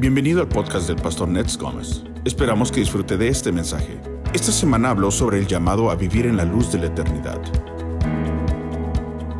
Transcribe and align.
Bienvenido 0.00 0.40
al 0.40 0.48
podcast 0.48 0.86
del 0.86 0.94
pastor 0.94 1.26
Nets 1.26 1.58
Gómez. 1.58 2.02
Esperamos 2.24 2.70
que 2.70 2.78
disfrute 2.78 3.16
de 3.16 3.26
este 3.26 3.50
mensaje. 3.50 3.98
Esta 4.32 4.52
semana 4.52 4.90
habló 4.90 5.10
sobre 5.10 5.38
el 5.38 5.48
llamado 5.48 5.90
a 5.90 5.96
vivir 5.96 6.26
en 6.26 6.36
la 6.36 6.44
luz 6.44 6.70
de 6.70 6.78
la 6.78 6.86
eternidad. 6.86 7.42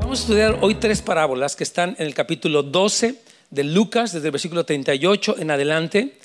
Vamos 0.00 0.18
a 0.18 0.22
estudiar 0.22 0.58
hoy 0.60 0.74
tres 0.74 1.00
parábolas 1.00 1.54
que 1.54 1.62
están 1.62 1.94
en 2.00 2.08
el 2.08 2.12
capítulo 2.12 2.64
12 2.64 3.14
de 3.50 3.62
Lucas, 3.62 4.12
desde 4.12 4.26
el 4.26 4.32
versículo 4.32 4.64
38 4.64 5.36
en 5.38 5.52
adelante. 5.52 6.18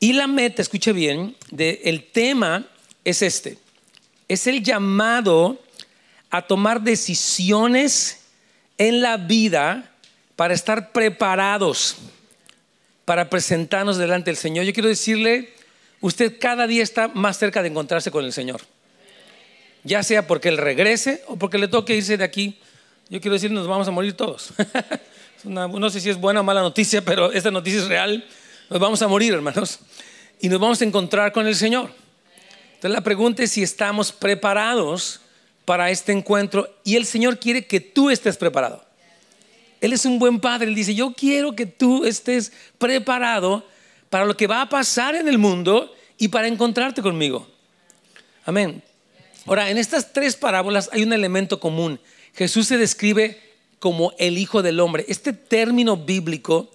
Y 0.00 0.14
la 0.14 0.26
meta, 0.26 0.62
escuche 0.62 0.92
bien, 0.92 1.36
del 1.52 2.08
tema 2.10 2.66
es 3.04 3.22
este. 3.22 3.56
Es 4.26 4.48
el 4.48 4.64
llamado 4.64 5.60
a 6.28 6.42
tomar 6.42 6.80
decisiones 6.80 8.22
en 8.78 9.00
la 9.00 9.16
vida 9.16 9.92
para 10.34 10.54
estar 10.54 10.90
preparados 10.90 11.98
para 13.10 13.28
presentarnos 13.28 13.96
delante 13.96 14.30
del 14.30 14.36
Señor. 14.36 14.64
Yo 14.64 14.72
quiero 14.72 14.88
decirle, 14.88 15.52
usted 16.00 16.36
cada 16.38 16.68
día 16.68 16.84
está 16.84 17.08
más 17.08 17.36
cerca 17.36 17.60
de 17.60 17.68
encontrarse 17.68 18.12
con 18.12 18.24
el 18.24 18.32
Señor. 18.32 18.60
Ya 19.82 20.04
sea 20.04 20.28
porque 20.28 20.48
Él 20.48 20.58
regrese 20.58 21.24
o 21.26 21.34
porque 21.34 21.58
le 21.58 21.66
toque 21.66 21.96
irse 21.96 22.16
de 22.16 22.22
aquí. 22.22 22.60
Yo 23.08 23.20
quiero 23.20 23.34
decir, 23.34 23.50
nos 23.50 23.66
vamos 23.66 23.88
a 23.88 23.90
morir 23.90 24.12
todos. 24.12 24.52
no 25.42 25.90
sé 25.90 26.00
si 26.00 26.08
es 26.08 26.18
buena 26.18 26.38
o 26.38 26.44
mala 26.44 26.60
noticia, 26.60 27.04
pero 27.04 27.32
esta 27.32 27.50
noticia 27.50 27.80
es 27.80 27.88
real. 27.88 28.24
Nos 28.68 28.78
vamos 28.78 29.02
a 29.02 29.08
morir, 29.08 29.34
hermanos. 29.34 29.80
Y 30.40 30.48
nos 30.48 30.60
vamos 30.60 30.80
a 30.80 30.84
encontrar 30.84 31.32
con 31.32 31.48
el 31.48 31.56
Señor. 31.56 31.90
Entonces 32.74 32.92
la 32.92 33.00
pregunta 33.00 33.42
es 33.42 33.50
si 33.50 33.64
estamos 33.64 34.12
preparados 34.12 35.20
para 35.64 35.90
este 35.90 36.12
encuentro 36.12 36.72
y 36.84 36.94
el 36.94 37.06
Señor 37.06 37.40
quiere 37.40 37.66
que 37.66 37.80
tú 37.80 38.08
estés 38.08 38.36
preparado. 38.36 38.84
Él 39.80 39.92
es 39.92 40.04
un 40.04 40.18
buen 40.18 40.40
padre. 40.40 40.68
Él 40.68 40.74
dice, 40.74 40.94
yo 40.94 41.12
quiero 41.12 41.54
que 41.54 41.66
tú 41.66 42.04
estés 42.04 42.52
preparado 42.78 43.66
para 44.10 44.24
lo 44.24 44.36
que 44.36 44.46
va 44.46 44.62
a 44.62 44.68
pasar 44.68 45.14
en 45.14 45.28
el 45.28 45.38
mundo 45.38 45.94
y 46.18 46.28
para 46.28 46.48
encontrarte 46.48 47.02
conmigo. 47.02 47.48
Amén. 48.44 48.82
Ahora, 49.46 49.70
en 49.70 49.78
estas 49.78 50.12
tres 50.12 50.36
parábolas 50.36 50.90
hay 50.92 51.02
un 51.02 51.12
elemento 51.12 51.60
común. 51.60 52.00
Jesús 52.34 52.66
se 52.66 52.76
describe 52.76 53.40
como 53.78 54.12
el 54.18 54.36
Hijo 54.36 54.62
del 54.62 54.80
Hombre. 54.80 55.06
Este 55.08 55.32
término 55.32 55.96
bíblico, 55.96 56.70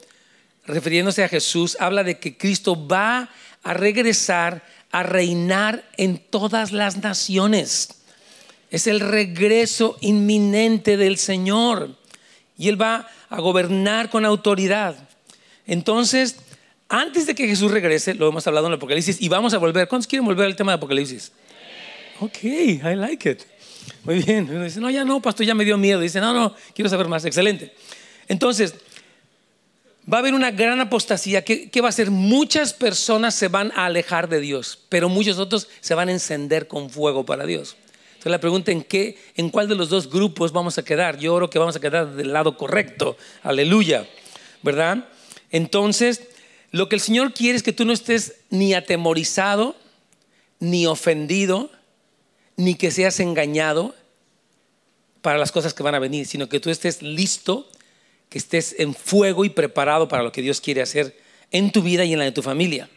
refiriéndose 0.65 1.23
a 1.23 1.29
Jesús, 1.29 1.77
habla 1.79 2.03
de 2.03 2.19
que 2.19 2.37
Cristo 2.37 2.87
va 2.87 3.29
a 3.63 3.73
regresar 3.73 4.63
a 4.91 5.03
reinar 5.03 5.83
en 5.97 6.17
todas 6.17 6.71
las 6.71 6.97
naciones. 6.97 7.89
Es 8.71 8.87
el 8.87 8.99
regreso 8.99 9.97
inminente 10.01 10.97
del 10.97 11.17
Señor 11.17 11.95
y 12.57 12.69
Él 12.69 12.81
va 12.81 13.07
a 13.29 13.41
gobernar 13.41 14.09
con 14.09 14.25
autoridad. 14.25 14.95
Entonces, 15.67 16.37
antes 16.89 17.25
de 17.25 17.35
que 17.35 17.47
Jesús 17.47 17.71
regrese, 17.71 18.13
lo 18.13 18.27
hemos 18.27 18.45
hablado 18.47 18.67
en 18.67 18.73
el 18.73 18.77
Apocalipsis 18.77 19.21
y 19.21 19.29
vamos 19.29 19.53
a 19.53 19.57
volver. 19.57 19.87
¿Cuántos 19.87 20.07
quieren 20.07 20.25
volver 20.25 20.45
al 20.45 20.55
tema 20.55 20.73
de 20.73 20.77
Apocalipsis? 20.77 21.31
Ok, 22.19 22.43
I 22.43 22.79
like 22.95 23.29
it. 23.29 23.41
Muy 24.03 24.21
bien. 24.21 24.63
dice, 24.63 24.79
no, 24.79 24.89
ya 24.89 25.03
no, 25.03 25.21
pastor, 25.21 25.45
ya 25.45 25.55
me 25.55 25.65
dio 25.65 25.77
miedo. 25.77 25.99
Dice, 25.99 26.19
no, 26.19 26.33
no, 26.33 26.55
quiero 26.73 26.89
saber 26.89 27.07
más. 27.07 27.25
Excelente. 27.25 27.73
Entonces, 28.27 28.75
va 30.11 30.17
a 30.17 30.19
haber 30.19 30.33
una 30.33 30.51
gran 30.51 30.79
apostasía. 30.79 31.43
¿Qué, 31.43 31.69
¿Qué, 31.69 31.81
va 31.81 31.87
a 31.87 31.89
hacer? 31.89 32.11
Muchas 32.11 32.73
personas 32.73 33.35
se 33.35 33.47
van 33.47 33.71
a 33.75 33.85
alejar 33.85 34.29
de 34.29 34.39
Dios, 34.39 34.79
pero 34.89 35.09
muchos 35.09 35.39
otros 35.39 35.67
se 35.81 35.95
van 35.95 36.09
a 36.09 36.11
encender 36.11 36.67
con 36.67 36.89
fuego 36.89 37.25
para 37.25 37.45
Dios. 37.45 37.75
Entonces 38.25 38.37
la 38.37 38.41
pregunta 38.41 38.71
en 38.71 38.81
qué, 38.81 39.19
en 39.35 39.51
cuál 39.51 39.67
de 39.67 39.75
los 39.75 39.89
dos 39.89 40.09
grupos 40.09 40.51
vamos 40.51 40.79
a 40.79 40.83
quedar. 40.83 41.19
Yo 41.19 41.35
creo 41.35 41.49
que 41.51 41.59
vamos 41.59 41.75
a 41.75 41.79
quedar 41.79 42.15
del 42.15 42.33
lado 42.33 42.57
correcto. 42.57 43.17
Aleluya. 43.43 44.09
¿Verdad? 44.63 45.07
Entonces, 45.51 46.21
lo 46.71 46.89
que 46.89 46.95
el 46.95 47.01
Señor 47.01 47.35
quiere 47.35 47.55
es 47.55 47.61
que 47.61 47.71
tú 47.71 47.85
no 47.85 47.93
estés 47.93 48.37
ni 48.49 48.73
atemorizado, 48.73 49.75
ni 50.59 50.87
ofendido, 50.87 51.69
ni 52.55 52.73
que 52.73 52.89
seas 52.89 53.19
engañado 53.19 53.93
para 55.21 55.37
las 55.37 55.51
cosas 55.51 55.75
que 55.75 55.83
van 55.83 55.93
a 55.93 55.99
venir, 55.99 56.25
sino 56.25 56.49
que 56.49 56.59
tú 56.59 56.71
estés 56.71 57.03
listo, 57.03 57.69
que 58.29 58.39
estés 58.39 58.75
en 58.79 58.95
fuego 58.95 59.45
y 59.45 59.49
preparado 59.49 60.07
para 60.07 60.23
lo 60.23 60.31
que 60.31 60.41
Dios 60.41 60.61
quiere 60.61 60.81
hacer 60.81 61.15
en 61.51 61.71
tu 61.71 61.83
vida 61.83 62.05
y 62.05 62.13
en 62.13 62.17
la 62.17 62.25
de 62.25 62.31
tu 62.31 62.41
familia. 62.41 62.89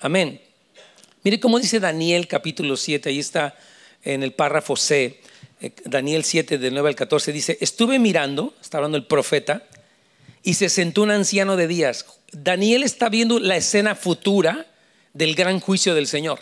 Amén. 0.00 0.38
Mire 1.22 1.40
cómo 1.40 1.58
dice 1.58 1.80
Daniel 1.80 2.28
capítulo 2.28 2.76
7, 2.76 3.08
ahí 3.08 3.20
está 3.20 3.56
en 4.06 4.22
el 4.22 4.32
párrafo 4.32 4.76
C, 4.76 5.20
eh, 5.60 5.72
Daniel 5.84 6.24
7, 6.24 6.58
del 6.58 6.74
9 6.74 6.90
al 6.90 6.94
14, 6.94 7.32
dice, 7.32 7.58
estuve 7.60 7.98
mirando, 7.98 8.54
está 8.62 8.78
hablando 8.78 8.96
el 8.96 9.04
profeta, 9.04 9.64
y 10.42 10.54
se 10.54 10.68
sentó 10.68 11.02
un 11.02 11.10
anciano 11.10 11.56
de 11.56 11.66
días. 11.66 12.06
Daniel 12.32 12.84
está 12.84 13.08
viendo 13.08 13.40
la 13.40 13.56
escena 13.56 13.96
futura 13.96 14.66
del 15.12 15.34
gran 15.34 15.58
juicio 15.60 15.94
del 15.94 16.06
Señor, 16.06 16.38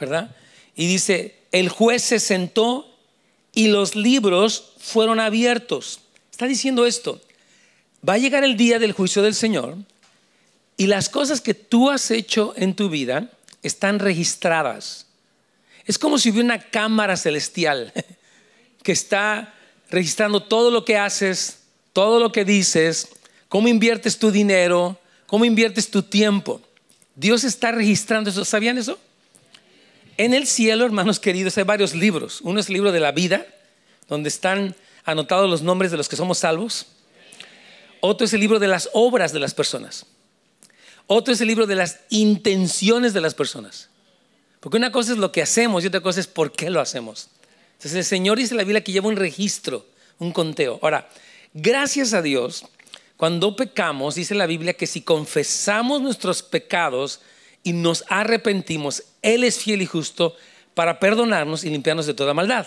¿verdad? 0.00 0.34
Y 0.74 0.86
dice, 0.86 1.34
el 1.52 1.68
juez 1.68 2.02
se 2.02 2.18
sentó 2.18 2.90
y 3.52 3.68
los 3.68 3.94
libros 3.94 4.72
fueron 4.78 5.20
abiertos. 5.20 6.00
Está 6.30 6.46
diciendo 6.46 6.86
esto, 6.86 7.20
va 8.08 8.14
a 8.14 8.18
llegar 8.18 8.42
el 8.44 8.56
día 8.56 8.78
del 8.78 8.92
juicio 8.92 9.22
del 9.22 9.34
Señor 9.34 9.76
y 10.76 10.86
las 10.86 11.08
cosas 11.08 11.40
que 11.40 11.54
tú 11.54 11.90
has 11.90 12.10
hecho 12.10 12.54
en 12.56 12.74
tu 12.74 12.88
vida 12.88 13.30
están 13.62 13.98
registradas 13.98 15.05
es 15.86 15.98
como 15.98 16.18
si 16.18 16.30
hubiera 16.30 16.44
una 16.44 16.58
cámara 16.60 17.16
celestial 17.16 17.92
que 18.82 18.92
está 18.92 19.54
registrando 19.90 20.42
todo 20.42 20.70
lo 20.70 20.84
que 20.84 20.98
haces, 20.98 21.60
todo 21.92 22.20
lo 22.20 22.32
que 22.32 22.44
dices, 22.44 23.08
cómo 23.48 23.68
inviertes 23.68 24.18
tu 24.18 24.30
dinero, 24.30 25.00
cómo 25.26 25.44
inviertes 25.44 25.90
tu 25.90 26.02
tiempo. 26.02 26.60
Dios 27.14 27.44
está 27.44 27.72
registrando 27.72 28.30
eso. 28.30 28.44
¿Sabían 28.44 28.78
eso? 28.78 28.98
En 30.18 30.34
el 30.34 30.46
cielo, 30.46 30.84
hermanos 30.84 31.20
queridos, 31.20 31.56
hay 31.58 31.64
varios 31.64 31.94
libros. 31.94 32.40
Uno 32.42 32.60
es 32.60 32.68
el 32.68 32.74
libro 32.74 32.92
de 32.92 33.00
la 33.00 33.12
vida, 33.12 33.46
donde 34.08 34.28
están 34.28 34.74
anotados 35.04 35.48
los 35.48 35.62
nombres 35.62 35.90
de 35.90 35.96
los 35.96 36.08
que 36.08 36.16
somos 36.16 36.38
salvos. 36.38 36.86
Otro 38.00 38.24
es 38.24 38.32
el 38.32 38.40
libro 38.40 38.58
de 38.58 38.68
las 38.68 38.90
obras 38.92 39.32
de 39.32 39.40
las 39.40 39.54
personas. 39.54 40.06
Otro 41.06 41.32
es 41.32 41.40
el 41.40 41.48
libro 41.48 41.66
de 41.66 41.76
las 41.76 42.00
intenciones 42.10 43.14
de 43.14 43.20
las 43.20 43.34
personas. 43.34 43.88
Porque 44.66 44.78
una 44.78 44.90
cosa 44.90 45.12
es 45.12 45.18
lo 45.18 45.30
que 45.30 45.42
hacemos 45.42 45.84
y 45.84 45.86
otra 45.86 46.00
cosa 46.00 46.18
es 46.18 46.26
por 46.26 46.50
qué 46.50 46.70
lo 46.70 46.80
hacemos. 46.80 47.28
Entonces 47.74 47.94
el 47.94 48.04
Señor 48.04 48.36
dice 48.36 48.52
en 48.52 48.56
la 48.56 48.64
Biblia 48.64 48.82
que 48.82 48.90
lleva 48.90 49.06
un 49.06 49.14
registro, 49.14 49.86
un 50.18 50.32
conteo. 50.32 50.80
Ahora, 50.82 51.08
gracias 51.54 52.12
a 52.14 52.20
Dios, 52.20 52.64
cuando 53.16 53.54
pecamos, 53.54 54.16
dice 54.16 54.34
la 54.34 54.46
Biblia 54.46 54.74
que 54.74 54.88
si 54.88 55.02
confesamos 55.02 56.02
nuestros 56.02 56.42
pecados 56.42 57.20
y 57.62 57.74
nos 57.74 58.04
arrepentimos, 58.08 59.04
Él 59.22 59.44
es 59.44 59.56
fiel 59.56 59.82
y 59.82 59.86
justo 59.86 60.34
para 60.74 60.98
perdonarnos 60.98 61.62
y 61.62 61.70
limpiarnos 61.70 62.06
de 62.06 62.14
toda 62.14 62.34
maldad. 62.34 62.66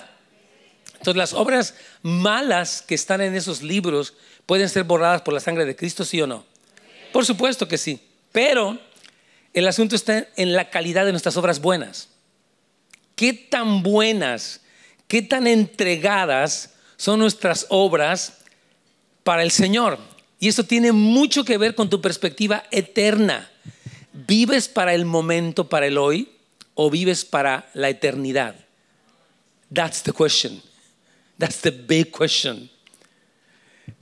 Entonces 0.94 1.18
las 1.18 1.34
obras 1.34 1.76
malas 2.02 2.82
que 2.82 2.96
están 2.96 3.20
en 3.20 3.36
esos 3.36 3.62
libros 3.62 4.14
pueden 4.46 4.70
ser 4.70 4.86
borradas 4.86 5.22
por 5.22 5.34
la 5.34 5.42
sangre 5.42 5.66
de 5.66 5.76
Cristo, 5.76 6.06
sí 6.06 6.22
o 6.22 6.28
no. 6.28 6.46
Por 7.12 7.26
supuesto 7.26 7.68
que 7.68 7.78
sí. 7.78 8.00
Pero 8.32 8.80
el 9.60 9.68
asunto 9.68 9.96
está 9.96 10.28
en 10.36 10.54
la 10.54 10.70
calidad 10.70 11.06
de 11.06 11.12
nuestras 11.12 11.38
obras 11.38 11.62
buenas. 11.62 12.10
¿Qué 13.16 13.34
tan 13.34 13.84
buenas, 13.84 14.62
qué 15.08 15.22
tan 15.22 15.48
entregadas 15.48 16.74
son 16.98 17.20
nuestras 17.20 17.66
obras 17.70 18.40
para 19.24 19.44
el 19.44 19.52
Señor? 19.52 20.00
Y 20.40 20.48
eso 20.48 20.64
tiene 20.64 20.92
mucho 20.92 21.44
que 21.44 21.58
ver 21.58 21.76
con 21.76 21.90
tu 21.90 22.00
perspectiva 22.00 22.64
eterna. 22.72 23.52
¿Vives 24.14 24.70
para 24.70 24.94
el 24.94 25.06
momento, 25.06 25.68
para 25.68 25.88
el 25.88 25.98
hoy, 25.98 26.32
o 26.76 26.90
vives 26.90 27.26
para 27.26 27.70
la 27.74 27.90
eternidad? 27.90 28.56
That's 29.74 30.02
the 30.02 30.14
question. 30.14 30.62
That's 31.38 31.60
the 31.62 31.72
big 31.72 32.12
question. 32.12 32.70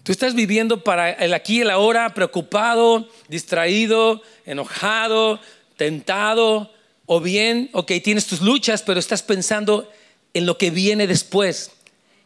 Tú 0.04 0.12
estás 0.12 0.36
viviendo 0.36 0.84
para 0.84 1.12
el 1.12 1.34
aquí 1.34 1.58
y 1.58 1.62
el 1.62 1.70
ahora, 1.70 2.14
preocupado, 2.14 3.10
distraído, 3.28 4.22
enojado, 4.46 5.40
tentado, 5.78 6.74
o 7.06 7.22
bien, 7.22 7.70
ok, 7.72 7.94
tienes 8.04 8.28
tus 8.28 8.42
luchas, 8.42 8.84
pero 8.84 9.00
estás 9.00 9.24
pensando 9.24 9.90
en 10.34 10.46
lo 10.46 10.58
que 10.58 10.70
viene 10.70 11.08
después, 11.08 11.72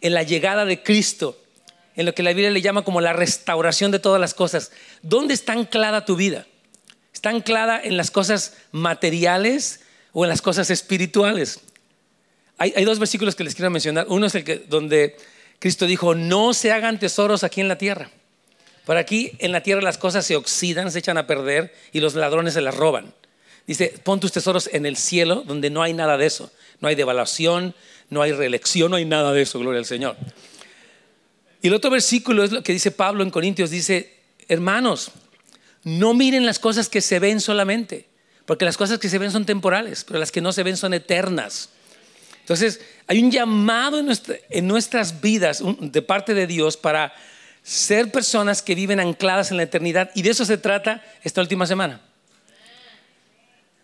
en 0.01 0.13
la 0.13 0.24
llegada 0.24 0.65
de 0.65 0.81
Cristo, 0.81 1.39
en 1.95 2.06
lo 2.06 2.15
que 2.15 2.24
la 2.24 2.31
Biblia 2.31 2.50
le 2.50 2.62
llama 2.62 2.83
como 2.83 3.00
la 3.00 3.13
restauración 3.13 3.92
de 3.92 4.00
todas 4.00 4.19
las 4.19 4.33
cosas. 4.33 4.71
¿Dónde 5.03 5.33
está 5.33 5.53
anclada 5.53 6.06
tu 6.06 6.15
vida? 6.15 6.48
¿Está 7.13 7.30
anclada 7.30 7.80
en 7.81 7.98
las 7.98 8.09
cosas 8.09 8.56
materiales 8.71 9.81
o 10.13 10.25
en 10.25 10.30
las 10.30 10.42
cosas 10.42 10.71
espirituales? 10.71 11.59
Hay, 12.57 12.74
hay 12.75 12.86
dos 12.86 12.98
versículos 12.98 13.36
que 13.36 13.44
les 13.44 13.53
quiero 13.53 13.69
mencionar. 13.69 14.07
Uno 14.09 14.25
es 14.25 14.36
el 14.36 14.44
que 14.44 14.56
donde 14.57 15.15
Cristo 15.59 15.86
dijo, 15.86 16.15
no 16.15 16.56
se 16.56 16.71
hagan 16.71 16.98
tesoros 16.98 17.44
aquí 17.44 17.62
en 17.62 17.68
la 17.68 17.77
tierra. 17.77 18.09
Por 18.86 18.98
aquí 18.98 19.33
en 19.38 19.51
la 19.51 19.62
tierra 19.62 19.81
las 19.81 20.00
cosas 20.00 20.25
se 20.25 20.36
oxidan, 20.36 20.92
se 20.92 21.00
echan 21.00 21.18
a 21.18 21.27
perder 21.27 21.74
y 21.92 22.00
los 22.00 22.15
ladrones 22.15 22.56
se 22.56 22.62
las 22.62 22.75
roban. 22.75 23.13
Dice, 23.67 23.93
pon 24.03 24.19
tus 24.19 24.31
tesoros 24.31 24.69
en 24.73 24.85
el 24.85 24.97
cielo 24.97 25.43
donde 25.45 25.69
no 25.69 25.81
hay 25.81 25.93
nada 25.93 26.17
de 26.17 26.25
eso. 26.25 26.51
No 26.79 26.87
hay 26.87 26.95
devaluación, 26.95 27.75
no 28.09 28.21
hay 28.21 28.33
reelección, 28.33 28.91
no 28.91 28.97
hay 28.97 29.05
nada 29.05 29.31
de 29.33 29.41
eso, 29.43 29.59
gloria 29.59 29.79
al 29.79 29.85
Señor. 29.85 30.17
Y 31.61 31.67
el 31.67 31.73
otro 31.73 31.91
versículo 31.91 32.43
es 32.43 32.51
lo 32.51 32.63
que 32.63 32.73
dice 32.73 32.91
Pablo 32.91 33.23
en 33.23 33.29
Corintios, 33.29 33.69
dice, 33.69 34.17
hermanos, 34.47 35.11
no 35.83 36.13
miren 36.13 36.45
las 36.45 36.59
cosas 36.59 36.89
que 36.89 37.01
se 37.01 37.19
ven 37.19 37.39
solamente, 37.39 38.07
porque 38.45 38.65
las 38.65 38.77
cosas 38.77 38.99
que 38.99 39.09
se 39.09 39.19
ven 39.19 39.31
son 39.31 39.45
temporales, 39.45 40.03
pero 40.03 40.19
las 40.19 40.31
que 40.31 40.41
no 40.41 40.51
se 40.51 40.63
ven 40.63 40.77
son 40.77 40.93
eternas. 40.93 41.69
Entonces, 42.39 42.81
hay 43.07 43.23
un 43.23 43.31
llamado 43.31 43.99
en, 43.99 44.67
nuestras 44.67 45.21
vidas 45.21 45.63
de 45.79 46.01
parte 46.01 46.33
de 46.33 46.47
Dios 46.47 46.75
para 46.75 47.13
ser 47.63 48.11
personas 48.11 48.61
que 48.61 48.73
viven 48.73 48.99
ancladas 48.99 49.51
en 49.51 49.57
la 49.57 49.63
eternidad 49.63 50.09
y 50.15 50.23
de 50.23 50.31
eso 50.31 50.43
se 50.45 50.57
trata 50.57 51.03
esta 51.23 51.41
última 51.41 51.67
semana. 51.67 52.01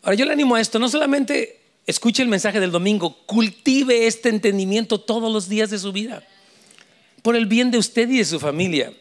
Ahora 0.02 0.16
yo 0.16 0.26
le 0.26 0.34
animo 0.34 0.56
a 0.56 0.62
esto, 0.62 0.80
no 0.80 0.90
solamente 0.90 1.60
escuche 1.86 2.22
el 2.22 2.30
mensaje 2.30 2.60
del 2.60 2.72
domingo, 2.72 3.18
cultive 3.26 4.08
este 4.08 4.30
entendimiento 4.30 5.00
todos 5.00 5.32
los 5.32 5.50
días 5.50 5.70
de 5.70 5.80
su 5.80 5.92
vida, 5.92 6.28
por 7.22 7.36
el 7.36 7.46
bien 7.46 7.72
de 7.72 7.78
usted 7.78 8.10
y 8.10 8.18
de 8.18 8.26
su 8.26 8.40
familia. 8.40 8.94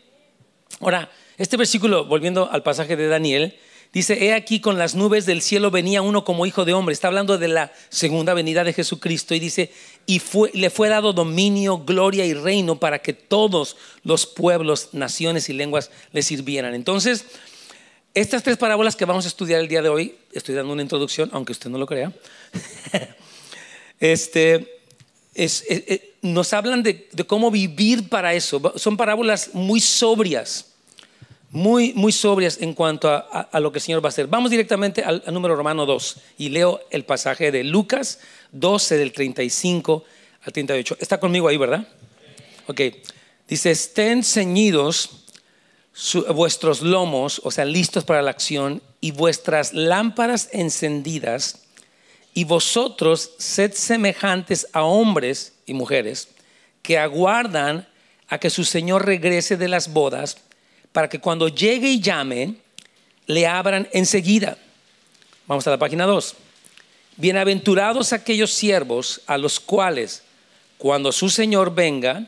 Ahora, 0.81 1.11
este 1.37 1.57
versículo, 1.57 2.07
volviendo 2.07 2.51
al 2.51 2.63
pasaje 2.63 2.97
de 2.97 3.09
Daniel, 3.09 3.57
dice, 3.93 4.25
he 4.25 4.35
aquí 4.35 4.61
con 4.61 4.79
las 4.79 4.95
nubes 4.95 5.27
del 5.27 5.43
cielo 5.43 5.71
venía 5.71 6.03
uno 6.03 6.25
como 6.25 6.47
hijo 6.47 6.65
de 6.65 6.73
hombre. 6.73 6.93
Está 6.93 7.09
hablando 7.09 7.39
de 7.39 7.49
la 7.49 7.73
segunda 7.89 8.35
venida 8.35 8.65
de 8.65 8.73
Jesucristo 8.73 9.35
y 9.35 9.41
dice, 9.41 9.73
y 10.07 10.21
le 10.55 10.71
fue 10.71 10.89
dado 10.89 11.13
dominio, 11.13 11.79
gloria 11.79 12.25
y 12.25 12.35
reino 12.35 12.79
para 12.79 13.01
que 13.01 13.13
todos 13.13 13.77
los 14.03 14.27
pueblos, 14.27 14.91
naciones 14.93 15.49
y 15.49 15.53
lenguas 15.53 15.91
le 16.13 16.23
sirvieran. 16.23 16.75
Entonces, 16.75 17.27
estas 18.17 18.43
tres 18.43 18.57
parábolas 18.57 18.97
que 18.97 19.05
vamos 19.05 19.27
a 19.27 19.29
estudiar 19.29 19.61
el 19.61 19.69
día 19.69 19.83
de 19.83 19.91
hoy, 19.91 20.17
estoy 20.33 20.55
dando 20.55 20.73
una 20.73 20.81
introducción, 20.81 21.29
aunque 21.35 21.53
usted 21.53 21.69
no 21.69 21.77
lo 21.77 21.85
crea, 21.85 22.11
este, 24.01 24.81
nos 26.23 26.55
hablan 26.55 26.83
de, 26.83 27.09
cómo 27.27 27.51
vivir 27.51 28.09
para 28.09 28.33
eso. 28.33 28.73
Son 28.77 28.97
parábolas 28.97 29.51
muy 29.53 29.81
sobrias, 29.81 30.73
muy, 31.51 31.93
muy 31.93 32.11
sobrias 32.11 32.57
en 32.63 32.73
cuanto 32.73 33.11
a, 33.11 33.61
lo 33.61 33.71
que 33.71 33.81
el 33.81 33.83
Señor 33.83 34.03
va 34.03 34.09
a 34.09 34.13
hacer. 34.13 34.29
Vamos 34.29 34.51
directamente 34.51 35.05
al, 35.05 35.23
número 35.31 35.55
romano 35.55 35.85
2 35.85 36.17
y 36.39 36.49
leo 36.49 36.81
el 36.91 37.05
pasaje 37.05 37.53
de 37.53 37.65
Lucas 37.65 38.21
12 38.53 38.97
del 38.97 39.13
35 39.13 40.05
al 40.43 40.53
38. 40.55 40.97
Está 41.01 41.21
conmigo 41.21 41.49
ahí, 41.49 41.59
¿verdad? 41.59 41.87
Ok. 42.67 42.81
Dice, 43.47 43.73
estén 43.73 44.25
ceñidos 44.25 45.26
vuestros 46.35 46.83
lomos, 46.83 47.41
o 47.45 47.51
sea, 47.51 47.65
listos 47.65 48.05
para 48.05 48.23
la 48.23 48.31
acción, 48.31 48.83
y 49.01 49.13
vuestras 49.13 49.73
lámparas 49.73 50.49
encendidas, 50.53 51.63
y 52.35 52.45
vosotros 52.45 53.33
sed 53.39 53.73
semejantes 53.73 54.69
a 54.73 54.83
hombres 54.83 55.55
y 55.65 55.73
mujeres 55.73 56.29
que 56.83 56.99
aguardan 56.99 57.89
a 58.29 58.39
que 58.39 58.51
su 58.51 58.65
Señor 58.65 59.07
regrese 59.07 59.57
de 59.57 59.69
las 59.69 59.93
bodas, 59.93 60.37
para 60.93 61.09
que 61.09 61.19
cuando 61.19 61.49
llegue 61.49 61.89
y 61.89 62.01
llame, 62.01 62.57
le 63.27 63.47
abran 63.47 63.89
enseguida. 63.93 64.59
Vamos 65.47 65.67
a 65.67 65.71
la 65.71 65.79
página 65.79 66.07
2. 66.07 66.35
Bienaventurados 67.17 68.13
aquellos 68.13 68.53
siervos 68.53 69.23
a 69.27 69.39
los 69.39 69.59
cuales, 69.59 70.23
cuando 70.79 71.13
su 71.13 71.31
Señor 71.31 71.75
venga, 71.75 72.27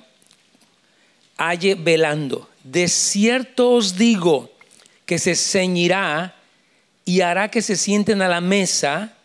halle 1.37 1.75
velando. 1.75 2.49
De 2.71 2.87
cierto 2.89 3.71
os 3.71 3.97
digo 3.97 4.53
que 5.07 5.19
se 5.19 5.35
ceñirá 5.35 6.37
y 7.07 7.23
hará 7.23 7.51
que 7.51 7.63
se 7.63 7.77
sienten 7.77 8.21
a 8.21 8.29
la 8.29 8.43
mesa 8.43 9.17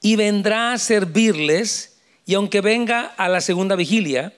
y 0.00 0.16
vendrá 0.16 0.72
a 0.72 0.78
servirles 0.78 1.98
y 2.24 2.32
aunque 2.32 2.62
venga 2.62 3.02
a 3.18 3.28
la 3.28 3.42
segunda 3.42 3.76
vigilia 3.76 4.32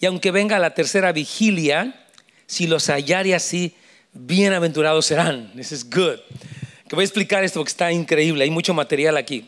y 0.00 0.06
aunque 0.06 0.30
venga 0.30 0.56
a 0.56 0.58
la 0.58 0.72
tercera 0.72 1.12
vigilia, 1.12 2.06
si 2.46 2.66
los 2.66 2.88
hallare 2.88 3.34
así, 3.34 3.74
bienaventurados 4.14 5.04
serán. 5.04 5.52
This 5.54 5.70
is 5.72 5.84
good. 5.84 6.20
Que 6.88 6.96
voy 6.96 7.02
a 7.02 7.04
explicar 7.04 7.44
esto 7.44 7.60
porque 7.60 7.68
está 7.68 7.92
increíble, 7.92 8.44
hay 8.44 8.50
mucho 8.50 8.72
material 8.72 9.18
aquí. 9.18 9.46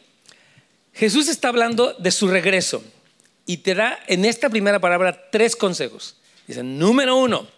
Jesús 0.92 1.28
está 1.28 1.48
hablando 1.48 1.94
de 1.94 2.10
su 2.10 2.28
regreso 2.28 2.84
y 3.46 3.56
te 3.58 3.74
da 3.74 3.98
en 4.08 4.26
esta 4.26 4.50
primera 4.50 4.78
palabra 4.78 5.30
tres 5.30 5.56
consejos. 5.56 6.16
Dice, 6.46 6.62
número 6.62 7.16
uno, 7.16 7.48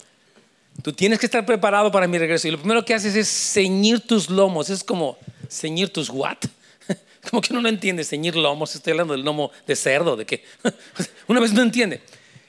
tú 0.82 0.92
tienes 0.92 1.18
que 1.18 1.26
estar 1.26 1.44
preparado 1.46 1.90
para 1.90 2.06
mi 2.06 2.18
regreso. 2.18 2.48
Y 2.48 2.50
lo 2.50 2.58
primero 2.58 2.84
que 2.84 2.94
haces 2.94 3.14
es 3.14 3.28
ceñir 3.28 4.00
tus 4.00 4.30
lomos. 4.30 4.70
Es 4.70 4.84
como 4.84 5.18
ceñir 5.48 5.92
tus 5.92 6.10
what? 6.10 6.38
Como 7.30 7.40
que 7.40 7.52
uno 7.52 7.62
no 7.62 7.68
entiende 7.68 8.04
ceñir 8.04 8.36
lomos. 8.36 8.74
Estoy 8.74 8.92
hablando 8.92 9.14
del 9.14 9.24
lomo 9.24 9.50
de 9.66 9.76
cerdo, 9.76 10.16
de 10.16 10.26
que 10.26 10.44
una 11.26 11.40
vez 11.40 11.52
no 11.52 11.62
entiende. 11.62 12.02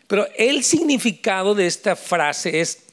Pero 0.07 0.27
el 0.37 0.63
significado 0.63 1.55
de 1.55 1.65
esta 1.65 1.95
frase 1.95 2.59
es, 2.59 2.83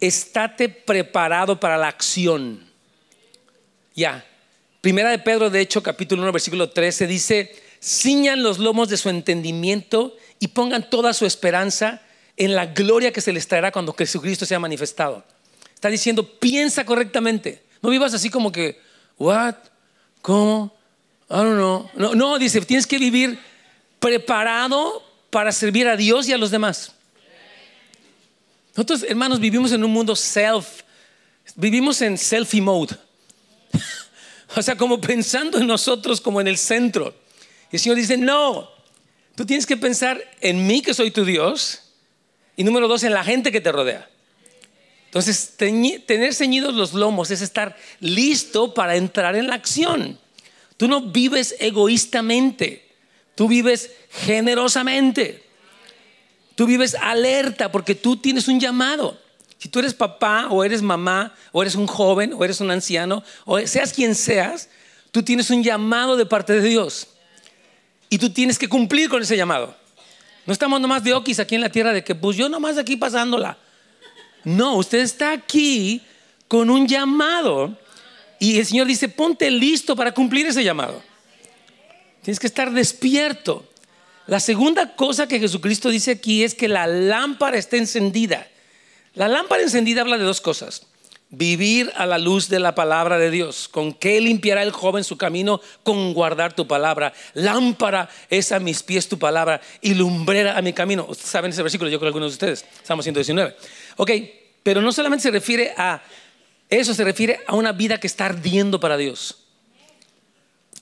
estate 0.00 0.68
preparado 0.68 1.58
para 1.60 1.76
la 1.76 1.88
acción. 1.88 2.66
Ya. 3.94 4.26
Primera 4.80 5.10
de 5.10 5.18
Pedro, 5.20 5.48
de 5.48 5.60
hecho, 5.60 5.82
capítulo 5.82 6.22
1, 6.22 6.32
versículo 6.32 6.70
13, 6.70 7.06
dice, 7.06 7.54
ciñan 7.80 8.42
los 8.42 8.58
lomos 8.58 8.88
de 8.88 8.96
su 8.96 9.08
entendimiento 9.08 10.16
y 10.40 10.48
pongan 10.48 10.90
toda 10.90 11.12
su 11.12 11.24
esperanza 11.24 12.02
en 12.44 12.54
la 12.54 12.66
gloria 12.66 13.12
que 13.12 13.20
se 13.20 13.32
les 13.32 13.46
traerá 13.46 13.70
cuando 13.70 13.92
Jesucristo 13.92 14.46
sea 14.46 14.58
manifestado. 14.58 15.24
Está 15.74 15.88
diciendo, 15.88 16.26
piensa 16.38 16.84
correctamente. 16.84 17.62
No 17.80 17.90
vivas 17.90 18.14
así 18.14 18.30
como 18.30 18.50
que, 18.50 18.80
what, 19.18 19.54
cómo, 20.20 20.74
I 21.30 21.34
don't 21.34 21.56
know. 21.56 21.90
No, 21.94 22.14
no, 22.14 22.38
dice, 22.38 22.60
tienes 22.62 22.86
que 22.86 22.98
vivir 22.98 23.38
preparado 23.98 25.02
para 25.30 25.52
servir 25.52 25.88
a 25.88 25.96
Dios 25.96 26.28
y 26.28 26.32
a 26.32 26.38
los 26.38 26.50
demás. 26.50 26.92
Nosotros, 28.74 29.04
hermanos, 29.08 29.38
vivimos 29.38 29.72
en 29.72 29.84
un 29.84 29.90
mundo 29.90 30.16
self, 30.16 30.82
vivimos 31.54 32.00
en 32.02 32.16
selfie 32.16 32.60
mode. 32.60 32.96
o 34.56 34.62
sea, 34.62 34.76
como 34.76 35.00
pensando 35.00 35.58
en 35.58 35.66
nosotros 35.66 36.20
como 36.20 36.40
en 36.40 36.48
el 36.48 36.58
centro. 36.58 37.14
Y 37.70 37.76
el 37.76 37.80
Señor 37.80 37.96
dice, 37.96 38.16
no, 38.16 38.68
tú 39.36 39.46
tienes 39.46 39.66
que 39.66 39.76
pensar 39.76 40.22
en 40.40 40.66
mí 40.66 40.82
que 40.82 40.94
soy 40.94 41.10
tu 41.10 41.24
Dios 41.24 41.82
y 42.56 42.64
número 42.64 42.88
dos, 42.88 43.02
en 43.04 43.14
la 43.14 43.24
gente 43.24 43.52
que 43.52 43.60
te 43.60 43.72
rodea. 43.72 44.08
Entonces, 45.06 45.54
tener 45.56 46.34
ceñidos 46.34 46.74
los 46.74 46.94
lomos 46.94 47.30
es 47.30 47.42
estar 47.42 47.76
listo 48.00 48.72
para 48.72 48.96
entrar 48.96 49.36
en 49.36 49.46
la 49.46 49.54
acción. 49.54 50.18
Tú 50.76 50.88
no 50.88 51.02
vives 51.02 51.54
egoístamente, 51.58 52.88
tú 53.34 53.46
vives 53.46 53.90
generosamente. 54.10 55.42
Tú 56.54 56.66
vives 56.66 56.94
alerta 56.94 57.72
porque 57.72 57.94
tú 57.94 58.16
tienes 58.16 58.48
un 58.48 58.60
llamado. 58.60 59.18
Si 59.58 59.68
tú 59.68 59.78
eres 59.78 59.94
papá 59.94 60.48
o 60.50 60.64
eres 60.64 60.82
mamá 60.82 61.34
o 61.52 61.62
eres 61.62 61.74
un 61.74 61.86
joven 61.86 62.32
o 62.34 62.44
eres 62.44 62.60
un 62.60 62.70
anciano 62.70 63.22
o 63.44 63.58
seas 63.66 63.92
quien 63.92 64.14
seas, 64.14 64.68
tú 65.10 65.22
tienes 65.22 65.50
un 65.50 65.62
llamado 65.62 66.16
de 66.16 66.26
parte 66.26 66.52
de 66.52 66.68
Dios. 66.68 67.08
Y 68.08 68.18
tú 68.18 68.30
tienes 68.30 68.58
que 68.58 68.68
cumplir 68.68 69.08
con 69.08 69.22
ese 69.22 69.36
llamado. 69.36 69.74
No 70.46 70.52
estamos 70.52 70.80
nomás 70.80 71.04
de 71.04 71.14
oquis 71.14 71.38
aquí 71.38 71.54
en 71.54 71.60
la 71.60 71.70
tierra 71.70 71.92
de 71.92 72.02
que 72.02 72.14
pues 72.14 72.36
yo 72.36 72.48
nomás 72.48 72.78
aquí 72.78 72.96
pasándola. 72.96 73.58
No, 74.44 74.76
usted 74.76 74.98
está 74.98 75.32
aquí 75.32 76.02
con 76.48 76.68
un 76.68 76.86
llamado 76.86 77.76
y 78.38 78.58
el 78.58 78.66
Señor 78.66 78.86
dice, 78.86 79.08
ponte 79.08 79.50
listo 79.50 79.94
para 79.94 80.12
cumplir 80.12 80.46
ese 80.46 80.64
llamado. 80.64 81.02
Tienes 82.22 82.40
que 82.40 82.46
estar 82.46 82.72
despierto. 82.72 83.68
La 84.26 84.40
segunda 84.40 84.94
cosa 84.94 85.28
que 85.28 85.40
Jesucristo 85.40 85.90
dice 85.90 86.12
aquí 86.12 86.42
es 86.42 86.54
que 86.54 86.68
la 86.68 86.86
lámpara 86.86 87.56
esté 87.56 87.78
encendida. 87.78 88.48
La 89.14 89.28
lámpara 89.28 89.62
encendida 89.62 90.00
habla 90.00 90.18
de 90.18 90.24
dos 90.24 90.40
cosas 90.40 90.86
vivir 91.32 91.90
a 91.96 92.06
la 92.06 92.18
luz 92.18 92.48
de 92.48 92.60
la 92.60 92.74
palabra 92.74 93.18
de 93.18 93.30
Dios. 93.30 93.66
¿Con 93.66 93.94
qué 93.94 94.20
limpiará 94.20 94.62
el 94.62 94.70
joven 94.70 95.02
su 95.02 95.16
camino? 95.16 95.60
Con 95.82 96.14
guardar 96.14 96.52
tu 96.52 96.68
palabra. 96.68 97.12
Lámpara 97.34 98.08
es 98.30 98.52
a 98.52 98.60
mis 98.60 98.82
pies 98.82 99.08
tu 99.08 99.18
palabra 99.18 99.60
y 99.80 99.94
lumbrera 99.94 100.56
a 100.56 100.62
mi 100.62 100.72
camino. 100.72 101.06
Ustedes 101.08 101.30
saben 101.30 101.50
ese 101.50 101.62
versículo, 101.62 101.90
yo 101.90 101.98
creo 101.98 102.12
que 102.12 102.14
algunos 102.14 102.32
de 102.32 102.34
ustedes. 102.34 102.64
Estamos 102.80 103.04
119. 103.04 103.56
Ok, 103.96 104.10
pero 104.62 104.80
no 104.82 104.92
solamente 104.92 105.22
se 105.22 105.30
refiere 105.30 105.72
a 105.76 106.02
eso, 106.68 106.94
se 106.94 107.02
refiere 107.02 107.40
a 107.46 107.56
una 107.56 107.72
vida 107.72 107.98
que 107.98 108.06
está 108.06 108.26
ardiendo 108.26 108.78
para 108.78 108.96
Dios. 108.96 109.38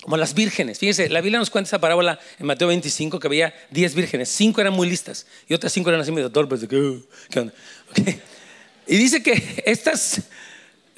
Como 0.02 0.16
las 0.16 0.34
vírgenes. 0.34 0.78
Fíjense, 0.78 1.08
la 1.10 1.20
Biblia 1.20 1.38
nos 1.38 1.50
cuenta 1.50 1.68
esa 1.68 1.78
parábola 1.78 2.18
en 2.38 2.46
Mateo 2.46 2.68
25 2.68 3.20
que 3.20 3.26
había 3.26 3.54
10 3.70 3.94
vírgenes. 3.94 4.30
Cinco 4.30 4.60
eran 4.60 4.72
muy 4.72 4.88
listas 4.88 5.26
y 5.46 5.54
otras 5.54 5.72
cinco 5.72 5.90
eran 5.90 6.00
así 6.00 6.10
medio 6.10 6.32
torpes. 6.32 6.62
De 6.62 6.68
que, 6.68 7.00
¿qué 7.28 7.40
onda? 7.40 7.52
Y 8.90 8.96
dice 8.96 9.22
que 9.22 9.62
estas 9.66 10.22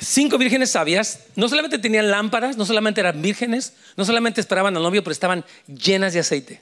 cinco 0.02 0.38
vírgenes 0.38 0.70
sabias 0.70 1.20
no 1.36 1.48
solamente 1.48 1.78
tenían 1.78 2.10
lámparas, 2.10 2.56
no 2.56 2.66
solamente 2.66 3.00
eran 3.00 3.22
vírgenes, 3.22 3.74
no 3.96 4.04
solamente 4.04 4.40
esperaban 4.40 4.76
al 4.76 4.82
novio, 4.82 5.02
pero 5.02 5.12
estaban 5.12 5.44
llenas 5.66 6.12
de 6.12 6.20
aceite. 6.20 6.60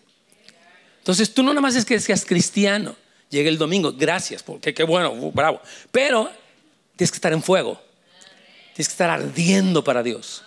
Entonces 0.98 1.32
tú 1.32 1.42
no 1.42 1.50
nada 1.50 1.62
más 1.62 1.76
es 1.76 1.84
que 1.84 1.98
seas 1.98 2.24
cristiano, 2.24 2.94
llegue 3.30 3.48
el 3.48 3.58
domingo, 3.58 3.92
gracias, 3.92 4.42
porque 4.42 4.74
qué 4.74 4.84
bueno, 4.84 5.12
uh, 5.12 5.32
bravo. 5.32 5.60
Pero 5.90 6.30
tienes 6.96 7.10
que 7.10 7.16
estar 7.16 7.32
en 7.32 7.42
fuego, 7.42 7.80
tienes 8.74 8.88
que 8.88 8.92
estar 8.92 9.10
ardiendo 9.10 9.82
para 9.82 10.02
Dios. 10.02 10.44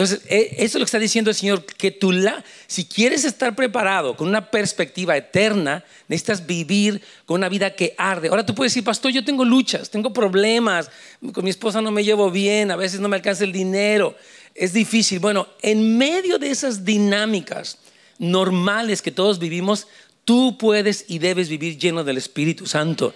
Entonces, 0.00 0.22
e, 0.30 0.54
eso 0.56 0.64
es 0.64 0.74
lo 0.76 0.80
que 0.80 0.84
está 0.86 0.98
diciendo 0.98 1.30
el 1.30 1.36
Señor, 1.36 1.62
que 1.66 1.90
tú 1.90 2.10
la, 2.10 2.42
si 2.66 2.86
quieres 2.86 3.26
estar 3.26 3.54
preparado 3.54 4.16
con 4.16 4.28
una 4.28 4.50
perspectiva 4.50 5.14
eterna, 5.14 5.84
necesitas 6.08 6.46
vivir 6.46 7.02
con 7.26 7.34
una 7.34 7.50
vida 7.50 7.74
que 7.74 7.94
arde. 7.98 8.28
Ahora 8.28 8.46
tú 8.46 8.54
puedes 8.54 8.72
decir, 8.72 8.82
pastor, 8.82 9.12
yo 9.12 9.22
tengo 9.22 9.44
luchas, 9.44 9.90
tengo 9.90 10.10
problemas, 10.10 10.90
con 11.34 11.44
mi 11.44 11.50
esposa 11.50 11.82
no 11.82 11.90
me 11.90 12.02
llevo 12.02 12.30
bien, 12.30 12.70
a 12.70 12.76
veces 12.76 12.98
no 12.98 13.10
me 13.10 13.16
alcanza 13.16 13.44
el 13.44 13.52
dinero, 13.52 14.16
es 14.54 14.72
difícil. 14.72 15.18
Bueno, 15.18 15.46
en 15.60 15.98
medio 15.98 16.38
de 16.38 16.50
esas 16.50 16.82
dinámicas 16.82 17.76
normales 18.16 19.02
que 19.02 19.10
todos 19.10 19.38
vivimos, 19.38 19.86
tú 20.24 20.56
puedes 20.56 21.04
y 21.08 21.18
debes 21.18 21.50
vivir 21.50 21.76
lleno 21.76 22.04
del 22.04 22.16
Espíritu 22.16 22.64
Santo. 22.64 23.12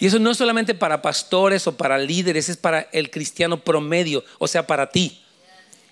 Y 0.00 0.06
eso 0.06 0.18
no 0.18 0.32
es 0.32 0.38
solamente 0.38 0.74
para 0.74 1.02
pastores 1.02 1.68
o 1.68 1.76
para 1.76 1.98
líderes, 1.98 2.48
es 2.48 2.56
para 2.56 2.88
el 2.90 3.10
cristiano 3.12 3.62
promedio, 3.62 4.24
o 4.40 4.48
sea, 4.48 4.66
para 4.66 4.90
ti. 4.90 5.20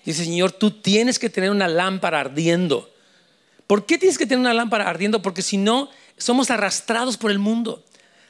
Dice, 0.05 0.23
Señor, 0.23 0.51
tú 0.51 0.71
tienes 0.71 1.19
que 1.19 1.29
tener 1.29 1.51
una 1.51 1.67
lámpara 1.67 2.19
ardiendo. 2.19 2.89
¿Por 3.67 3.85
qué 3.85 3.97
tienes 3.97 4.17
que 4.17 4.25
tener 4.25 4.39
una 4.39 4.53
lámpara 4.53 4.89
ardiendo? 4.89 5.21
Porque 5.21 5.41
si 5.41 5.57
no, 5.57 5.89
somos 6.17 6.49
arrastrados 6.49 7.17
por 7.17 7.31
el 7.31 7.39
mundo. 7.39 7.83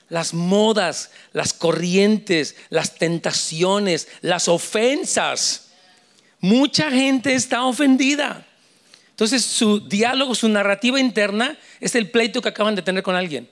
Las 0.09 0.33
modas, 0.33 1.11
las 1.33 1.53
corrientes, 1.53 2.55
las 2.69 2.95
tentaciones, 2.95 4.07
las 4.21 4.47
ofensas. 4.47 5.69
Mucha 6.39 6.89
gente 6.91 7.35
está 7.35 7.63
ofendida. 7.63 8.45
Entonces 9.11 9.43
su 9.43 9.81
diálogo, 9.81 10.33
su 10.33 10.49
narrativa 10.49 10.99
interna 10.99 11.57
es 11.79 11.95
el 11.95 12.09
pleito 12.09 12.41
que 12.41 12.49
acaban 12.49 12.75
de 12.75 12.81
tener 12.81 13.03
con 13.03 13.15
alguien 13.15 13.49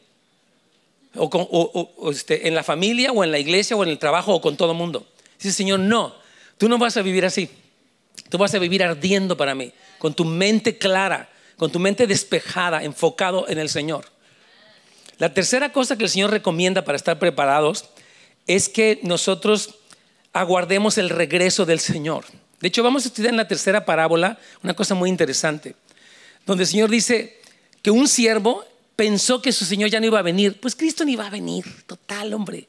o, 1.17 2.11
este, 2.11 2.47
en 2.47 2.55
la 2.55 2.63
familia 2.63 3.11
o 3.11 3.23
en 3.23 3.31
la 3.31 3.39
iglesia 3.39 3.75
o 3.75 3.83
en 3.83 3.89
el 3.89 3.99
trabajo 3.99 4.33
o 4.33 4.41
con 4.41 4.57
todo 4.57 4.71
el 4.71 4.77
mundo. 4.77 5.07
Dice, 5.37 5.51
Señor, 5.51 5.79
no, 5.79 6.15
tú 6.57 6.69
no 6.69 6.77
vas 6.77 6.97
a 6.97 7.01
vivir 7.01 7.25
así. 7.25 7.49
Tú 8.29 8.37
vas 8.37 8.53
a 8.53 8.59
vivir 8.59 8.83
ardiendo 8.83 9.37
para 9.37 9.55
mí, 9.55 9.71
con 9.99 10.13
tu 10.13 10.25
mente 10.25 10.77
clara, 10.77 11.29
con 11.57 11.71
tu 11.71 11.79
mente 11.79 12.07
despejada, 12.07 12.83
enfocado 12.83 13.47
en 13.47 13.57
el 13.57 13.69
Señor. 13.69 14.05
La 15.17 15.33
tercera 15.33 15.71
cosa 15.71 15.97
que 15.97 16.03
el 16.03 16.09
Señor 16.09 16.31
recomienda 16.31 16.83
para 16.83 16.95
estar 16.95 17.17
preparados 17.19 17.85
es 18.45 18.69
que 18.69 18.99
nosotros 19.03 19.75
aguardemos 20.33 20.97
el 20.97 21.09
regreso 21.09 21.65
del 21.65 21.79
Señor. 21.79 22.25
De 22.59 22.67
hecho, 22.67 22.83
vamos 22.83 23.05
a 23.05 23.07
estudiar 23.09 23.31
en 23.33 23.37
la 23.37 23.47
tercera 23.47 23.85
parábola 23.85 24.39
una 24.63 24.75
cosa 24.75 24.95
muy 24.95 25.09
interesante, 25.09 25.75
donde 26.45 26.63
el 26.63 26.69
Señor 26.69 26.89
dice 26.89 27.39
que 27.81 27.91
un 27.91 28.07
siervo 28.07 28.65
pensó 28.95 29.41
que 29.41 29.51
su 29.51 29.65
Señor 29.65 29.89
ya 29.89 29.99
no 29.99 30.07
iba 30.07 30.19
a 30.19 30.23
venir. 30.23 30.59
Pues 30.59 30.75
Cristo 30.75 31.05
no 31.05 31.11
iba 31.11 31.25
a 31.25 31.29
venir, 31.29 31.65
total, 31.85 32.33
hombre. 32.33 32.67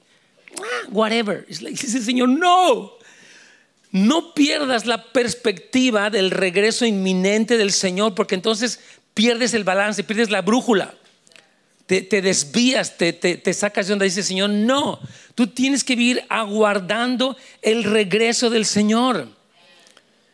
Ah, 0.60 0.88
whatever. 0.90 1.46
Dice 1.48 1.98
el 1.98 2.04
Señor, 2.04 2.28
no. 2.28 2.97
No 3.90 4.34
pierdas 4.34 4.86
la 4.86 5.04
perspectiva 5.04 6.10
del 6.10 6.30
regreso 6.30 6.84
inminente 6.84 7.56
del 7.56 7.72
Señor, 7.72 8.14
porque 8.14 8.34
entonces 8.34 8.80
pierdes 9.14 9.54
el 9.54 9.64
balance, 9.64 10.04
pierdes 10.04 10.30
la 10.30 10.42
brújula. 10.42 10.94
Te, 11.86 12.02
desvías, 12.20 12.98
te, 12.98 13.14
te, 13.14 13.54
sacas 13.54 13.86
de 13.86 13.92
donde 13.92 14.04
dice 14.04 14.20
el 14.20 14.26
Señor. 14.26 14.50
No, 14.50 15.00
tú 15.34 15.46
tienes 15.46 15.84
que 15.84 15.96
vivir 15.96 16.22
aguardando 16.28 17.34
el 17.62 17.82
regreso 17.84 18.50
del 18.50 18.66
Señor 18.66 19.28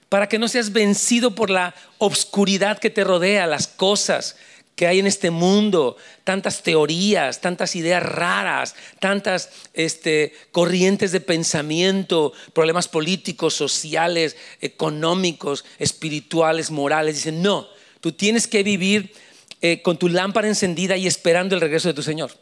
para 0.08 0.28
que 0.28 0.38
no 0.38 0.48
seas 0.48 0.72
vencido 0.72 1.34
por 1.34 1.50
la 1.50 1.74
obscuridad 1.98 2.78
que 2.78 2.90
te 2.90 3.04
rodea, 3.04 3.46
las 3.46 3.68
cosas, 3.68 4.36
que 4.76 4.86
hay 4.86 4.98
en 4.98 5.06
este 5.06 5.30
mundo, 5.30 5.96
tantas 6.24 6.62
teorías, 6.62 7.40
tantas 7.40 7.76
ideas 7.76 8.02
raras, 8.02 8.74
tantas 8.98 9.50
este, 9.72 10.32
corrientes 10.50 11.12
de 11.12 11.20
pensamiento, 11.20 12.32
problemas 12.52 12.88
políticos, 12.88 13.54
sociales, 13.54 14.36
económicos, 14.60 15.64
espirituales, 15.78 16.70
morales. 16.70 17.16
Dicen, 17.16 17.40
no, 17.40 17.68
tú 18.00 18.12
tienes 18.12 18.48
que 18.48 18.62
vivir 18.62 19.12
eh, 19.60 19.80
con 19.80 19.96
tu 19.96 20.08
lámpara 20.08 20.48
encendida 20.48 20.96
y 20.96 21.06
esperando 21.06 21.54
el 21.54 21.60
regreso 21.60 21.88
de 21.88 21.94
tu 21.94 22.02
Señor. 22.02 22.32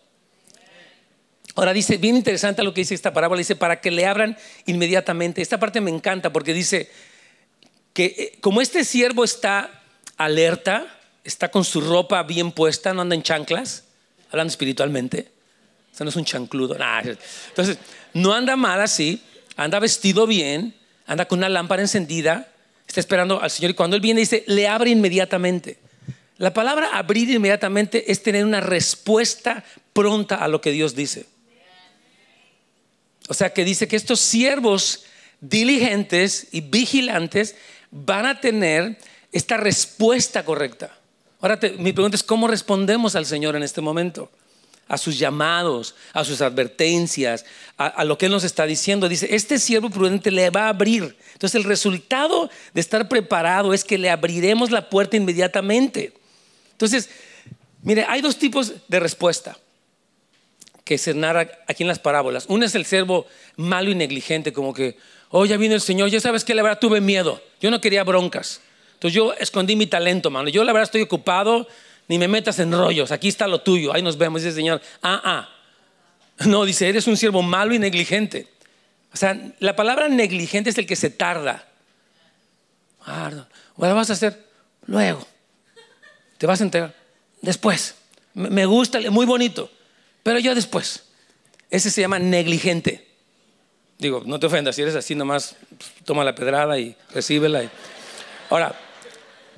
Ahora 1.54 1.74
dice, 1.74 1.98
bien 1.98 2.16
interesante 2.16 2.62
lo 2.62 2.72
que 2.72 2.80
dice 2.80 2.94
esta 2.94 3.12
parábola, 3.12 3.38
dice, 3.38 3.56
para 3.56 3.80
que 3.82 3.90
le 3.90 4.06
abran 4.06 4.38
inmediatamente. 4.64 5.42
Esta 5.42 5.60
parte 5.60 5.82
me 5.82 5.90
encanta 5.90 6.32
porque 6.32 6.54
dice 6.54 6.90
que 7.92 8.04
eh, 8.06 8.38
como 8.40 8.62
este 8.62 8.84
siervo 8.84 9.22
está 9.22 9.82
alerta, 10.16 10.98
está 11.24 11.50
con 11.50 11.64
su 11.64 11.80
ropa 11.80 12.22
bien 12.22 12.52
puesta, 12.52 12.92
no 12.92 13.02
anda 13.02 13.14
en 13.14 13.22
chanclas, 13.22 13.84
hablando 14.30 14.50
espiritualmente. 14.50 15.30
O 15.98 16.04
no 16.04 16.10
es 16.10 16.16
un 16.16 16.24
chancludo. 16.24 16.76
Entonces, 17.48 17.78
no 18.14 18.32
anda 18.32 18.56
mal 18.56 18.80
así, 18.80 19.22
anda 19.56 19.78
vestido 19.78 20.26
bien, 20.26 20.74
anda 21.06 21.26
con 21.26 21.38
una 21.38 21.48
lámpara 21.48 21.82
encendida, 21.82 22.48
está 22.88 23.00
esperando 23.00 23.40
al 23.40 23.50
Señor 23.50 23.72
y 23.72 23.74
cuando 23.74 23.96
Él 23.96 24.02
viene 24.02 24.20
dice, 24.20 24.42
le 24.46 24.66
abre 24.68 24.90
inmediatamente. 24.90 25.78
La 26.38 26.52
palabra 26.52 26.90
abrir 26.92 27.30
inmediatamente 27.30 28.10
es 28.10 28.22
tener 28.22 28.44
una 28.44 28.60
respuesta 28.60 29.64
pronta 29.92 30.36
a 30.36 30.48
lo 30.48 30.60
que 30.60 30.72
Dios 30.72 30.94
dice. 30.94 31.26
O 33.28 33.34
sea 33.34 33.52
que 33.52 33.64
dice 33.64 33.86
que 33.86 33.96
estos 33.96 34.20
siervos 34.20 35.04
diligentes 35.40 36.48
y 36.52 36.62
vigilantes 36.62 37.54
van 37.90 38.26
a 38.26 38.40
tener 38.40 38.98
esta 39.30 39.56
respuesta 39.56 40.44
correcta. 40.44 40.98
Ahora 41.42 41.58
mi 41.76 41.92
pregunta 41.92 42.14
es, 42.14 42.22
¿cómo 42.22 42.46
respondemos 42.46 43.16
al 43.16 43.26
Señor 43.26 43.56
en 43.56 43.64
este 43.64 43.80
momento? 43.80 44.30
A 44.86 44.96
sus 44.96 45.18
llamados, 45.18 45.96
a 46.12 46.24
sus 46.24 46.40
advertencias, 46.40 47.44
a, 47.76 48.04
lo 48.04 48.16
que 48.16 48.26
Él 48.26 48.32
nos 48.32 48.44
está 48.44 48.64
diciendo. 48.64 49.08
Dice, 49.08 49.34
este 49.34 49.58
siervo 49.58 49.90
prudente 49.90 50.30
le 50.30 50.50
va 50.50 50.66
a 50.66 50.68
abrir. 50.68 51.16
Entonces 51.32 51.56
el 51.56 51.64
resultado 51.64 52.48
de 52.72 52.80
estar 52.80 53.08
preparado 53.08 53.74
es 53.74 53.82
que 53.82 53.98
le 53.98 54.08
abriremos 54.08 54.70
la 54.70 54.88
puerta 54.88 55.16
inmediatamente. 55.16 56.12
Entonces, 56.70 57.10
mire, 57.82 58.06
hay 58.08 58.20
dos 58.20 58.38
tipos 58.38 58.74
de 58.86 59.00
respuesta 59.00 59.58
que 60.84 60.96
se 60.96 61.12
narra 61.12 61.48
aquí 61.66 61.82
en 61.82 61.88
las 61.88 61.98
parábolas. 61.98 62.44
Uno 62.48 62.64
es 62.64 62.76
el 62.76 62.84
siervo 62.84 63.26
malo 63.56 63.90
y 63.90 63.96
negligente, 63.96 64.52
como 64.52 64.72
que, 64.72 64.96
oh, 65.30 65.44
ya 65.44 65.56
vino 65.56 65.74
el 65.74 65.80
Señor, 65.80 66.08
ya 66.08 66.20
sabes 66.20 66.44
que 66.44 66.54
la 66.54 66.62
verdad 66.62 66.78
tuve 66.78 67.00
miedo, 67.00 67.42
yo 67.60 67.72
no 67.72 67.80
quería 67.80 68.04
broncas. 68.04 68.60
Entonces 69.02 69.16
yo 69.16 69.32
escondí 69.32 69.74
mi 69.74 69.88
talento, 69.88 70.30
mano. 70.30 70.48
Yo 70.48 70.62
la 70.62 70.72
verdad 70.72 70.84
estoy 70.84 71.02
ocupado, 71.02 71.66
ni 72.06 72.18
me 72.18 72.28
metas 72.28 72.60
en 72.60 72.70
rollos. 72.70 73.10
Aquí 73.10 73.26
está 73.26 73.48
lo 73.48 73.60
tuyo, 73.60 73.92
ahí 73.92 74.00
nos 74.00 74.16
vemos. 74.16 74.42
Dice 74.42 74.50
el 74.50 74.54
Señor, 74.54 74.80
ah, 75.02 75.20
ah. 75.24 75.48
No, 76.46 76.64
dice, 76.64 76.88
eres 76.88 77.08
un 77.08 77.16
siervo 77.16 77.42
malo 77.42 77.74
y 77.74 77.80
negligente. 77.80 78.46
O 79.12 79.16
sea, 79.16 79.36
la 79.58 79.74
palabra 79.74 80.08
negligente 80.08 80.70
es 80.70 80.78
el 80.78 80.86
que 80.86 80.94
se 80.94 81.10
tarda. 81.10 81.66
Ah, 83.04 83.28
¿Qué 83.76 83.86
vas 83.86 84.10
a 84.10 84.12
hacer? 84.12 84.46
Luego. 84.86 85.26
Te 86.38 86.46
vas 86.46 86.60
a 86.60 86.64
enterar. 86.64 86.94
Después. 87.40 87.96
Me 88.34 88.66
gusta, 88.66 89.00
muy 89.10 89.26
bonito. 89.26 89.68
Pero 90.22 90.38
yo 90.38 90.54
después. 90.54 91.02
Ese 91.70 91.90
se 91.90 92.02
llama 92.02 92.20
negligente. 92.20 93.04
Digo, 93.98 94.22
no 94.24 94.38
te 94.38 94.46
ofendas, 94.46 94.76
si 94.76 94.82
eres 94.82 94.94
así 94.94 95.16
nomás, 95.16 95.56
pues, 95.76 95.90
toma 96.04 96.22
la 96.22 96.36
pedrada 96.36 96.78
y 96.78 96.94
recíbela. 97.12 97.68
Ahora, 98.48 98.76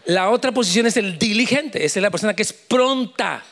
la 0.06 0.30
otra 0.30 0.52
posición 0.52 0.86
es 0.86 0.96
el 0.96 1.18
diligente, 1.18 1.84
es 1.84 1.96
la 1.96 2.10
persona 2.10 2.34
que 2.34 2.42
es 2.42 2.52
pronta. 2.52 3.42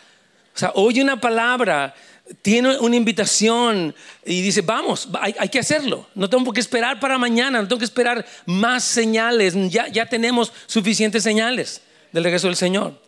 O 0.55 0.59
sea, 0.59 0.73
oye 0.75 1.03
una 1.03 1.21
palabra, 1.21 1.95
tiene 2.43 2.79
una 2.79 2.97
invitación 2.97 3.95
y 4.25 4.43
dice, 4.43 4.63
vamos, 4.63 5.09
hay, 5.21 5.49
que 5.49 5.59
hacerlo. 5.59 6.09
No 6.15 6.29
tengo 6.29 6.53
que 6.53 6.61
esperar 6.61 7.01
para 7.01 7.19
mañana, 7.19 7.61
no 7.61 7.69
tengo 7.69 7.79
que 7.79 7.85
esperar 7.85 8.25
más 8.47 8.85
señales. 8.85 9.55
Ya, 9.71 9.89
ya 9.89 10.07
tenemos 10.07 10.53
suficientes 10.67 11.23
señales 11.23 11.83
del 12.13 12.25
regreso 12.25 12.47
del 12.47 12.57
Señor. 12.57 13.01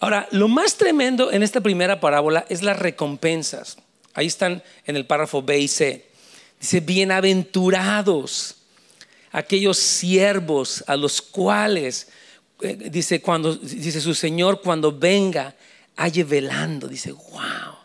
Ahora, 0.00 0.28
lo 0.30 0.48
más 0.48 0.76
tremendo 0.76 1.32
en 1.32 1.42
esta 1.42 1.60
primera 1.60 2.00
parábola 2.00 2.44
es 2.48 2.62
las 2.62 2.78
recompensas. 2.78 3.78
Ahí 4.14 4.26
están 4.26 4.62
en 4.86 4.96
el 4.96 5.06
párrafo 5.06 5.42
B 5.42 5.58
y 5.58 5.68
C. 5.68 6.08
Dice, 6.60 6.80
bienaventurados 6.80 8.56
aquellos 9.30 9.78
siervos 9.78 10.82
a 10.86 10.96
los 10.96 11.22
cuales 11.22 12.08
dice, 12.60 13.20
cuando, 13.20 13.54
dice 13.54 14.00
su 14.00 14.14
Señor, 14.14 14.60
cuando 14.60 14.96
venga, 14.96 15.54
halle 15.96 16.24
velando. 16.24 16.88
Dice, 16.88 17.12
wow. 17.12 17.76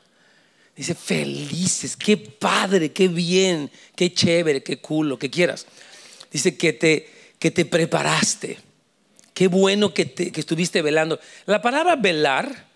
Dice, 0.75 0.95
felices, 0.95 1.95
qué 1.95 2.17
padre, 2.17 2.91
qué 2.91 3.07
bien, 3.07 3.69
qué 3.95 4.11
chévere, 4.13 4.63
qué 4.63 4.77
cool, 4.77 5.09
lo 5.09 5.19
que 5.19 5.29
quieras. 5.29 5.67
Dice 6.31 6.57
que 6.57 6.73
te, 6.73 7.09
que 7.37 7.51
te 7.51 7.65
preparaste. 7.65 8.57
Qué 9.33 9.47
bueno 9.47 9.93
que, 9.93 10.05
te, 10.05 10.31
que 10.31 10.39
estuviste 10.39 10.81
velando. 10.81 11.19
La 11.45 11.61
palabra 11.61 11.95
velar, 11.95 12.67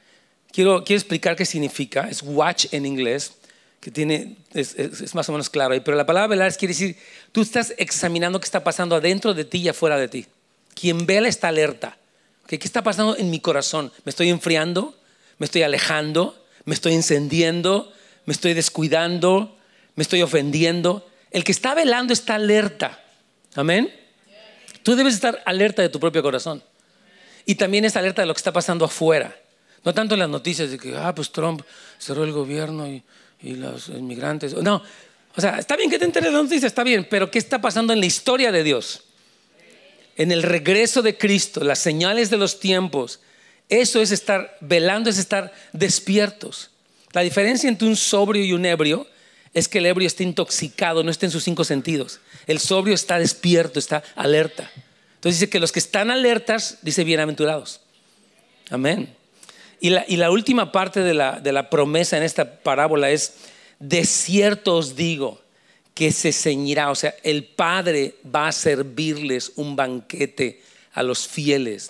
quiero, 0.52 0.84
quiero 0.84 1.00
explicar 1.00 1.36
qué 1.36 1.46
significa. 1.46 2.08
Es 2.10 2.22
watch 2.24 2.68
en 2.72 2.86
inglés, 2.86 3.34
que 3.80 3.90
tiene, 3.90 4.36
es, 4.54 4.76
es, 4.76 5.16
más 5.16 5.28
o 5.30 5.32
menos 5.32 5.50
claro 5.50 5.74
ahí. 5.74 5.80
Pero 5.80 5.98
la 5.98 6.06
palabra 6.06 6.28
velar 6.28 6.56
quiere 6.56 6.74
decir, 6.74 6.96
tú 7.32 7.42
estás 7.42 7.74
examinando 7.78 8.40
qué 8.40 8.46
está 8.46 8.64
pasando 8.64 8.96
adentro 8.96 9.34
de 9.34 9.46
ti 9.46 9.60
y 9.60 9.70
afuera 9.70 9.98
de 9.98 10.08
ti. 10.08 10.28
Quien 10.80 11.06
vela 11.06 11.28
está 11.28 11.48
alerta. 11.48 11.98
¿Qué 12.48 12.56
está 12.56 12.84
pasando 12.84 13.18
en 13.18 13.30
mi 13.30 13.40
corazón? 13.40 13.92
¿Me 14.06 14.12
estoy 14.12 14.30
enfriando? 14.30 14.96
¿Me 15.40 15.46
estoy 15.46 15.64
alejando? 15.64 16.38
¿Me 16.66 16.76
estoy 16.76 16.94
encendiendo? 16.94 17.92
¿Me 18.26 18.34
estoy 18.34 18.54
descuidando? 18.54 19.58
¿Me 19.96 20.04
estoy 20.04 20.22
ofendiendo? 20.22 21.08
El 21.32 21.44
que 21.44 21.52
está 21.52 21.74
velando 21.74 22.14
está 22.14 22.36
alerta. 22.36 23.04
Amén. 23.56 23.94
Tú 24.84 24.96
debes 24.96 25.16
estar 25.16 25.42
alerta 25.46 25.82
de 25.82 25.90
tu 25.90 26.00
propio 26.00 26.22
corazón. 26.22 26.64
Y 27.46 27.56
también 27.56 27.84
es 27.84 27.96
alerta 27.96 28.22
de 28.22 28.28
lo 28.28 28.34
que 28.34 28.40
está 28.40 28.54
pasando 28.54 28.86
afuera. 28.86 29.36
No 29.84 29.94
tanto 29.94 30.14
en 30.14 30.20
las 30.20 30.30
noticias 30.30 30.70
de 30.70 30.78
que, 30.78 30.96
ah, 30.96 31.14
pues 31.16 31.32
Trump 31.32 31.62
cerró 31.98 32.24
el 32.24 32.32
gobierno 32.32 32.88
y, 32.88 33.04
los 33.42 33.90
inmigrantes. 33.90 34.54
No, 34.54 34.84
o 35.36 35.42
sea, 35.42 35.58
está 35.58 35.76
bien 35.76 35.90
que 35.90 35.98
te 36.00 36.06
enteres 36.06 36.30
de 36.30 36.34
las 36.34 36.44
noticias, 36.44 36.72
está 36.72 36.84
bien, 36.84 37.08
pero 37.10 37.30
¿qué 37.32 37.40
está 37.40 37.62
pasando 37.62 37.94
en 37.94 38.00
la 38.00 38.06
historia 38.06 38.52
de 38.52 38.64
Dios? 38.64 39.07
En 40.18 40.32
el 40.32 40.44
regreso 40.44 41.04
de 41.04 41.18
Cristo, 41.18 41.64
las 41.64 41.80
señales 41.80 42.30
de 42.30 42.38
los 42.38 42.60
tiempos. 42.60 43.20
Eso 43.70 44.02
es 44.02 44.12
estar 44.12 44.58
velando, 44.62 45.10
es 45.10 45.20
estar 45.20 45.54
despiertos. 45.74 46.72
La 47.14 47.22
diferencia 47.22 47.70
entre 47.70 47.88
un 47.88 47.96
sobrio 47.96 48.44
y 48.44 48.52
un 48.52 48.66
ebrio 48.66 49.08
es 49.54 49.68
que 49.68 49.78
el 49.78 49.86
ebrio 49.86 50.08
está 50.08 50.24
intoxicado, 50.24 51.04
no 51.04 51.12
está 51.12 51.28
en 51.28 51.32
sus 51.32 51.44
cinco 51.44 51.64
sentidos. 51.64 52.20
El 52.48 52.60
sobrio 52.60 52.96
está 52.96 53.20
despierto, 53.20 53.80
está 53.80 54.04
alerta. 54.16 54.72
Entonces 55.16 55.40
dice 55.40 55.50
que 55.50 55.60
los 55.60 55.72
que 55.72 55.80
están 55.80 56.10
alertas, 56.10 56.80
dice 56.82 57.04
bienaventurados. 57.04 57.82
Amén. 58.70 59.16
Y 59.80 59.90
la, 59.90 60.32
última 60.32 60.72
parte 60.72 61.02
de 61.02 61.14
la, 61.14 61.40
de 61.40 61.52
la 61.52 61.70
promesa 61.70 62.18
en 62.18 62.24
esta 62.24 62.60
parábola 62.62 63.12
es, 63.12 63.36
de 63.80 64.04
cierto 64.06 64.76
os 64.76 64.96
digo 64.96 65.40
que 65.98 66.12
se 66.12 66.32
ceñirá, 66.32 66.92
o 66.92 66.96
sea, 66.96 67.16
el 67.24 67.44
Padre 67.44 68.14
va 68.24 68.50
a 68.50 68.52
servirles 68.52 69.54
un 69.56 69.76
banquete 69.76 70.62
a 70.94 71.02
los 71.02 71.28
fieles. 71.28 71.90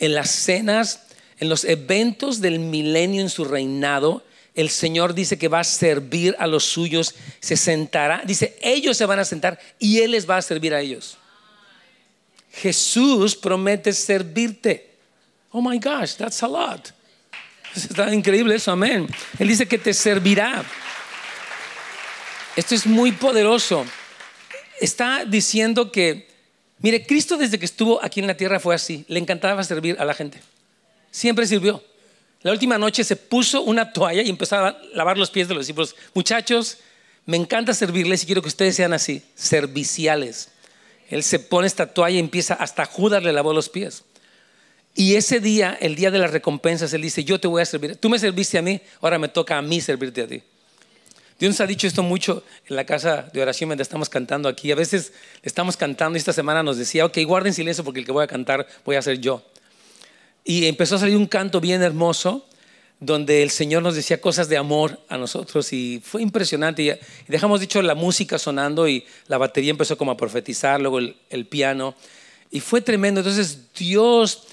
En 0.00 0.16
las 0.16 0.28
cenas, 0.28 1.04
en 1.38 1.48
los 1.48 1.62
eventos 1.62 2.40
del 2.40 2.58
milenio 2.58 3.20
en 3.22 3.30
su 3.30 3.44
reinado, 3.44 4.24
el 4.56 4.70
Señor 4.70 5.14
dice 5.14 5.38
que 5.38 5.46
va 5.46 5.60
a 5.60 5.64
servir 5.64 6.34
a 6.40 6.48
los 6.48 6.64
suyos, 6.64 7.14
se 7.38 7.56
sentará, 7.56 8.22
dice, 8.26 8.58
ellos 8.60 8.96
se 8.96 9.06
van 9.06 9.20
a 9.20 9.24
sentar 9.24 9.60
y 9.78 10.00
Él 10.00 10.10
les 10.10 10.28
va 10.28 10.38
a 10.38 10.42
servir 10.42 10.74
a 10.74 10.80
ellos. 10.80 11.16
Jesús 12.54 13.36
promete 13.36 13.92
servirte. 13.92 14.96
Oh 15.52 15.62
my 15.62 15.78
gosh, 15.78 16.16
that's 16.16 16.42
a 16.42 16.48
lot. 16.48 16.88
Está 17.72 18.12
increíble 18.12 18.56
eso, 18.56 18.72
amén. 18.72 19.06
Él 19.38 19.46
dice 19.46 19.68
que 19.68 19.78
te 19.78 19.94
servirá. 19.94 20.64
Esto 22.56 22.74
es 22.76 22.86
muy 22.86 23.10
poderoso. 23.10 23.84
Está 24.80 25.24
diciendo 25.24 25.90
que, 25.90 26.28
mire, 26.78 27.04
Cristo 27.04 27.36
desde 27.36 27.58
que 27.58 27.64
estuvo 27.64 28.02
aquí 28.02 28.20
en 28.20 28.28
la 28.28 28.36
tierra 28.36 28.60
fue 28.60 28.74
así. 28.74 29.04
Le 29.08 29.18
encantaba 29.18 29.62
servir 29.64 29.96
a 29.98 30.04
la 30.04 30.14
gente. 30.14 30.40
Siempre 31.10 31.46
sirvió. 31.46 31.82
La 32.42 32.52
última 32.52 32.78
noche 32.78 33.02
se 33.02 33.16
puso 33.16 33.62
una 33.62 33.92
toalla 33.92 34.22
y 34.22 34.28
empezó 34.28 34.56
a 34.56 34.78
lavar 34.92 35.18
los 35.18 35.30
pies 35.30 35.48
de 35.48 35.54
los 35.54 35.62
discípulos. 35.62 35.96
Muchachos, 36.12 36.78
me 37.26 37.36
encanta 37.36 37.74
servirles 37.74 38.22
y 38.22 38.26
quiero 38.26 38.42
que 38.42 38.48
ustedes 38.48 38.76
sean 38.76 38.92
así, 38.92 39.22
serviciales. 39.34 40.50
Él 41.08 41.22
se 41.22 41.38
pone 41.38 41.66
esta 41.66 41.92
toalla 41.92 42.16
y 42.16 42.20
empieza, 42.20 42.54
hasta 42.54 42.84
Judas 42.84 43.22
le 43.22 43.32
lavó 43.32 43.52
los 43.52 43.68
pies. 43.68 44.04
Y 44.94 45.16
ese 45.16 45.40
día, 45.40 45.76
el 45.80 45.96
día 45.96 46.10
de 46.10 46.18
las 46.18 46.30
recompensas, 46.30 46.92
Él 46.92 47.02
dice, 47.02 47.24
yo 47.24 47.40
te 47.40 47.48
voy 47.48 47.62
a 47.62 47.66
servir. 47.66 47.96
Tú 47.96 48.08
me 48.08 48.18
serviste 48.18 48.58
a 48.58 48.62
mí, 48.62 48.80
ahora 49.00 49.18
me 49.18 49.28
toca 49.28 49.58
a 49.58 49.62
mí 49.62 49.80
servirte 49.80 50.22
a 50.22 50.28
ti. 50.28 50.42
Dios 51.38 51.60
ha 51.60 51.66
dicho 51.66 51.86
esto 51.86 52.02
mucho 52.02 52.44
en 52.66 52.76
la 52.76 52.84
casa 52.84 53.28
de 53.32 53.42
oración 53.42 53.68
mientras 53.68 53.86
estamos 53.86 54.08
cantando 54.08 54.48
aquí. 54.48 54.70
A 54.70 54.76
veces 54.76 55.12
estamos 55.42 55.76
cantando 55.76 56.16
y 56.16 56.20
esta 56.20 56.32
semana 56.32 56.62
nos 56.62 56.76
decía, 56.76 57.04
ok, 57.04 57.18
guarden 57.26 57.52
silencio 57.52 57.84
porque 57.84 58.00
el 58.00 58.06
que 58.06 58.12
voy 58.12 58.24
a 58.24 58.28
cantar 58.28 58.66
voy 58.84 58.96
a 58.96 59.02
ser 59.02 59.18
yo. 59.18 59.42
Y 60.44 60.66
empezó 60.66 60.96
a 60.96 60.98
salir 60.98 61.16
un 61.16 61.26
canto 61.26 61.60
bien 61.60 61.82
hermoso 61.82 62.46
donde 63.00 63.42
el 63.42 63.50
Señor 63.50 63.82
nos 63.82 63.96
decía 63.96 64.20
cosas 64.20 64.48
de 64.48 64.56
amor 64.56 65.00
a 65.08 65.18
nosotros 65.18 65.72
y 65.72 66.00
fue 66.04 66.22
impresionante. 66.22 66.82
Y 66.82 66.92
dejamos 67.30 67.60
dicho 67.60 67.82
la 67.82 67.94
música 67.94 68.38
sonando 68.38 68.88
y 68.88 69.04
la 69.26 69.38
batería 69.38 69.70
empezó 69.70 69.98
como 69.98 70.12
a 70.12 70.16
profetizar, 70.16 70.80
luego 70.80 70.98
el, 70.98 71.16
el 71.30 71.46
piano 71.46 71.94
y 72.54 72.60
fue 72.60 72.80
tremendo. 72.80 73.20
Entonces 73.20 73.72
Dios, 73.76 74.44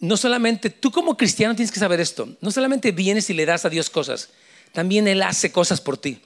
no 0.00 0.16
solamente, 0.16 0.70
tú 0.70 0.90
como 0.90 1.16
cristiano 1.16 1.54
tienes 1.54 1.70
que 1.70 1.78
saber 1.78 2.00
esto, 2.00 2.28
no 2.40 2.50
solamente 2.50 2.90
vienes 2.90 3.30
y 3.30 3.34
le 3.34 3.46
das 3.46 3.64
a 3.64 3.70
Dios 3.70 3.88
cosas, 3.88 4.30
también 4.74 5.08
Él 5.08 5.22
hace 5.22 5.50
cosas 5.50 5.80
por 5.80 5.96
ti. 5.96 6.20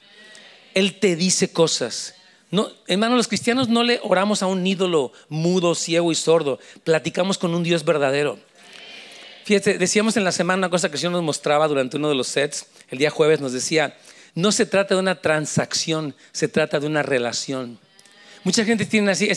Él 0.75 0.99
te 0.99 1.15
dice 1.15 1.53
cosas. 1.53 2.15
No, 2.51 2.71
hermano, 2.87 3.15
los 3.15 3.29
cristianos 3.29 3.69
no 3.69 3.85
le 3.85 4.01
oramos 4.03 4.43
a 4.43 4.47
un 4.47 4.67
ídolo 4.67 5.13
mudo, 5.29 5.75
ciego 5.75 6.11
y 6.11 6.15
sordo, 6.15 6.59
platicamos 6.83 7.37
con 7.37 7.55
un 7.55 7.63
Dios 7.63 7.85
verdadero. 7.85 8.39
Fíjate, 9.45 9.79
decíamos 9.79 10.17
en 10.17 10.25
la 10.25 10.33
semana 10.33 10.59
una 10.59 10.71
cosa 10.71 10.89
que 10.89 10.95
el 10.95 11.01
Señor 11.01 11.13
nos 11.13 11.23
mostraba 11.23 11.69
durante 11.69 11.99
uno 11.99 12.09
de 12.09 12.15
los 12.15 12.27
sets, 12.27 12.67
el 12.89 12.99
día 12.99 13.11
jueves 13.11 13.41
nos 13.41 13.53
decía, 13.53 13.97
no 14.35 14.51
se 14.51 14.65
trata 14.65 14.95
de 14.95 15.01
una 15.01 15.21
transacción, 15.21 16.15
se 16.33 16.49
trata 16.49 16.81
de 16.81 16.87
una 16.87 17.03
relación. 17.03 17.79
Mucha 18.45 18.65
gente 18.65 18.87
tiene 18.87 19.11
así, 19.11 19.29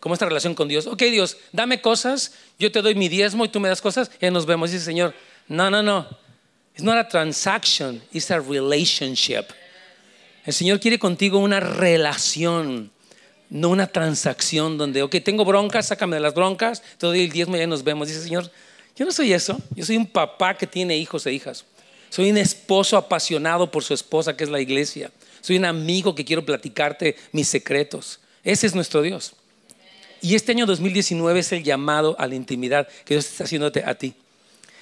como 0.00 0.14
esta 0.14 0.26
relación 0.26 0.54
con 0.54 0.66
Dios. 0.66 0.88
Ok, 0.88 1.02
Dios, 1.02 1.36
dame 1.52 1.80
cosas, 1.80 2.32
yo 2.58 2.72
te 2.72 2.82
doy 2.82 2.96
mi 2.96 3.08
diezmo 3.08 3.44
y 3.44 3.48
tú 3.48 3.60
me 3.60 3.68
das 3.68 3.80
cosas 3.80 4.10
y 4.20 4.28
nos 4.30 4.44
vemos. 4.44 4.72
Dice 4.72 4.84
Señor, 4.84 5.14
no, 5.46 5.70
no, 5.70 5.84
no. 5.84 6.25
It's 6.76 6.84
not 6.84 6.98
a 6.98 7.08
transaction, 7.08 8.02
it's 8.12 8.30
a 8.30 8.38
relationship. 8.38 9.46
El 10.44 10.52
Señor 10.52 10.78
quiere 10.78 10.98
contigo 10.98 11.38
una 11.38 11.58
relación, 11.58 12.90
no 13.48 13.70
una 13.70 13.86
transacción 13.86 14.76
donde, 14.76 15.02
ok, 15.02 15.16
tengo 15.24 15.46
broncas, 15.46 15.86
sácame 15.86 16.16
de 16.16 16.20
las 16.20 16.34
broncas, 16.34 16.82
te 16.98 17.06
doy 17.06 17.22
el 17.22 17.32
diezmo 17.32 17.56
y 17.56 17.60
ya 17.60 17.66
nos 17.66 17.82
vemos. 17.82 18.08
Dice 18.08 18.20
el 18.20 18.26
Señor, 18.26 18.50
yo 18.94 19.06
no 19.06 19.10
soy 19.10 19.32
eso. 19.32 19.58
Yo 19.74 19.86
soy 19.86 19.96
un 19.96 20.06
papá 20.06 20.54
que 20.54 20.66
tiene 20.66 20.98
hijos 20.98 21.24
e 21.26 21.32
hijas. 21.32 21.64
Soy 22.10 22.28
un 22.30 22.36
esposo 22.36 22.98
apasionado 22.98 23.70
por 23.70 23.82
su 23.82 23.94
esposa, 23.94 24.36
que 24.36 24.44
es 24.44 24.50
la 24.50 24.60
iglesia. 24.60 25.10
Soy 25.40 25.56
un 25.56 25.64
amigo 25.64 26.14
que 26.14 26.26
quiero 26.26 26.44
platicarte 26.44 27.16
mis 27.32 27.48
secretos. 27.48 28.20
Ese 28.44 28.66
es 28.66 28.74
nuestro 28.74 29.00
Dios. 29.00 29.32
Y 30.20 30.34
este 30.34 30.52
año 30.52 30.66
2019 30.66 31.40
es 31.40 31.52
el 31.52 31.64
llamado 31.64 32.16
a 32.18 32.26
la 32.26 32.34
intimidad 32.34 32.86
que 33.06 33.14
Dios 33.14 33.24
está 33.24 33.44
haciéndote 33.44 33.82
a 33.82 33.94
ti. 33.94 34.14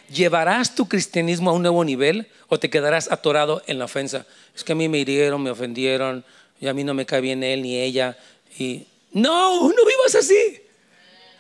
¿Llevarás 0.08 0.74
tu 0.74 0.88
cristianismo 0.88 1.50
a 1.50 1.52
un 1.54 1.62
nuevo 1.62 1.84
nivel 1.84 2.26
o 2.48 2.58
te 2.58 2.70
quedarás 2.70 3.10
atorado 3.10 3.62
en 3.66 3.78
la 3.78 3.86
ofensa? 3.86 4.26
Es 4.54 4.64
que 4.64 4.72
a 4.72 4.76
mí 4.76 4.88
me 4.88 4.98
hirieron, 4.98 5.42
me 5.42 5.50
ofendieron, 5.50 6.24
y 6.60 6.66
a 6.66 6.74
mí 6.74 6.84
no 6.84 6.94
me 6.94 7.06
cae 7.06 7.20
bien 7.20 7.42
él 7.42 7.62
ni 7.62 7.78
ella. 7.78 8.16
Y 8.58 8.86
no, 9.12 9.68
no 9.68 9.86
vivas 9.86 10.14
así. 10.14 10.60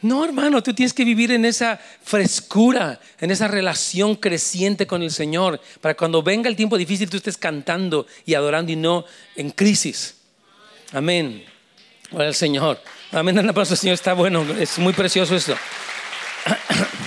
No, 0.02 0.22
hermano, 0.22 0.62
tú 0.62 0.74
tienes 0.74 0.92
que 0.92 1.04
vivir 1.04 1.32
en 1.32 1.46
esa 1.46 1.80
frescura, 2.02 3.00
en 3.20 3.30
esa 3.30 3.48
relación 3.48 4.16
creciente 4.16 4.86
con 4.86 5.02
el 5.02 5.10
Señor, 5.10 5.60
para 5.80 5.94
cuando 5.94 6.22
venga 6.22 6.50
el 6.50 6.56
tiempo 6.56 6.76
difícil 6.76 7.08
tú 7.08 7.16
estés 7.16 7.38
cantando 7.38 8.06
y 8.26 8.34
adorando 8.34 8.70
y 8.70 8.76
no 8.76 9.06
en 9.34 9.50
crisis. 9.50 10.16
Amén. 10.92 11.42
Hola 12.10 12.28
el 12.28 12.34
Señor. 12.34 12.78
Amén. 13.12 13.38
Un 13.38 13.48
aplauso, 13.48 13.74
Señor. 13.76 13.94
Está 13.94 14.12
bueno. 14.12 14.44
Es 14.60 14.78
muy 14.78 14.92
precioso 14.92 15.34
esto. 15.34 15.56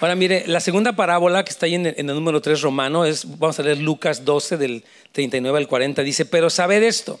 Ahora 0.00 0.14
mire, 0.14 0.44
la 0.46 0.60
segunda 0.60 0.94
parábola 0.94 1.44
que 1.44 1.50
está 1.50 1.66
ahí 1.66 1.74
en 1.74 1.84
el, 1.84 2.06
número 2.06 2.40
3 2.40 2.62
romano 2.62 3.04
es, 3.04 3.38
vamos 3.38 3.58
a 3.58 3.62
leer 3.62 3.78
Lucas 3.78 4.24
12 4.24 4.56
del 4.56 4.82
39 5.12 5.58
al 5.58 5.68
40, 5.68 6.02
dice, 6.02 6.24
pero 6.24 6.48
sabed 6.48 6.82
esto, 6.82 7.20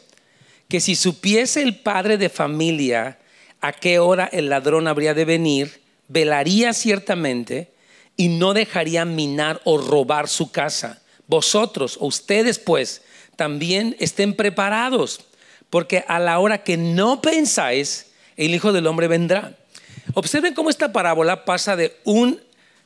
que 0.66 0.80
si 0.80 0.94
supiese 0.94 1.60
el 1.60 1.76
padre 1.76 2.16
de 2.16 2.30
familia 2.30 3.18
a 3.60 3.72
qué 3.72 3.98
hora 3.98 4.30
el 4.32 4.48
ladrón 4.48 4.88
habría 4.88 5.12
de 5.12 5.26
venir, 5.26 5.82
velaría 6.08 6.72
ciertamente 6.72 7.70
y 8.16 8.28
no 8.28 8.54
dejaría 8.54 9.04
minar 9.04 9.60
o 9.64 9.76
robar 9.76 10.26
su 10.26 10.50
casa. 10.50 11.02
Vosotros 11.26 11.98
o 12.00 12.06
ustedes 12.06 12.58
pues 12.58 13.02
también 13.36 13.94
estén 13.98 14.32
preparados, 14.32 15.20
porque 15.68 16.02
a 16.08 16.18
la 16.18 16.38
hora 16.38 16.64
que 16.64 16.78
no 16.78 17.20
pensáis, 17.20 18.06
el 18.38 18.54
Hijo 18.54 18.72
del 18.72 18.86
Hombre 18.86 19.06
vendrá. 19.06 19.54
Observen 20.14 20.54
cómo 20.54 20.70
esta 20.70 20.92
parábola 20.92 21.44
pasa 21.44 21.76
de 21.76 21.94
un 22.04 22.40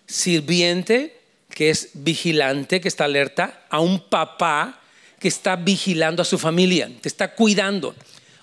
sirviente 0.06 1.20
que 1.50 1.70
es 1.70 1.90
vigilante, 1.94 2.80
que 2.80 2.88
está 2.88 3.04
alerta, 3.04 3.64
a 3.70 3.80
un 3.80 4.00
papá 4.00 4.80
que 5.20 5.28
está 5.28 5.56
vigilando 5.56 6.22
a 6.22 6.24
su 6.24 6.38
familia, 6.38 6.90
que 7.00 7.08
está 7.08 7.34
cuidando. 7.34 7.94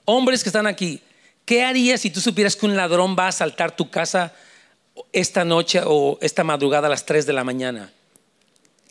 Hombres 0.06 0.44
que 0.44 0.50
están 0.50 0.66
aquí, 0.66 1.02
¿Qué 1.46 1.64
harías 1.64 2.00
si 2.00 2.10
tú 2.10 2.22
supieras 2.22 2.56
que 2.56 2.66
un 2.66 2.78
ladrón 2.78 3.16
va 3.18 3.26
a 3.26 3.30
asaltar 3.30 3.76
tu 3.76 3.90
casa 3.90 4.34
esta 5.12 5.44
noche 5.44 5.82
o 5.84 6.18
esta 6.22 6.44
madrugada 6.44 6.88
a 6.88 6.90
las 6.90 7.06
3 7.06 7.26
de 7.26 7.34
la 7.34 7.44
mañana? 7.44 7.92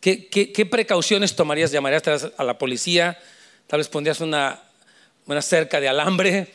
¿Qué, 0.00 0.68
precauciones 0.70 1.36
tomarías? 1.36 1.70
¿Llamarías 1.72 2.02
a 2.36 2.44
la 2.44 2.58
policía? 2.58 3.18
Tal 3.66 3.78
vez 3.80 3.88
pondrías 3.88 4.20
una, 4.20 4.60
una 5.26 5.42
cerca 5.42 5.80
de 5.80 5.88
alambre, 5.88 6.52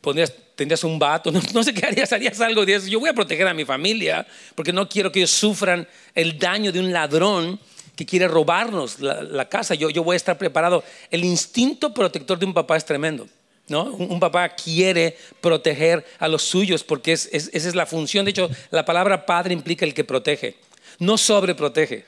pondrías, 0.00 0.32
tendrías 0.60 0.84
un 0.84 0.98
vato, 0.98 1.32
no, 1.54 1.64
sé 1.64 1.72
qué 1.72 1.86
harías, 1.86 2.12
harías 2.12 2.38
algo. 2.42 2.66
Dirías, 2.66 2.84
yo 2.84 3.00
voy 3.00 3.08
a 3.08 3.14
proteger 3.14 3.48
a 3.48 3.54
mi 3.54 3.64
familia 3.64 4.26
porque 4.54 4.74
no 4.74 4.86
quiero 4.90 5.10
que 5.10 5.20
ellos 5.20 5.30
sufran 5.30 5.88
el 6.14 6.38
daño 6.38 6.70
de 6.70 6.78
un 6.78 6.92
ladrón 6.92 7.58
que 7.96 8.04
quiere 8.04 8.28
robarnos 8.28 9.00
la, 9.00 9.48
casa. 9.48 9.74
Yo, 9.74 9.88
yo 9.88 10.04
voy 10.04 10.16
a 10.16 10.16
estar 10.18 10.36
preparado. 10.36 10.84
El 11.10 11.24
instinto 11.24 11.94
protector 11.94 12.38
de 12.38 12.44
un 12.44 12.52
papá 12.52 12.76
es 12.76 12.84
tremendo. 12.84 13.26
Un, 13.70 14.20
papá 14.20 14.50
quiere 14.50 15.16
proteger 15.40 16.04
a 16.18 16.28
los 16.28 16.42
suyos 16.42 16.84
porque 16.84 17.12
esa 17.12 17.30
es 17.32 17.74
la 17.74 17.86
función. 17.86 18.26
De 18.26 18.32
hecho, 18.32 18.50
la 18.70 18.84
palabra 18.84 19.24
padre 19.24 19.54
implica 19.54 19.86
el 19.86 19.94
que 19.94 20.04
protege. 20.04 20.56
No 20.98 21.16
sobreprotege, 21.16 22.04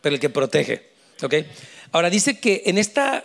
pero 0.00 0.16
el 0.16 0.20
que 0.20 0.30
protege. 0.30 0.88
Ahora 1.92 2.10
dice 2.10 2.40
que 2.40 2.64
en 2.66 2.78
esta 2.78 3.24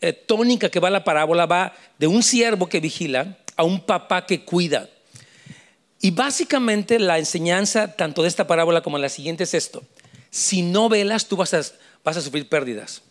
eh, 0.00 0.12
tónica 0.12 0.68
que 0.68 0.78
va 0.78 0.88
la 0.88 1.02
parábola 1.02 1.46
va 1.46 1.74
de 1.98 2.06
un 2.06 2.22
siervo 2.22 2.68
que 2.68 2.78
vigila 2.78 3.38
a 3.58 3.64
un 3.64 3.80
papá 3.80 4.24
que 4.24 4.44
cuida. 4.44 4.88
Y 6.00 6.12
básicamente 6.12 6.98
la 6.98 7.18
enseñanza 7.18 7.96
tanto 7.96 8.22
de 8.22 8.28
esta 8.28 8.46
parábola 8.46 8.82
como 8.82 8.96
de 8.96 9.02
la 9.02 9.08
siguiente 9.08 9.44
es 9.44 9.52
esto. 9.52 9.82
Si 10.30 10.62
no 10.62 10.88
velas, 10.88 11.26
tú 11.26 11.36
vas 11.36 11.52
a, 11.52 11.60
vas 12.04 12.16
a 12.16 12.22
sufrir 12.22 12.48
pérdidas. 12.48 13.02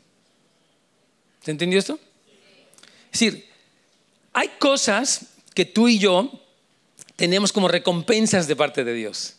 ¿Se 1.44 1.52
entendió 1.52 1.78
esto? 1.78 2.00
Es 3.12 3.20
decir, 3.20 3.46
hay 4.32 4.50
cosas 4.58 5.26
que 5.54 5.66
tú 5.66 5.90
y 5.90 6.00
yo 6.00 6.32
tenemos 7.18 7.52
como 7.52 7.68
recompensas 7.68 8.48
de 8.48 8.56
parte 8.56 8.86
de 8.86 8.94
Dios. 8.94 9.36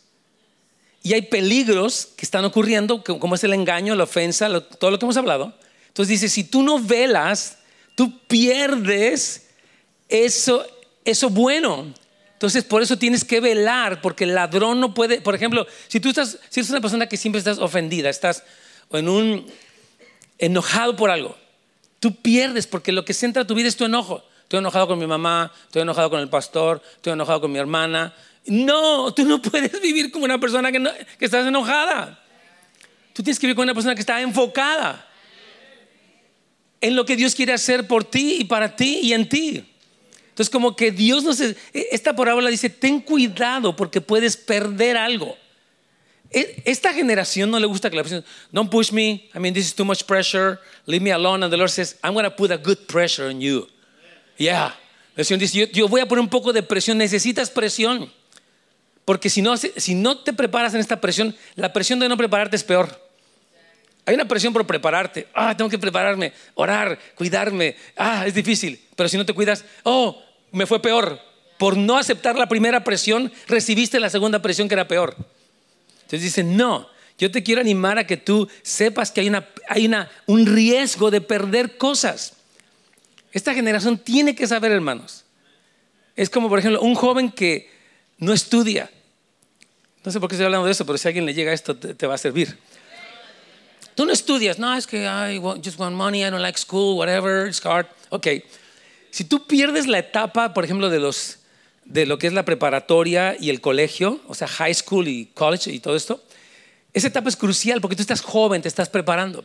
Y 1.01 1.13
hay 1.13 1.23
peligros 1.23 2.09
que 2.17 2.25
están 2.25 2.45
ocurriendo, 2.45 3.03
como 3.03 3.33
es 3.33 3.43
el 3.43 3.53
engaño, 3.53 3.95
la 3.95 4.03
ofensa, 4.03 4.47
todo 4.61 4.91
lo 4.91 4.99
que 4.99 5.05
hemos 5.05 5.17
hablado. 5.17 5.57
Entonces 5.87 6.09
dice, 6.09 6.29
si 6.29 6.43
tú 6.43 6.61
no 6.61 6.77
velas, 6.77 7.57
tú 7.95 8.19
pierdes 8.27 9.47
eso, 10.07 10.65
eso 11.09 11.29
bueno. 11.29 11.93
Entonces 12.33 12.63
por 12.63 12.81
eso 12.81 12.97
tienes 12.97 13.25
que 13.25 13.41
velar, 13.41 14.01
porque 14.01 14.23
el 14.23 14.33
ladrón 14.33 14.79
no 14.79 14.93
puede, 14.93 15.19
por 15.19 15.35
ejemplo, 15.35 15.67
si 15.89 15.99
tú 15.99 16.09
estás, 16.09 16.39
si 16.49 16.61
eres 16.61 16.69
una 16.69 16.79
persona 16.79 17.07
que 17.07 17.17
siempre 17.17 17.39
estás 17.39 17.57
ofendida, 17.57 18.09
estás 18.09 18.43
en 18.91 19.09
un 19.09 19.45
enojado 20.37 20.95
por 20.95 21.11
algo, 21.11 21.37
tú 21.99 22.15
pierdes 22.15 22.65
porque 22.65 22.93
lo 22.93 23.03
que 23.03 23.13
centra 23.13 23.45
tu 23.45 23.55
vida 23.55 23.67
es 23.67 23.75
tu 23.75 23.85
enojo. 23.85 24.23
Estoy 24.43 24.59
enojado 24.59 24.87
con 24.87 24.97
mi 24.97 25.05
mamá, 25.05 25.51
estoy 25.65 25.81
enojado 25.81 26.09
con 26.09 26.21
el 26.21 26.29
pastor, 26.29 26.81
estoy 26.95 27.13
enojado 27.13 27.41
con 27.41 27.51
mi 27.51 27.59
hermana, 27.59 28.15
no, 28.45 29.13
tú 29.13 29.25
no 29.25 29.41
puedes 29.41 29.79
vivir 29.81 30.11
como 30.11 30.25
una 30.25 30.39
persona 30.39 30.71
que, 30.71 30.81
que 31.17 31.25
estás 31.25 31.45
enojada. 31.45 32.23
Tú 33.13 33.21
tienes 33.21 33.37
que 33.37 33.47
vivir 33.47 33.55
como 33.55 33.63
una 33.63 33.73
persona 33.73 33.95
que 33.95 34.01
está 34.01 34.21
enfocada 34.21 35.05
en 36.81 36.95
lo 36.95 37.05
que 37.05 37.15
Dios 37.15 37.35
quiere 37.35 37.53
hacer 37.53 37.87
por 37.87 38.05
ti 38.05 38.37
y 38.39 38.43
para 38.45 38.75
ti 38.75 38.99
y 39.03 39.13
en 39.13 39.27
ti. 39.27 39.65
Entonces, 40.39 40.53
como 40.53 40.73
que 40.73 40.89
Dios 40.89 41.25
nos... 41.25 41.41
E, 41.41 41.57
esta 41.91 42.15
parábola 42.15 42.49
dice, 42.49 42.69
ten 42.69 43.01
cuidado 43.01 43.75
porque 43.75 43.99
puedes 43.99 44.37
perder 44.37 44.95
algo. 44.95 45.37
E, 46.31 46.61
esta 46.63 46.93
generación 46.93 47.51
no 47.51 47.59
le 47.59 47.67
gusta 47.67 47.89
que 47.89 47.97
la 47.97 48.03
persona, 48.03 48.23
don't 48.49 48.71
push 48.71 48.93
me, 48.93 49.27
I 49.35 49.39
mean, 49.39 49.53
this 49.53 49.65
is 49.65 49.75
too 49.75 49.83
much 49.83 50.05
pressure, 50.05 50.57
leave 50.85 51.03
me 51.03 51.11
alone. 51.11 51.43
And 51.43 51.51
the 51.51 51.57
Lord 51.57 51.71
says, 51.71 51.97
I'm 52.01 52.13
going 52.13 52.23
to 52.23 52.31
put 52.31 52.51
a 52.51 52.57
good 52.57 52.87
pressure 52.87 53.27
on 53.27 53.41
you. 53.41 53.67
Yeah. 54.37 54.71
El 55.17 55.25
Señor 55.25 55.41
dice, 55.41 55.57
yo, 55.57 55.65
yo 55.73 55.89
voy 55.89 55.99
a 55.99 56.05
poner 56.05 56.21
un 56.21 56.29
poco 56.29 56.53
de 56.53 56.63
presión, 56.63 56.97
necesitas 56.97 57.49
presión. 57.49 58.09
Porque 59.03 59.29
si 59.29 59.41
no, 59.41 59.57
si 59.57 59.93
no 59.93 60.19
te 60.19 60.31
preparas 60.31 60.73
en 60.73 60.79
esta 60.79 61.01
presión, 61.01 61.35
la 61.55 61.73
presión 61.73 61.99
de 61.99 62.07
no 62.07 62.15
prepararte 62.15 62.55
es 62.55 62.63
peor. 62.63 63.09
Hay 64.05 64.15
una 64.15 64.25
presión 64.25 64.53
por 64.53 64.65
prepararte. 64.65 65.27
Ah, 65.33 65.57
tengo 65.57 65.69
que 65.69 65.77
prepararme, 65.77 66.31
orar, 66.53 66.97
cuidarme. 67.15 67.75
Ah, 67.97 68.25
es 68.25 68.33
difícil. 68.33 68.79
Pero 68.95 69.09
si 69.09 69.17
no 69.17 69.25
te 69.25 69.33
cuidas, 69.33 69.65
oh, 69.83 70.28
me 70.51 70.65
fue 70.65 70.81
peor. 70.81 71.19
Por 71.57 71.75
no 71.75 71.97
aceptar 71.97 72.37
la 72.37 72.47
primera 72.47 72.83
presión, 72.83 73.31
recibiste 73.47 73.99
la 73.99 74.09
segunda 74.09 74.41
presión 74.41 74.67
que 74.67 74.75
era 74.75 74.87
peor. 74.87 75.15
Entonces 76.01 76.21
dicen, 76.21 76.55
no, 76.55 76.89
yo 77.17 77.29
te 77.31 77.43
quiero 77.43 77.61
animar 77.61 77.97
a 77.97 78.07
que 78.07 78.17
tú 78.17 78.47
sepas 78.61 79.11
que 79.11 79.21
hay, 79.21 79.27
una, 79.27 79.47
hay 79.67 79.85
una, 79.85 80.09
un 80.25 80.45
riesgo 80.45 81.11
de 81.11 81.21
perder 81.21 81.77
cosas. 81.77 82.33
Esta 83.33 83.53
generación 83.53 83.97
tiene 83.97 84.35
que 84.35 84.47
saber, 84.47 84.71
hermanos. 84.71 85.25
Es 86.15 86.29
como, 86.29 86.49
por 86.49 86.59
ejemplo, 86.59 86.81
un 86.81 86.95
joven 86.95 87.31
que 87.31 87.69
no 88.17 88.33
estudia, 88.33 88.89
no 90.03 90.11
sé 90.11 90.19
por 90.19 90.29
qué 90.29 90.35
estoy 90.35 90.45
hablando 90.45 90.65
de 90.65 90.71
eso, 90.71 90.85
pero 90.85 90.97
si 90.97 91.07
a 91.07 91.09
alguien 91.09 91.25
le 91.25 91.33
llega 91.33 91.51
esto, 91.51 91.75
te, 91.75 92.07
va 92.07 92.15
a 92.15 92.17
servir. 92.17 92.57
Tú 93.95 94.05
no 94.05 94.13
estudias, 94.13 94.57
no, 94.57 94.73
es 94.73 94.87
que 94.87 95.03
I 95.05 95.39
just 95.63 95.77
want 95.77 95.95
money, 95.95 96.23
I 96.23 96.29
don't 96.29 96.41
like 96.41 96.57
school, 96.57 96.97
whatever, 96.97 97.47
it's 97.47 97.63
hard. 97.65 97.85
Ok, 98.09 98.27
si 99.11 99.23
tú 99.23 99.45
pierdes 99.47 99.87
la 99.87 99.99
etapa, 99.99 100.53
por 100.53 100.65
ejemplo, 100.65 100.89
de, 100.89 100.99
los, 100.99 101.39
de 101.85 102.05
lo 102.05 102.17
que 102.17 102.27
es 102.27 102.33
la 102.33 102.45
preparatoria 102.45 103.35
y 103.39 103.49
el 103.49 103.61
colegio, 103.61 104.21
o 104.27 104.35
sea, 104.35 104.47
high 104.47 104.73
school 104.73 105.07
y 105.07 105.25
college 105.33 105.71
y 105.71 105.79
todo 105.79 105.95
esto, 105.95 106.23
esa 106.93 107.07
etapa 107.07 107.29
es 107.29 107.35
crucial 107.35 107.81
porque 107.81 107.95
tú 107.95 108.01
estás 108.01 108.21
joven, 108.21 108.61
te 108.61 108.67
estás 108.67 108.89
preparando. 108.89 109.43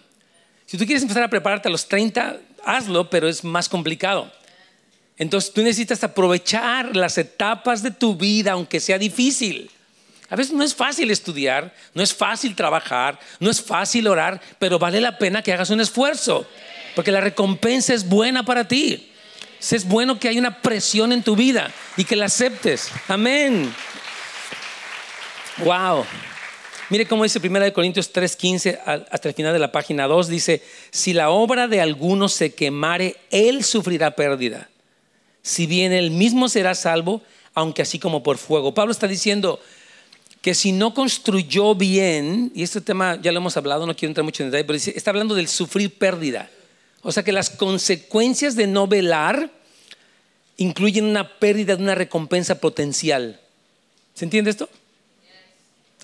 Si 0.66 0.79
tú 0.79 0.87
quieres 0.87 1.03
empezar 1.03 1.22
a 1.22 1.29
prepararte 1.29 1.68
a 1.68 1.70
los 1.70 1.88
30, 1.88 2.38
hazlo, 2.64 3.11
pero 3.11 3.29
es 3.29 3.44
más 3.44 3.68
complicado. 3.68 4.31
Entonces 5.16 5.53
tú 5.53 5.62
necesitas 5.62 6.03
aprovechar 6.03 6.96
las 6.96 7.18
etapas 7.18 7.83
de 7.83 7.90
tu 7.90 8.16
vida, 8.16 8.53
aunque 8.53 8.81
sea 8.81 8.98
difícil. 8.98 9.70
A 10.31 10.37
veces 10.37 10.53
no 10.53 10.64
es 10.64 10.74
fácil 10.74 11.11
estudiar, 11.11 11.74
no 11.92 12.03
es 12.03 12.14
fácil 12.14 12.57
trabajar, 12.57 13.20
no 13.38 13.50
es 13.50 13.62
fácil 13.62 14.09
orar, 14.09 14.40
pero 14.59 14.79
vale 14.79 15.00
la 15.00 15.18
pena 15.18 15.42
que 15.42 15.53
hagas 15.53 15.70
un 15.70 15.81
esfuerzo, 15.81 16.46
porque 16.94 17.12
la 17.12 17.20
recompensa 17.20 17.94
es 17.94 18.09
buena 18.09 18.44
para 18.44 18.66
ti. 18.66 19.12
Es 19.72 19.87
bueno 19.87 20.18
que 20.18 20.29
hay 20.29 20.38
una 20.38 20.61
presión 20.61 21.12
en 21.12 21.22
tu 21.22 21.37
vida 21.37 21.72
y 21.96 22.05
que 22.05 22.16
la 22.16 22.27
aceptes. 22.27 22.90
Amén. 23.09 23.72
Wow. 25.64 26.05
Mire 26.90 27.07
cómo 27.07 27.24
dice 27.24 27.40
1 27.42 27.72
Corintios 27.72 28.12
3:15 28.12 28.79
hasta 29.11 29.29
el 29.29 29.35
final 29.35 29.53
de 29.53 29.59
la 29.59 29.72
página 29.72 30.07
2. 30.07 30.29
Dice, 30.29 30.62
si 30.90 31.12
la 31.12 31.31
obra 31.31 31.66
de 31.66 31.81
alguno 31.81 32.29
se 32.29 32.55
quemare, 32.55 33.16
él 33.31 33.64
sufrirá 33.64 34.12
pérdida. 34.12 34.68
Si 35.42 35.66
bien 35.66 35.92
él 35.92 36.11
mismo 36.11 36.48
será 36.48 36.74
salvo, 36.74 37.22
aunque 37.55 37.83
así 37.83 37.98
como 37.98 38.22
por 38.22 38.38
fuego. 38.38 38.74
Pablo 38.74 38.92
está 38.92 39.07
diciendo, 39.07 39.61
que 40.44 40.55
si 40.55 40.72
no 40.72 40.92
construyó 40.92 41.74
bien, 41.74 42.53
y 42.55 42.62
este 42.62 42.83
tema 42.83 43.18
ya 43.20 43.33
lo 43.33 43.38
hemos 43.38 43.57
hablado, 43.57 43.87
no 43.87 43.96
quiero 43.96 44.11
entrar 44.11 44.24
mucho 44.24 44.42
en 44.42 44.50
detalle, 44.50 44.64
pero 44.64 44.77
está 44.77 45.11
hablando 45.11 45.35
del 45.35 45.48
sufrir 45.48 45.96
pérdida. 45.96 46.50
O 47.05 47.12
sea 47.12 47.23
que 47.23 47.33
las 47.33 47.51
consecuencias 47.51 48.57
de 48.57 48.67
no 48.67 48.88
velar 48.88 49.51
incluyen 50.57 51.05
una 51.05 51.38
pérdida 51.38 51.77
de 51.77 51.83
una 51.83 51.95
recompensa 51.95 52.59
potencial. 52.61 53.40
¿Se 54.14 54.25
entiende 54.25 54.51
esto? 54.51 54.69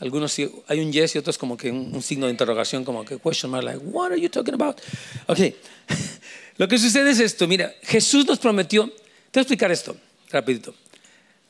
Algunos 0.00 0.36
hay 0.66 0.80
un 0.80 0.92
yes 0.92 1.14
y 1.14 1.18
otros 1.18 1.38
como 1.38 1.56
que 1.56 1.70
un, 1.70 2.02
signo 2.02 2.26
de 2.26 2.32
interrogación, 2.32 2.84
como 2.84 3.04
que 3.04 3.18
question 3.18 3.50
mark, 3.50 3.64
like, 3.64 3.78
what 3.84 4.12
are 4.12 4.20
you 4.20 4.28
talking 4.28 4.54
about? 4.54 4.78
Ok, 5.26 5.38
lo 6.56 6.68
que 6.68 6.78
sucede 6.78 7.10
es 7.10 7.20
esto, 7.20 7.46
mira, 7.46 7.74
Jesús 7.82 8.26
nos 8.26 8.38
prometió, 8.38 8.86
te 8.86 8.92
voy 8.94 9.40
a 9.40 9.40
explicar 9.40 9.70
esto, 9.70 9.96
rapidito. 10.30 10.74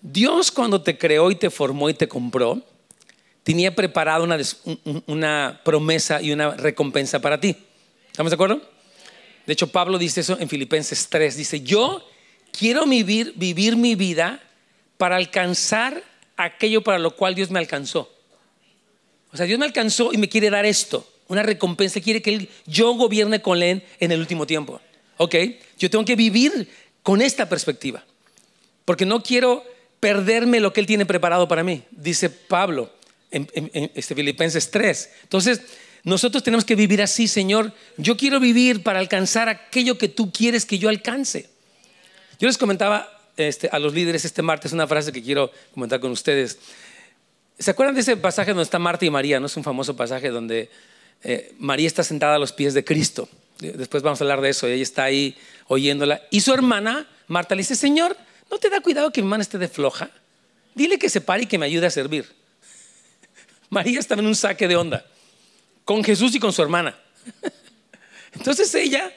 Dios 0.01 0.51
cuando 0.51 0.83
te 0.83 0.99
creó 0.99 1.31
y 1.31 1.37
te 1.37 1.51
formó 1.51 1.91
y 1.91 1.95
te 1.95 2.09
compró, 2.09 2.61
tenía 3.45 3.75
preparada 3.75 4.25
una, 4.25 4.39
una 5.07 5.61
promesa 5.65 6.21
y 6.21 6.33
una 6.33 6.57
recompensa 6.57 7.21
para 7.21 7.41
ti. 7.41 7.57
¿Estamos 8.11 8.31
de 8.31 8.35
acuerdo? 8.35 8.80
De 9.47 9.53
hecho, 9.53 9.69
Pablo 9.69 9.99
dice 9.99 10.21
eso 10.21 10.39
en 10.39 10.49
Filipenses 10.49 11.09
3. 11.09 11.37
Dice, 11.37 11.61
yo 11.61 12.07
quiero 12.53 12.87
vivir, 12.87 13.35
mi 13.77 13.95
vida 13.95 14.43
para 14.97 15.17
alcanzar 15.17 16.03
aquello 16.37 16.83
para 16.83 16.99
lo 16.99 17.17
cual 17.17 17.35
Dios 17.35 17.51
me 17.51 17.59
alcanzó. 17.59 18.13
O 19.33 19.37
sea, 19.37 19.47
Dios 19.47 19.59
me 19.59 19.65
alcanzó 19.65 20.13
y 20.13 20.19
me 20.19 20.29
quiere 20.29 20.51
dar 20.51 20.67
esto, 20.67 21.09
una 21.29 21.43
recompensa, 21.43 22.01
quiere 22.01 22.21
que 22.21 22.49
yo 22.67 22.93
gobierne 22.95 23.41
con 23.41 23.63
Él 23.63 23.85
en 24.01 24.13
el 24.13 24.21
último 24.21 24.47
tiempo. 24.47 24.81
¿Ok? 25.17 25.35
Yo 25.79 25.89
tengo 25.91 26.05
que 26.05 26.17
vivir 26.17 26.69
con 27.03 27.23
esta 27.23 27.49
perspectiva, 27.49 28.05
porque 28.85 29.07
no 29.07 29.23
quiero 29.23 29.65
perderme 30.01 30.61
lo 30.61 30.73
que 30.73 30.81
Él 30.81 30.87
tiene 30.87 31.07
preparado 31.07 31.47
para 31.47 31.63
mí, 31.63 31.85
dice 31.91 32.31
Pablo 32.31 32.91
en, 33.31 33.49
este 33.95 34.15
Filipenses 34.15 34.71
3. 34.71 35.11
Entonces, 35.23 35.61
nosotros 36.05 36.43
tenemos 36.43 36.65
que 36.65 36.77
vivir 36.77 37.03
así, 37.03 37.29
Señor. 37.29 37.73
Yo 37.97 38.17
quiero 38.17 38.41
vivir 38.41 38.83
para 38.83 38.99
alcanzar 38.99 39.49
aquello 39.49 39.99
que 39.99 40.09
tú 40.09 40.33
quieres 40.33 40.65
que 40.65 40.79
yo 40.79 40.89
alcance. 40.89 41.51
Yo 42.39 42.49
les 42.49 42.57
comentaba 42.57 43.09
este, 43.37 43.69
a 43.71 43.79
los 43.79 43.93
líderes 43.93 44.25
este 44.25 44.43
martes 44.43 44.73
una 44.73 44.87
frase 44.87 45.13
que 45.13 45.23
quiero 45.23 45.51
comentar 45.75 46.01
con 46.01 46.11
ustedes. 46.11 46.59
¿Se 47.59 47.71
acuerdan 47.71 47.95
de 47.95 48.01
ese 48.01 48.17
pasaje 48.17 48.53
donde 48.53 48.65
está 48.65 48.79
Marta 48.79 49.05
y 49.05 49.11
María? 49.11 49.39
¿No 49.41 49.47
es 49.47 49.57
un 49.57 49.65
famoso 49.65 49.95
pasaje 49.95 50.31
donde 50.31 50.71
eh, 51.23 51.55
María 51.59 51.87
está 51.87 52.03
sentada 52.03 52.37
a 52.37 52.39
los 52.39 52.53
pies 52.53 52.73
de 52.73 52.83
Cristo? 52.83 53.29
Después 53.59 54.03
vamos 54.03 54.23
a 54.23 54.25
hablar 54.25 54.41
de 54.41 54.49
eso. 54.49 54.67
Ella 54.67 54.83
está 54.83 55.05
ahí 55.05 55.37
oyéndola. 55.69 56.23
Y 56.31 56.41
su 56.41 56.55
hermana, 56.55 57.07
Marta, 57.27 57.55
le 57.55 57.61
dice, 57.61 57.77
Señor, 57.77 58.17
¿no 58.51 58.57
te 58.57 58.71
da 58.71 58.81
cuidado 58.81 59.13
que 59.13 59.21
mi 59.21 59.27
hermana 59.27 59.43
esté 59.43 59.59
de 59.59 59.69
floja? 59.69 60.11
Dile 60.75 60.99
que 60.99 61.11
se 61.11 61.21
pare 61.21 61.43
y 61.43 61.47
que 61.47 61.59
me 61.59 61.67
ayude 61.67 61.87
a 61.87 61.91
servir. 61.91 62.25
María 63.69 64.01
estaba 64.01 64.23
en 64.23 64.29
un 64.29 64.35
saque 64.35 64.67
de 64.67 64.77
onda 64.77 65.05
con 65.91 66.05
Jesús 66.05 66.33
y 66.37 66.39
con 66.39 66.53
su 66.53 66.63
hermana. 66.63 66.97
Entonces 68.33 68.73
ella 68.77 69.13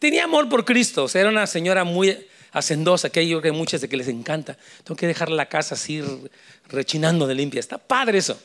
tenía 0.00 0.24
amor 0.24 0.48
por 0.48 0.64
Cristo, 0.64 1.04
o 1.04 1.08
sea, 1.08 1.20
era 1.20 1.30
una 1.30 1.46
señora 1.46 1.84
muy 1.84 2.18
hacendosa, 2.50 3.10
que 3.10 3.28
yo 3.28 3.40
creo 3.40 3.52
que 3.52 3.56
muchas 3.56 3.80
de 3.80 3.88
que 3.88 3.96
les 3.96 4.08
encanta. 4.08 4.58
Tengo 4.82 4.96
que 4.96 5.06
dejar 5.06 5.30
la 5.30 5.46
casa 5.46 5.76
así 5.76 6.02
rechinando 6.66 7.28
de 7.28 7.36
limpia. 7.36 7.60
Está 7.60 7.78
padre 7.78 8.18
eso. 8.18 8.42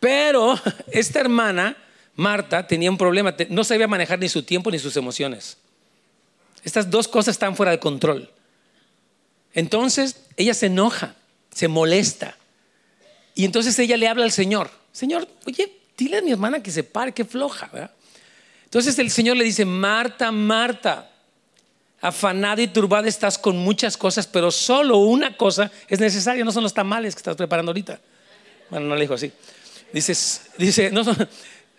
Pero 0.00 0.58
esta 0.90 1.20
hermana, 1.20 1.76
Marta, 2.16 2.66
tenía 2.66 2.90
un 2.90 2.96
problema, 2.96 3.36
no 3.50 3.64
sabía 3.64 3.86
manejar 3.86 4.18
ni 4.18 4.30
su 4.30 4.42
tiempo 4.42 4.70
ni 4.70 4.78
sus 4.78 4.96
emociones. 4.96 5.58
Estas 6.64 6.90
dos 6.90 7.06
cosas 7.06 7.34
están 7.34 7.54
fuera 7.54 7.72
de 7.72 7.80
control. 7.80 8.30
Entonces 9.52 10.24
ella 10.38 10.54
se 10.54 10.66
enoja, 10.68 11.16
se 11.54 11.68
molesta. 11.68 12.38
Y 13.34 13.44
entonces 13.44 13.78
ella 13.78 13.98
le 13.98 14.08
habla 14.08 14.24
al 14.24 14.32
Señor. 14.32 14.70
Señor, 14.90 15.28
oye, 15.44 15.81
dile 15.96 16.18
a 16.18 16.22
mi 16.22 16.32
hermana 16.32 16.62
que 16.62 16.70
se 16.70 16.84
pare, 16.84 17.12
que 17.12 17.24
floja. 17.24 17.70
Entonces 18.64 18.98
el 18.98 19.10
Señor 19.10 19.36
le 19.36 19.44
dice, 19.44 19.64
Marta, 19.64 20.32
Marta, 20.32 21.10
afanada 22.00 22.60
y 22.60 22.68
turbada 22.68 23.08
estás 23.08 23.38
con 23.38 23.56
muchas 23.56 23.96
cosas, 23.96 24.26
pero 24.26 24.50
solo 24.50 24.98
una 24.98 25.36
cosa 25.36 25.70
es 25.88 26.00
necesaria, 26.00 26.44
no 26.44 26.52
son 26.52 26.64
los 26.64 26.74
tamales 26.74 27.14
que 27.14 27.20
estás 27.20 27.36
preparando 27.36 27.70
ahorita. 27.70 28.00
Bueno, 28.70 28.86
no 28.86 28.94
le 28.94 29.02
dijo 29.02 29.14
así. 29.14 29.30
Dice, 29.92 30.14
dice, 30.58 30.90
no, 30.90 31.02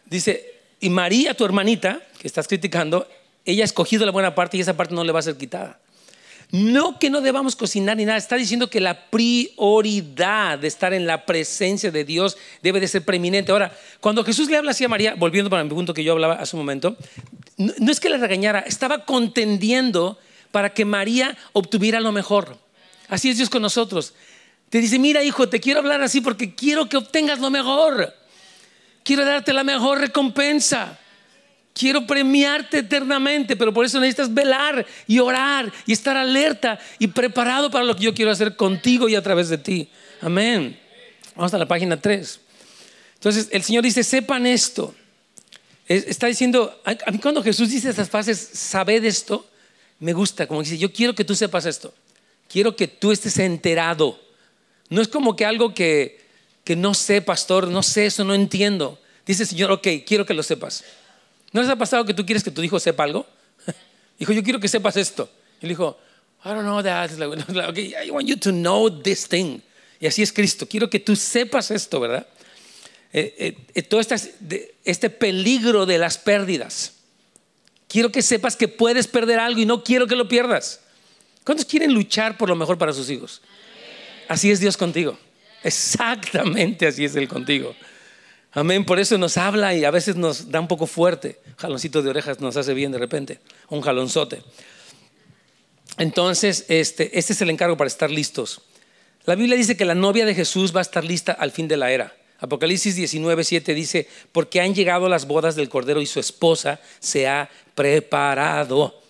dice, 0.06 0.54
y 0.80 0.90
María, 0.90 1.34
tu 1.34 1.44
hermanita, 1.44 2.02
que 2.20 2.28
estás 2.28 2.48
criticando, 2.48 3.08
ella 3.46 3.64
ha 3.64 3.66
escogido 3.66 4.06
la 4.06 4.12
buena 4.12 4.36
parte 4.36 4.58
y 4.58 4.62
esa 4.62 4.78
parte 4.78 4.94
no 4.94 5.04
le 5.04 5.12
va 5.12 5.20
a 5.20 5.24
ser 5.24 5.36
quitada. 5.36 5.80
No 6.54 7.00
que 7.00 7.10
no 7.10 7.22
debamos 7.22 7.56
cocinar 7.56 7.98
ni 7.98 8.06
nada, 8.06 8.20
está 8.20 8.36
diciendo 8.36 8.70
que 8.70 8.80
la 8.80 9.10
prioridad 9.10 10.60
de 10.60 10.68
estar 10.68 10.94
en 10.94 11.08
la 11.08 11.26
presencia 11.26 11.90
de 11.90 12.06
Dios 12.06 12.38
debe 12.62 12.80
de 12.80 12.88
ser 12.88 13.04
preeminente. 13.04 13.52
Ahora, 13.52 13.76
cuando 14.00 14.24
Jesús 14.24 14.52
le 14.52 14.58
habla 14.58 14.70
así 14.70 14.84
a 14.84 14.88
María, 14.88 15.16
volviendo 15.16 15.50
para 15.50 15.64
el 15.64 15.68
punto 15.68 15.96
que 15.96 16.04
yo 16.04 16.12
hablaba 16.12 16.36
hace 16.36 16.56
un 16.56 16.62
momento, 16.62 16.96
no, 17.58 17.92
es 17.92 18.00
que 18.00 18.08
le 18.08 18.20
regañara, 18.20 18.60
estaba 18.60 19.04
contendiendo 19.04 20.20
para 20.52 20.76
que 20.76 20.86
María 20.86 21.36
obtuviera 21.54 22.00
lo 22.00 22.12
mejor. 22.12 22.60
Así 23.08 23.32
es 23.32 23.38
Dios 23.38 23.50
con 23.50 23.64
nosotros. 23.64 24.14
Te 24.70 24.78
dice, 24.78 25.00
mira 25.00 25.24
hijo, 25.24 25.50
te 25.50 25.60
quiero 25.60 25.80
hablar 25.80 26.04
así 26.04 26.22
porque 26.22 26.54
quiero 26.54 26.88
que 26.88 26.98
obtengas 26.98 27.40
lo 27.40 27.50
mejor. 27.50 28.14
Quiero 29.04 29.26
darte 29.26 29.54
la 29.54 29.64
mejor 29.64 30.02
recompensa. 30.02 31.00
Quiero 31.74 32.06
premiarte 32.06 32.80
eternamente, 32.80 33.56
pero 33.56 33.74
por 33.74 33.86
eso 33.86 34.00
necesitas 34.00 34.32
velar 34.32 34.86
y 35.08 35.20
orar 35.20 35.74
y 35.88 35.94
estar 35.94 36.16
alerta 36.16 36.80
y 37.00 37.08
preparado 37.08 37.72
para 37.72 37.84
lo 37.84 37.96
que 37.96 38.04
yo 38.04 38.14
quiero 38.14 38.32
hacer 38.32 38.56
contigo 38.56 39.10
y 39.10 39.16
a 39.16 39.24
través 39.24 39.50
de 39.50 39.58
ti. 39.58 39.90
Amén. 40.22 40.80
Vamos 41.36 41.54
a 41.54 41.58
la 41.58 41.68
página 41.68 42.00
3. 42.00 42.40
Entonces 43.16 43.48
el 43.52 43.64
Señor 43.64 43.84
dice, 43.84 44.04
sepan 44.04 44.46
esto. 44.46 44.94
Está 45.88 46.28
diciendo, 46.28 46.80
a 46.86 47.12
mí 47.12 47.18
cuando 47.18 47.44
Jesús 47.44 47.70
dice 47.70 47.90
estas 47.90 48.10
frases, 48.10 48.52
sabed 48.54 49.04
esto, 49.04 49.48
me 50.00 50.14
gusta, 50.14 50.48
como 50.48 50.62
dice, 50.62 50.78
yo 50.78 50.94
quiero 50.94 51.16
que 51.16 51.26
tú 51.26 51.36
sepas 51.36 51.66
esto. 51.66 51.94
Quiero 52.48 52.76
que 52.76 52.88
tú 52.88 53.12
estés 53.12 53.38
enterado. 53.40 54.20
No 54.90 55.02
es 55.02 55.08
como 55.08 55.36
que 55.36 55.46
algo 55.46 55.74
que, 55.74 56.22
que 56.64 56.76
no 56.76 56.94
sé, 56.94 57.22
pastor, 57.22 57.68
no 57.68 57.82
sé 57.82 58.06
eso, 58.06 58.24
no 58.24 58.36
entiendo. 58.36 59.00
Dice 59.26 59.44
el 59.44 59.50
Señor, 59.50 59.72
ok, 59.72 59.88
quiero 60.06 60.26
que 60.26 60.34
lo 60.34 60.44
sepas. 60.44 60.84
¿No 61.54 61.62
les 61.62 61.70
ha 61.70 61.76
pasado 61.76 62.04
que 62.04 62.14
tú 62.14 62.26
quieres 62.26 62.44
que 62.44 62.52
tu 62.52 62.62
hijo 62.62 62.80
sepa 62.80 63.04
algo? 63.04 63.26
Dijo, 64.20 64.34
yo 64.34 64.44
quiero 64.44 64.60
que 64.60 64.68
sepas 64.68 64.98
esto. 64.98 65.30
Le 65.62 65.70
dijo, 65.70 65.98
I 66.44 66.50
don't 66.50 66.64
know 66.64 66.84
that. 66.84 67.12
Okay, 67.70 67.94
I 68.06 68.10
want 68.10 68.28
you 68.28 68.36
to 68.38 68.52
know 68.52 68.90
this 68.90 69.28
thing. 69.28 69.62
Y 70.00 70.08
así 70.08 70.22
es 70.22 70.34
Cristo. 70.34 70.68
Quiero 70.68 70.90
que 70.90 71.00
tú 71.00 71.16
sepas 71.16 71.72
esto, 71.72 72.00
¿verdad? 72.00 72.28
Eh, 73.14 73.36
eh, 73.38 73.58
eh, 73.76 73.82
todo 73.84 74.02
este, 74.02 74.76
este 74.84 75.10
peligro 75.10 75.86
de 75.86 75.98
las 75.98 76.18
pérdidas. 76.18 76.94
Quiero 77.88 78.12
que 78.12 78.22
sepas 78.22 78.58
que 78.58 78.68
puedes 78.68 79.08
perder 79.08 79.40
algo 79.40 79.62
y 79.62 79.66
no 79.66 79.84
quiero 79.84 80.08
que 80.08 80.16
lo 80.16 80.28
pierdas. 80.28 80.82
¿Cuántos 81.44 81.66
quieren 81.66 81.94
luchar 81.94 82.38
por 82.38 82.50
lo 82.50 82.56
mejor 82.56 82.78
para 82.78 82.92
sus 82.92 83.10
hijos? 83.10 83.42
Así 84.28 84.50
es 84.50 84.60
Dios 84.60 84.76
contigo. 84.76 85.18
Exactamente 85.64 86.88
así 86.88 87.06
es 87.06 87.16
Él 87.16 87.28
contigo. 87.28 87.76
Amén. 88.54 88.86
Por 88.86 89.00
eso 89.00 89.18
nos 89.18 89.38
habla 89.38 89.74
y 89.74 89.84
a 89.84 89.92
veces 89.92 90.16
nos 90.16 90.52
da 90.52 90.60
un 90.60 90.68
poco 90.68 90.86
fuerte. 90.86 91.40
Jaloncito 91.58 92.04
de 92.04 92.10
orejas 92.10 92.40
nos 92.40 92.56
hace 92.56 92.74
bien 92.76 92.92
de 92.92 93.00
repente. 93.00 93.40
Un 93.70 93.82
jalonzote. 93.82 94.44
Entonces, 95.98 96.66
este, 96.68 97.18
este 97.18 97.34
es 97.34 97.42
el 97.42 97.50
encargo 97.50 97.78
para 97.78 97.88
estar 97.88 98.12
listos. 98.12 98.62
La 99.26 99.36
Biblia 99.36 99.58
dice 99.58 99.76
que 99.76 99.86
la 99.86 99.96
novia 99.96 100.26
de 100.26 100.36
Jesús 100.36 100.76
va 100.76 100.80
a 100.80 100.82
estar 100.82 101.04
lista 101.04 101.32
al 101.32 101.52
fin 101.52 101.68
de 101.68 101.78
la 101.78 101.92
era. 101.92 102.16
Apocalipsis 102.40 102.96
19, 102.96 103.44
7 103.44 103.74
dice, 103.74 104.08
porque 104.32 104.62
han 104.62 104.76
llegado 104.76 105.08
las 105.08 105.26
bodas 105.28 105.56
del 105.56 105.70
Cordero 105.70 106.02
y 106.02 106.06
su 106.06 106.20
esposa 106.20 106.80
se 107.00 107.28
ha 107.28 107.50
preparado. 107.74 109.02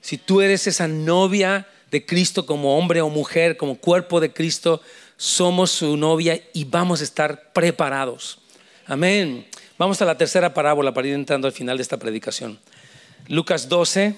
Si 0.00 0.18
tú 0.18 0.42
eres 0.42 0.66
esa 0.66 0.86
novia 0.86 1.66
de 1.90 2.04
Cristo 2.04 2.46
como 2.46 2.76
hombre 2.76 3.00
o 3.00 3.08
mujer, 3.08 3.56
como 3.56 3.78
cuerpo 3.78 4.20
de 4.20 4.32
Cristo, 4.32 4.80
somos 5.16 5.70
su 5.70 5.96
novia 5.96 6.40
y 6.52 6.64
vamos 6.64 7.00
a 7.00 7.04
estar 7.04 7.52
preparados. 7.52 8.40
Amén. 8.90 9.46
Vamos 9.78 10.02
a 10.02 10.04
la 10.04 10.18
tercera 10.18 10.52
parábola 10.52 10.92
para 10.92 11.06
ir 11.06 11.14
entrando 11.14 11.46
al 11.46 11.52
final 11.52 11.76
de 11.76 11.82
esta 11.84 11.96
predicación. 11.96 12.58
Lucas 13.28 13.68
12, 13.68 14.16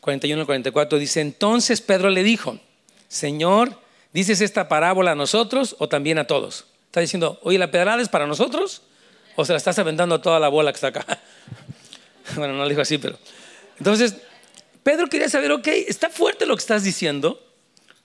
41 0.00 0.40
al 0.40 0.46
44 0.46 0.98
dice, 0.98 1.20
entonces 1.20 1.82
Pedro 1.82 2.08
le 2.08 2.22
dijo, 2.22 2.58
Señor, 3.06 3.78
¿dices 4.14 4.40
esta 4.40 4.66
parábola 4.66 5.10
a 5.10 5.14
nosotros 5.14 5.76
o 5.78 5.90
también 5.90 6.16
a 6.16 6.26
todos? 6.26 6.64
Está 6.86 7.00
diciendo, 7.00 7.38
oye, 7.42 7.58
¿la 7.58 7.70
pedrada 7.70 8.00
es 8.00 8.08
para 8.08 8.26
nosotros? 8.26 8.80
¿O 9.36 9.44
se 9.44 9.52
la 9.52 9.58
estás 9.58 9.78
aventando 9.78 10.14
a 10.14 10.22
toda 10.22 10.40
la 10.40 10.48
bola 10.48 10.72
que 10.72 10.76
está 10.76 10.86
acá? 10.86 11.04
bueno, 12.36 12.54
no 12.54 12.62
lo 12.62 12.68
dijo 12.70 12.80
así, 12.80 12.96
pero... 12.96 13.18
Entonces, 13.76 14.16
Pedro 14.82 15.08
quería 15.08 15.28
saber, 15.28 15.52
ok, 15.52 15.68
está 15.86 16.08
fuerte 16.08 16.46
lo 16.46 16.56
que 16.56 16.62
estás 16.62 16.82
diciendo, 16.82 17.46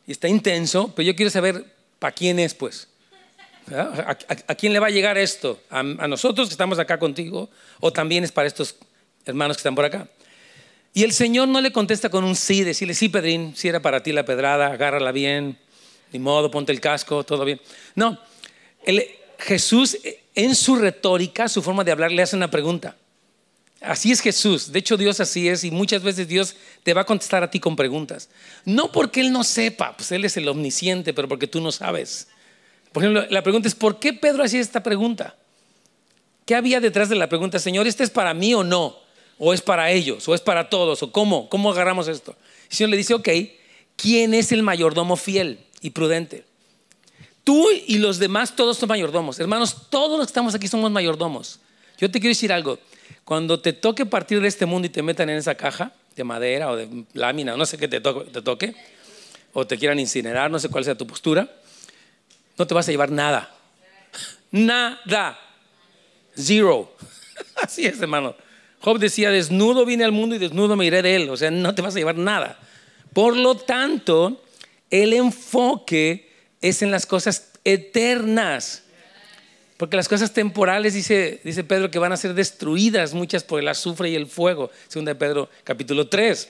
y 0.05 0.11
está 0.11 0.27
intenso, 0.27 0.91
pero 0.93 1.07
yo 1.07 1.15
quiero 1.15 1.29
saber 1.31 1.63
para 1.97 2.11
quién 2.11 2.39
es, 2.39 2.53
pues. 2.53 2.89
¿A, 3.71 4.55
quién 4.55 4.73
le 4.73 4.79
va 4.79 4.87
a 4.87 4.91
llegar 4.91 5.17
esto? 5.17 5.61
¿A, 5.69 5.83
nosotros 5.83 6.47
que 6.47 6.53
estamos 6.53 6.79
acá 6.79 6.99
contigo? 6.99 7.49
¿O 7.79 7.91
también 7.91 8.23
es 8.23 8.31
para 8.31 8.47
estos 8.47 8.75
hermanos 9.25 9.57
que 9.57 9.61
están 9.61 9.75
por 9.75 9.85
acá? 9.85 10.07
Y 10.93 11.03
el 11.03 11.13
Señor 11.13 11.47
no 11.47 11.61
le 11.61 11.71
contesta 11.71 12.09
con 12.09 12.23
un 12.23 12.35
sí, 12.35 12.63
decirle, 12.63 12.93
sí, 12.93 13.09
Pedrín, 13.09 13.55
si 13.55 13.67
era 13.67 13.79
para 13.79 14.01
ti 14.01 14.11
la 14.11 14.25
pedrada, 14.25 14.67
agárrala 14.67 15.11
bien, 15.11 15.57
ni 16.11 16.19
modo, 16.19 16.49
ponte 16.49 16.71
el 16.71 16.81
casco, 16.81 17.23
todo 17.23 17.45
bien. 17.45 17.61
No, 17.95 18.19
Jesús 19.37 19.97
en 20.35 20.55
su 20.55 20.77
retórica, 20.77 21.49
su 21.49 21.61
forma 21.61 21.83
de 21.83 21.91
hablar, 21.91 22.13
le 22.13 22.21
hace 22.21 22.37
una 22.37 22.49
pregunta. 22.49 22.95
Así 23.81 24.11
es 24.11 24.21
Jesús. 24.21 24.71
De 24.71 24.79
hecho, 24.79 24.95
Dios 24.95 25.19
así 25.19 25.49
es 25.49 25.65
y 25.65 25.71
muchas 25.71 26.01
veces 26.01 26.29
Dios 26.29 26.55
te 26.83 26.93
va 26.93 27.01
a 27.01 27.05
contestar 27.05 27.43
a 27.43 27.51
ti 27.51 27.59
con 27.59 27.75
preguntas. 27.75 28.29
No 28.63 28.91
porque 28.91 29.19
Él 29.19 29.33
no 29.33 29.43
sepa, 29.43 29.97
pues 29.97 30.13
Él 30.13 30.23
es 30.23 30.37
el 30.37 30.47
omnisciente, 30.47 31.13
pero 31.13 31.27
porque 31.27 31.47
tú 31.47 31.59
no 31.59 31.71
sabes. 31.73 32.29
Por 32.91 33.03
ejemplo, 33.03 33.25
la 33.29 33.43
pregunta 33.43 33.67
es, 33.67 33.75
¿por 33.75 33.99
qué 33.99 34.13
Pedro 34.13 34.43
hacía 34.43 34.59
esta 34.59 34.81
pregunta? 34.81 35.35
¿Qué 36.45 36.55
había 36.55 36.79
detrás 36.79 37.09
de 37.09 37.15
la 37.15 37.29
pregunta, 37.29 37.59
Señor, 37.59 37.85
¿este 37.85 38.03
es 38.03 38.09
para 38.09 38.33
mí 38.33 38.53
o 38.55 38.63
no? 38.63 38.97
¿O 39.37 39.53
es 39.53 39.61
para 39.61 39.91
ellos? 39.91 40.27
¿O 40.27 40.33
es 40.33 40.41
para 40.41 40.69
todos? 40.69 41.03
¿O 41.03 41.11
cómo? 41.11 41.47
¿Cómo 41.49 41.71
agarramos 41.71 42.07
esto? 42.07 42.35
El 42.69 42.75
Señor 42.75 42.89
le 42.89 42.97
dice, 42.97 43.13
ok, 43.13 43.29
¿quién 43.95 44.33
es 44.33 44.51
el 44.51 44.63
mayordomo 44.63 45.15
fiel 45.15 45.59
y 45.81 45.91
prudente? 45.91 46.45
Tú 47.43 47.67
y 47.87 47.99
los 47.99 48.19
demás 48.19 48.55
todos 48.55 48.77
son 48.77 48.89
mayordomos. 48.89 49.39
Hermanos, 49.39 49.89
todos 49.89 50.17
los 50.17 50.27
que 50.27 50.31
estamos 50.31 50.55
aquí 50.55 50.67
somos 50.67 50.91
mayordomos. 50.91 51.59
Yo 51.99 52.09
te 52.09 52.19
quiero 52.19 52.31
decir 52.31 52.51
algo. 52.51 52.79
Cuando 53.23 53.59
te 53.59 53.73
toque 53.73 54.05
partir 54.05 54.41
de 54.41 54.47
este 54.47 54.65
mundo 54.65 54.87
y 54.87 54.89
te 54.89 55.03
metan 55.03 55.29
en 55.29 55.37
esa 55.37 55.55
caja 55.55 55.93
de 56.15 56.23
madera 56.23 56.71
o 56.71 56.75
de 56.75 57.05
lámina, 57.13 57.55
no 57.55 57.65
sé 57.65 57.77
qué 57.77 57.87
te, 57.87 58.01
te 58.01 58.41
toque, 58.41 58.75
o 59.53 59.65
te 59.65 59.77
quieran 59.77 59.99
incinerar, 59.99 60.49
no 60.49 60.59
sé 60.59 60.69
cuál 60.69 60.83
sea 60.83 60.95
tu 60.95 61.05
postura, 61.05 61.49
no 62.59 62.67
te 62.67 62.73
vas 62.73 62.87
a 62.89 62.91
llevar 62.91 63.09
nada. 63.09 63.49
Nada. 64.51 65.39
Zero. 66.37 66.93
Así 67.63 67.85
es, 67.85 68.01
hermano. 68.01 68.35
Job 68.81 68.99
decía, 68.99 69.31
desnudo 69.31 69.85
vine 69.85 70.03
al 70.03 70.11
mundo 70.11 70.35
y 70.35 70.39
desnudo 70.39 70.75
me 70.75 70.85
iré 70.85 71.01
de 71.01 71.15
él. 71.15 71.29
O 71.29 71.37
sea, 71.37 71.51
no 71.51 71.73
te 71.73 71.81
vas 71.81 71.95
a 71.95 71.99
llevar 71.99 72.17
nada. 72.17 72.59
Por 73.13 73.37
lo 73.37 73.55
tanto, 73.55 74.43
el 74.89 75.13
enfoque 75.13 76.29
es 76.61 76.81
en 76.81 76.91
las 76.91 77.05
cosas 77.05 77.51
eternas. 77.63 78.83
Porque 79.77 79.95
las 79.95 80.09
cosas 80.09 80.33
temporales, 80.33 80.93
dice, 80.93 81.39
dice 81.45 81.63
Pedro, 81.63 81.89
que 81.89 81.99
van 81.99 82.11
a 82.11 82.17
ser 82.17 82.33
destruidas 82.33 83.13
muchas 83.13 83.45
por 83.45 83.61
el 83.61 83.69
azufre 83.69 84.09
y 84.09 84.15
el 84.15 84.27
fuego. 84.27 84.69
Segunda 84.89 85.13
de 85.13 85.19
Pedro 85.19 85.49
capítulo 85.63 86.09
3. 86.09 86.49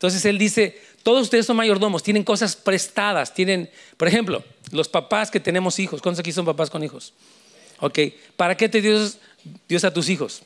Entonces 0.00 0.24
él 0.24 0.38
dice, 0.38 0.80
todos 1.02 1.24
ustedes 1.24 1.44
son 1.44 1.58
mayordomos, 1.58 2.02
tienen 2.02 2.24
cosas 2.24 2.56
prestadas, 2.56 3.34
tienen, 3.34 3.68
por 3.98 4.08
ejemplo, 4.08 4.42
los 4.70 4.88
papás 4.88 5.30
que 5.30 5.40
tenemos 5.40 5.78
hijos. 5.78 6.00
¿Cuántos 6.00 6.20
aquí 6.20 6.32
son 6.32 6.46
papás 6.46 6.70
con 6.70 6.82
hijos? 6.82 7.12
Ok, 7.80 7.98
¿para 8.34 8.56
qué 8.56 8.70
te 8.70 8.80
dio 8.80 8.98
Dios 9.68 9.84
a 9.84 9.92
tus 9.92 10.08
hijos? 10.08 10.40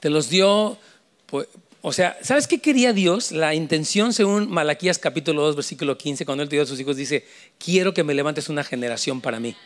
Te 0.00 0.10
los 0.10 0.28
dio, 0.28 0.76
pues, 1.24 1.48
o 1.80 1.90
sea, 1.90 2.18
¿sabes 2.20 2.46
qué 2.46 2.60
quería 2.60 2.92
Dios? 2.92 3.32
La 3.32 3.54
intención 3.54 4.12
según 4.12 4.50
Malaquías 4.50 4.98
capítulo 4.98 5.40
2, 5.44 5.56
versículo 5.56 5.96
15, 5.96 6.26
cuando 6.26 6.42
Él 6.42 6.50
te 6.50 6.56
dio 6.56 6.64
a 6.64 6.66
sus 6.66 6.78
hijos, 6.78 6.96
dice, 6.96 7.26
quiero 7.56 7.94
que 7.94 8.04
me 8.04 8.12
levantes 8.12 8.50
una 8.50 8.62
generación 8.62 9.22
para 9.22 9.40
mí. 9.40 9.56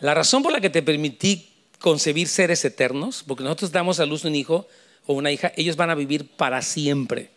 La 0.00 0.14
razón 0.14 0.42
por 0.42 0.50
la 0.50 0.60
que 0.60 0.68
te 0.68 0.82
permití 0.82 1.48
concebir 1.78 2.26
seres 2.26 2.64
eternos, 2.64 3.22
porque 3.24 3.44
nosotros 3.44 3.70
damos 3.70 4.00
a 4.00 4.06
luz 4.06 4.24
un 4.24 4.34
hijo 4.34 4.66
o 5.06 5.12
una 5.12 5.30
hija, 5.30 5.52
ellos 5.54 5.76
van 5.76 5.90
a 5.90 5.94
vivir 5.94 6.26
para 6.26 6.60
siempre 6.60 7.30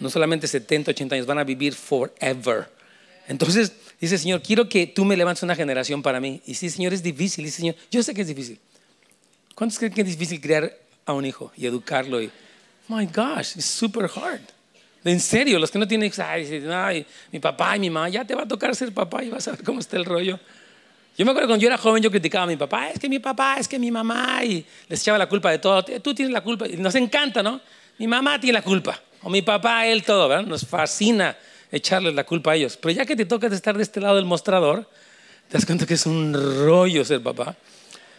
no 0.00 0.10
solamente 0.10 0.46
70, 0.46 0.90
80 0.90 1.14
años, 1.14 1.26
van 1.26 1.38
a 1.38 1.44
vivir 1.44 1.74
forever. 1.74 2.68
Entonces 3.28 3.72
dice, 4.00 4.18
Señor, 4.18 4.42
quiero 4.42 4.68
que 4.68 4.86
tú 4.86 5.04
me 5.04 5.16
levantes 5.16 5.42
una 5.42 5.56
generación 5.56 6.02
para 6.02 6.20
mí. 6.20 6.42
Y 6.46 6.54
sí, 6.54 6.68
Señor, 6.70 6.92
es 6.92 7.02
difícil. 7.02 7.44
Dice, 7.44 7.58
Señor, 7.58 7.76
yo 7.90 8.02
sé 8.02 8.14
que 8.14 8.22
es 8.22 8.28
difícil. 8.28 8.58
¿Cuántos 9.54 9.78
creen 9.78 9.92
que 9.92 10.00
es 10.02 10.06
difícil 10.08 10.40
criar 10.40 10.76
a 11.06 11.12
un 11.12 11.24
hijo 11.24 11.52
y 11.56 11.66
educarlo? 11.66 12.20
Y, 12.20 12.30
my 12.88 13.06
gosh, 13.06 13.56
it's 13.56 13.64
super 13.64 14.04
hard. 14.04 14.40
En 15.04 15.20
serio, 15.20 15.58
los 15.58 15.70
que 15.70 15.78
no 15.78 15.86
tienen 15.86 16.06
hijos, 16.06 16.18
ay, 16.18 17.06
mi 17.30 17.38
papá 17.38 17.76
y 17.76 17.80
mi 17.80 17.90
mamá, 17.90 18.08
ya 18.08 18.24
te 18.24 18.34
va 18.34 18.42
a 18.42 18.48
tocar 18.48 18.74
ser 18.74 18.92
papá 18.92 19.22
y 19.22 19.28
vas 19.28 19.46
a 19.48 19.52
ver 19.52 19.62
cómo 19.62 19.80
está 19.80 19.96
el 19.96 20.04
rollo. 20.04 20.40
Yo 21.16 21.24
me 21.24 21.30
acuerdo 21.30 21.48
cuando 21.48 21.62
yo 21.62 21.68
era 21.68 21.78
joven, 21.78 22.02
yo 22.02 22.10
criticaba 22.10 22.44
a 22.44 22.46
mi 22.46 22.56
papá, 22.56 22.90
es 22.90 22.98
que 22.98 23.08
mi 23.08 23.20
papá, 23.20 23.56
es 23.60 23.68
que 23.68 23.78
mi 23.78 23.90
mamá, 23.90 24.44
y 24.44 24.64
les 24.88 25.00
echaba 25.00 25.18
la 25.18 25.28
culpa 25.28 25.50
de 25.50 25.58
todo. 25.58 25.84
Tú 25.84 26.14
tienes 26.14 26.32
la 26.32 26.40
culpa, 26.40 26.66
y 26.66 26.76
nos 26.76 26.94
encanta, 26.94 27.42
¿no? 27.42 27.60
Mi 27.98 28.08
mamá 28.08 28.40
tiene 28.40 28.54
la 28.54 28.62
culpa. 28.62 29.00
O 29.24 29.30
mi 29.30 29.42
papá, 29.42 29.86
él, 29.86 30.04
todo, 30.04 30.28
¿verdad? 30.28 30.44
Nos 30.44 30.66
fascina 30.66 31.36
echarles 31.72 32.14
la 32.14 32.24
culpa 32.24 32.52
a 32.52 32.56
ellos. 32.56 32.76
Pero 32.76 32.92
ya 32.92 33.06
que 33.06 33.16
te 33.16 33.24
toca 33.24 33.46
estar 33.48 33.76
de 33.76 33.82
este 33.82 34.00
lado 34.00 34.16
del 34.16 34.26
mostrador, 34.26 34.88
te 35.48 35.54
das 35.54 35.66
cuenta 35.66 35.86
que 35.86 35.94
es 35.94 36.06
un 36.06 36.34
rollo 36.64 37.04
ser 37.04 37.22
papá. 37.22 37.56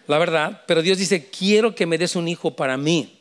La 0.08 0.18
verdad, 0.18 0.64
pero 0.68 0.82
Dios 0.82 0.98
dice, 0.98 1.30
quiero 1.30 1.74
que 1.74 1.86
me 1.86 1.98
des 1.98 2.16
un 2.16 2.28
hijo 2.28 2.56
para 2.56 2.76
mí. 2.76 3.18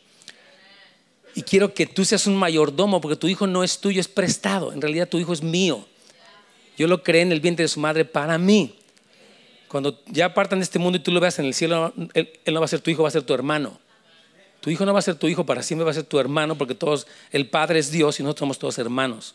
Y 1.35 1.43
quiero 1.43 1.75
que 1.75 1.87
tú 1.87 2.05
seas 2.05 2.27
un 2.27 2.37
mayordomo, 2.37 3.01
porque 3.01 3.17
tu 3.17 3.29
hijo 3.29 3.47
no 3.47 3.63
es 3.63 3.79
tuyo, 3.79 4.01
es 4.01 4.09
prestado. 4.09 4.73
En 4.73 4.81
realidad 4.81 5.09
tu 5.09 5.19
hijo 5.19 5.33
es 5.33 5.43
mío. 5.43 5.87
Yo 6.77 6.87
lo 6.87 7.03
creé 7.03 7.23
en 7.23 7.33
el 7.33 7.41
vientre 7.41 7.65
de 7.65 7.69
su 7.69 7.81
madre 7.81 8.05
para 8.05 8.39
mí. 8.39 8.75
Cuando 9.69 10.01
ya 10.07 10.33
partan 10.33 10.61
de 10.61 10.65
este 10.65 10.79
mundo 10.79 10.99
y 10.99 11.03
tú 11.03 11.11
lo 11.11 11.21
veas 11.21 11.39
en 11.39 11.47
el 11.47 11.55
cielo, 11.55 11.93
él, 12.15 12.31
no 12.47 12.61
va 12.61 12.67
a 12.67 12.69
ser 12.69 12.81
tu 12.81 12.91
hijo, 12.91 13.03
va 13.03 13.09
a 13.09 13.13
ser 13.13 13.23
tu 13.23 13.35
hermano. 13.35 13.79
Tu 14.65 14.71
hijo 14.71 14.87
no 14.87 14.95
va 14.95 15.01
a 15.01 15.03
ser 15.03 15.17
tu 15.17 15.29
hijo 15.29 15.45
para 15.45 15.63
siempre, 15.63 15.85
va 15.85 15.91
a 15.91 15.95
ser 15.95 16.05
tu 16.05 16.19
hermano, 16.19 16.57
porque 16.57 16.75
todos, 16.75 17.07
el 17.31 17.51
Padre 17.51 17.81
es 17.81 17.91
Dios 17.91 18.19
y 18.19 18.23
nosotros 18.23 18.41
somos 18.41 18.59
todos 18.59 18.79
hermanos. 18.79 19.35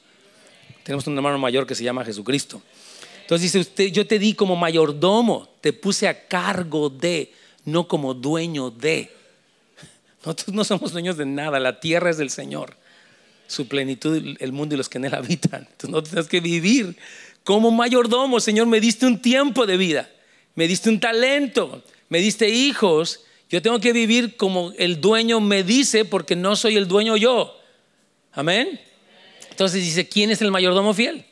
Tenemos 0.81 1.05
un 1.05 1.15
hermano 1.15 1.37
mayor 1.37 1.67
que 1.67 1.75
se 1.75 1.83
llama 1.83 2.03
Jesucristo. 2.03 2.63
Entonces 3.21 3.43
dice 3.43 3.59
usted, 3.59 3.91
yo 3.91 4.07
te 4.07 4.17
di 4.17 4.33
como 4.33 4.55
mayordomo, 4.55 5.47
te 5.61 5.71
puse 5.71 6.07
a 6.07 6.27
cargo 6.27 6.89
de, 6.89 7.31
no 7.63 7.87
como 7.87 8.15
dueño 8.15 8.71
de. 8.71 9.11
Nosotros 10.25 10.55
no 10.55 10.63
somos 10.63 10.93
dueños 10.93 11.15
de 11.15 11.27
nada, 11.27 11.59
la 11.59 11.79
tierra 11.79 12.09
es 12.09 12.17
del 12.17 12.31
Señor, 12.31 12.75
su 13.45 13.67
plenitud, 13.67 14.35
el 14.39 14.51
mundo 14.51 14.73
y 14.73 14.79
los 14.79 14.89
que 14.89 14.97
en 14.97 15.05
él 15.05 15.13
habitan. 15.13 15.67
Entonces 15.69 15.89
no 15.91 16.01
tienes 16.01 16.27
que 16.27 16.39
vivir 16.39 16.97
como 17.43 17.69
mayordomo, 17.69 18.39
Señor, 18.39 18.65
me 18.65 18.79
diste 18.79 19.05
un 19.05 19.21
tiempo 19.21 19.67
de 19.67 19.77
vida, 19.77 20.09
me 20.55 20.67
diste 20.67 20.89
un 20.89 20.99
talento, 20.99 21.83
me 22.09 22.17
diste 22.17 22.49
hijos. 22.49 23.25
Yo 23.49 23.61
tengo 23.61 23.79
que 23.79 23.93
vivir 23.93 24.37
como 24.37 24.71
el 24.77 25.01
dueño 25.01 25.39
me 25.39 25.63
dice 25.63 26.05
porque 26.05 26.35
no 26.35 26.55
soy 26.55 26.77
el 26.77 26.87
dueño 26.87 27.17
yo. 27.17 27.59
Amén. 28.31 28.79
Entonces 29.49 29.83
dice, 29.83 30.07
¿quién 30.07 30.29
es 30.29 30.41
el 30.41 30.51
mayordomo 30.51 30.93
fiel? 30.93 31.25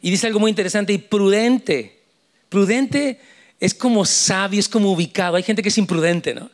Y 0.00 0.10
dice 0.10 0.28
algo 0.28 0.38
muy 0.38 0.50
interesante 0.50 0.92
y 0.92 0.98
prudente. 0.98 2.00
Prudente 2.48 3.20
es 3.58 3.74
como 3.74 4.04
sabio, 4.04 4.60
es 4.60 4.68
como 4.68 4.92
ubicado. 4.92 5.36
Hay 5.36 5.42
gente 5.42 5.62
que 5.62 5.68
es 5.68 5.78
imprudente, 5.78 6.32
¿no? 6.32 6.48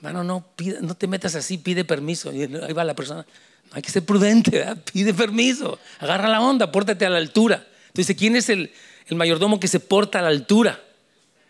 Mano, 0.00 0.22
no, 0.22 0.46
no 0.82 0.94
te 0.94 1.08
metas 1.08 1.34
así, 1.34 1.58
pide 1.58 1.84
permiso. 1.84 2.30
Ahí 2.30 2.72
va 2.72 2.84
la 2.84 2.94
persona. 2.94 3.26
hay 3.72 3.82
que 3.82 3.90
ser 3.90 4.04
prudente, 4.04 4.52
¿verdad? 4.52 4.78
pide 4.92 5.14
permiso. 5.14 5.80
Agarra 5.98 6.28
la 6.28 6.40
onda, 6.40 6.70
pórtate 6.70 7.04
a 7.06 7.10
la 7.10 7.18
altura. 7.18 7.66
Entonces, 7.88 8.14
¿quién 8.16 8.36
es 8.36 8.48
el, 8.50 8.70
el 9.08 9.16
mayordomo 9.16 9.58
que 9.58 9.66
se 9.66 9.80
porta 9.80 10.20
a 10.20 10.22
la 10.22 10.28
altura? 10.28 10.80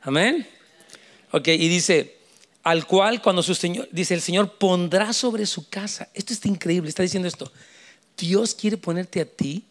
Amén. 0.01 0.47
Ok, 1.33 1.49
y 1.49 1.69
dice, 1.69 2.16
al 2.67 2.85
cual 2.85 3.23
cuando 3.23 3.45
su 3.45 3.55
Señor, 3.55 3.89
dice, 3.93 4.13
el 4.13 4.21
Señor 4.21 4.59
pondrá 4.59 5.13
sobre 5.13 5.47
su 5.47 5.69
casa. 5.69 6.09
Esto 6.15 6.33
está 6.33 6.49
increíble, 6.49 6.89
está 6.89 7.05
diciendo 7.05 7.29
esto. 7.29 7.53
Dios 8.19 8.57
quiere 8.57 8.77
ponerte 8.77 9.21
a 9.21 9.25
ti 9.25 9.63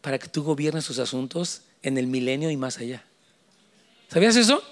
para 0.00 0.18
que 0.18 0.26
tú 0.26 0.42
gobiernes 0.42 0.86
sus 0.86 0.98
asuntos 1.00 1.60
en 1.82 1.98
el 1.98 2.06
milenio 2.06 2.50
y 2.50 2.56
más 2.56 2.78
allá. 2.78 3.04
¿Sabías 4.08 4.36
eso? 4.36 4.62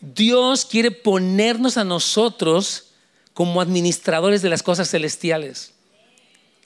Dios 0.00 0.64
quiere 0.64 0.90
ponernos 0.90 1.76
a 1.76 1.84
nosotros 1.84 2.92
como 3.34 3.60
administradores 3.60 4.40
de 4.40 4.48
las 4.48 4.62
cosas 4.62 4.88
celestiales. 4.88 5.74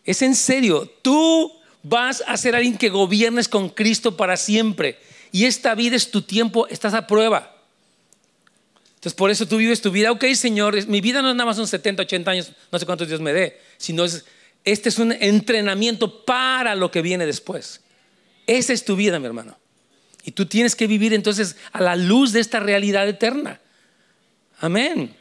Es 0.04 0.22
en 0.22 0.36
serio, 0.36 0.88
tú 1.02 1.52
vas 1.82 2.22
a 2.28 2.36
ser 2.36 2.54
alguien 2.54 2.78
que 2.78 2.88
gobiernes 2.88 3.48
con 3.48 3.68
Cristo 3.68 4.16
para 4.16 4.36
siempre. 4.36 4.96
Y 5.32 5.46
esta 5.46 5.74
vida 5.74 5.96
es 5.96 6.12
tu 6.12 6.22
tiempo, 6.22 6.68
estás 6.68 6.94
a 6.94 7.08
prueba. 7.08 7.53
Entonces 9.04 9.18
por 9.18 9.30
eso 9.30 9.46
tú 9.46 9.58
vives 9.58 9.82
tu 9.82 9.90
vida. 9.90 10.10
Ok, 10.10 10.24
Señor, 10.32 10.86
mi 10.86 11.02
vida 11.02 11.20
no 11.20 11.28
es 11.28 11.36
nada 11.36 11.44
más 11.44 11.58
un 11.58 11.66
70, 11.66 12.04
80 12.04 12.30
años, 12.30 12.52
no 12.72 12.78
sé 12.78 12.86
cuántos 12.86 13.06
Dios 13.06 13.20
me 13.20 13.34
dé, 13.34 13.60
sino 13.76 14.02
es 14.02 14.24
este 14.64 14.88
es 14.88 14.98
un 14.98 15.12
entrenamiento 15.12 16.24
para 16.24 16.74
lo 16.74 16.90
que 16.90 17.02
viene 17.02 17.26
después. 17.26 17.82
Esa 18.46 18.72
es 18.72 18.82
tu 18.82 18.96
vida, 18.96 19.18
mi 19.18 19.26
hermano. 19.26 19.58
Y 20.24 20.30
tú 20.30 20.46
tienes 20.46 20.74
que 20.74 20.86
vivir 20.86 21.12
entonces 21.12 21.56
a 21.72 21.82
la 21.82 21.96
luz 21.96 22.32
de 22.32 22.40
esta 22.40 22.60
realidad 22.60 23.06
eterna. 23.06 23.60
Amén. 24.58 25.14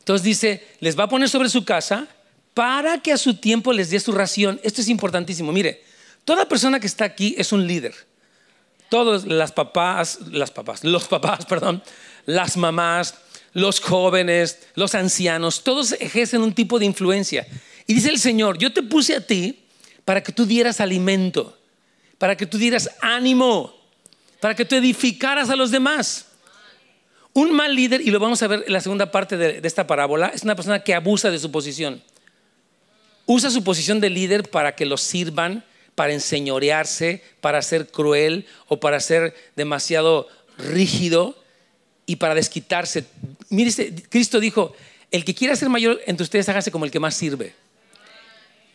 Entonces 0.00 0.22
dice, 0.22 0.66
les 0.80 0.98
va 0.98 1.04
a 1.04 1.08
poner 1.08 1.30
sobre 1.30 1.48
su 1.48 1.64
casa 1.64 2.06
para 2.52 2.98
que 2.98 3.12
a 3.12 3.16
su 3.16 3.36
tiempo 3.36 3.72
les 3.72 3.88
dé 3.88 3.98
su 3.98 4.12
ración. 4.12 4.60
Esto 4.62 4.82
es 4.82 4.90
importantísimo. 4.90 5.52
Mire, 5.52 5.82
toda 6.26 6.46
persona 6.46 6.80
que 6.80 6.86
está 6.86 7.06
aquí 7.06 7.34
es 7.38 7.50
un 7.50 7.66
líder. 7.66 7.94
Todos 8.90 9.24
las 9.24 9.52
papás, 9.52 10.18
las 10.30 10.50
papás, 10.50 10.84
los 10.84 11.08
papás, 11.08 11.46
perdón, 11.48 11.82
las 12.26 12.56
mamás, 12.56 13.14
los 13.52 13.80
jóvenes, 13.80 14.58
los 14.74 14.94
ancianos, 14.94 15.62
todos 15.62 15.92
ejercen 15.92 16.42
un 16.42 16.52
tipo 16.52 16.78
de 16.78 16.84
influencia. 16.84 17.46
Y 17.86 17.94
dice 17.94 18.10
el 18.10 18.18
Señor, 18.18 18.58
yo 18.58 18.72
te 18.72 18.82
puse 18.82 19.14
a 19.14 19.20
ti 19.20 19.64
para 20.04 20.22
que 20.22 20.32
tú 20.32 20.44
dieras 20.44 20.80
alimento, 20.80 21.56
para 22.18 22.36
que 22.36 22.46
tú 22.46 22.58
dieras 22.58 22.90
ánimo, 23.00 23.74
para 24.40 24.54
que 24.54 24.64
tú 24.64 24.74
edificaras 24.74 25.50
a 25.50 25.56
los 25.56 25.70
demás. 25.70 26.26
Un 27.32 27.52
mal 27.52 27.74
líder, 27.74 28.00
y 28.00 28.10
lo 28.10 28.20
vamos 28.20 28.42
a 28.42 28.46
ver 28.46 28.64
en 28.66 28.72
la 28.72 28.80
segunda 28.80 29.10
parte 29.10 29.36
de, 29.36 29.60
esta 29.62 29.86
parábola, 29.86 30.28
es 30.28 30.42
una 30.42 30.54
persona 30.54 30.82
que 30.82 30.94
abusa 30.94 31.30
de 31.30 31.38
su 31.38 31.50
posición. 31.50 32.02
Usa 33.26 33.50
su 33.50 33.64
posición 33.64 34.00
de 34.00 34.10
líder 34.10 34.48
para 34.50 34.74
que 34.74 34.84
los 34.84 35.00
sirvan, 35.00 35.64
para 35.94 36.12
enseñorearse, 36.12 37.22
para 37.40 37.62
ser 37.62 37.88
cruel 37.88 38.46
o 38.68 38.80
para 38.80 39.00
ser 39.00 39.34
demasiado 39.56 40.28
rígido 40.58 41.43
y 42.06 42.16
para 42.16 42.34
desquitarse. 42.34 43.04
Mire, 43.48 43.72
Cristo 44.08 44.40
dijo, 44.40 44.74
el 45.10 45.24
que 45.24 45.34
quiera 45.34 45.56
ser 45.56 45.68
mayor 45.68 46.00
entre 46.06 46.24
ustedes, 46.24 46.48
hágase 46.48 46.70
como 46.70 46.84
el 46.84 46.90
que 46.90 47.00
más 47.00 47.14
sirve. 47.14 47.54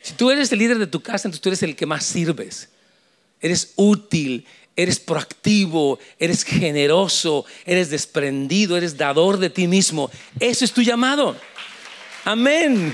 Si 0.02 0.14
tú 0.14 0.32
eres 0.32 0.52
el 0.52 0.60
líder 0.60 0.80
de 0.80 0.88
tu 0.88 1.02
casa, 1.02 1.28
entonces 1.28 1.42
tú 1.42 1.50
eres 1.50 1.64
el 1.64 1.76
que 1.76 1.86
más 1.86 2.06
sirves. 2.06 2.70
Eres 3.42 3.74
útil, 3.76 4.46
eres 4.76 5.00
proactivo, 5.00 6.00
eres 6.18 6.44
generoso, 6.44 7.46
eres 7.66 7.90
desprendido, 7.90 8.78
eres 8.78 8.98
dador 8.98 9.38
de 9.38 9.50
ti 9.50 9.68
mismo. 9.68 10.10
Eso 10.40 10.64
es 10.64 10.72
tu 10.72 10.82
llamado. 10.82 11.36
Amén. 12.24 12.94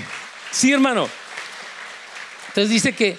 Sí, 0.51 0.71
hermano. 0.71 1.07
Entonces 2.47 2.69
dice 2.69 2.93
que, 2.93 3.17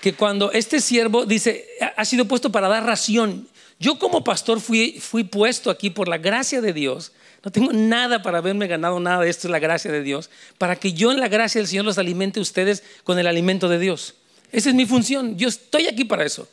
que 0.00 0.14
cuando 0.14 0.52
este 0.52 0.80
siervo 0.80 1.26
dice, 1.26 1.66
ha 1.96 2.04
sido 2.04 2.26
puesto 2.26 2.50
para 2.50 2.68
dar 2.68 2.84
ración. 2.84 3.48
Yo 3.82 3.98
como 3.98 4.22
pastor 4.22 4.60
fui, 4.60 4.98
fui 5.00 5.24
puesto 5.24 5.68
aquí 5.68 5.90
por 5.90 6.06
la 6.06 6.18
gracia 6.18 6.60
de 6.60 6.72
Dios 6.72 7.12
no 7.44 7.50
tengo 7.50 7.72
nada 7.72 8.22
para 8.22 8.38
haberme 8.38 8.68
ganado 8.68 9.00
nada 9.00 9.26
esto, 9.26 9.48
es 9.48 9.50
la 9.50 9.58
gracia 9.58 9.90
de 9.90 10.02
Dios, 10.02 10.30
para 10.58 10.76
que 10.76 10.92
yo 10.92 11.10
en 11.10 11.18
la 11.18 11.28
gracia 11.28 11.60
del 11.60 11.66
Señor 11.66 11.84
los 11.84 11.98
alimente 11.98 12.38
a 12.38 12.42
ustedes 12.42 12.84
con 13.02 13.18
el 13.18 13.26
alimento 13.26 13.68
de 13.68 13.78
Dios. 13.78 14.14
Esa 14.52 14.68
es 14.68 14.74
mi 14.74 14.86
función, 14.86 15.36
yo 15.36 15.48
estoy 15.48 15.86
aquí 15.86 16.04
para 16.04 16.24
eso. 16.24 16.48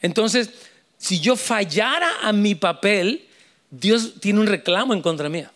Entonces, 0.00 0.50
si 0.96 1.18
yo 1.18 1.34
fallara 1.34 2.08
a 2.22 2.32
mi 2.32 2.54
papel, 2.54 3.26
Dios 3.70 4.20
tiene 4.20 4.38
un 4.38 4.46
reclamo 4.46 4.94
en 4.94 5.02
contra 5.02 5.28
mía. 5.28 5.50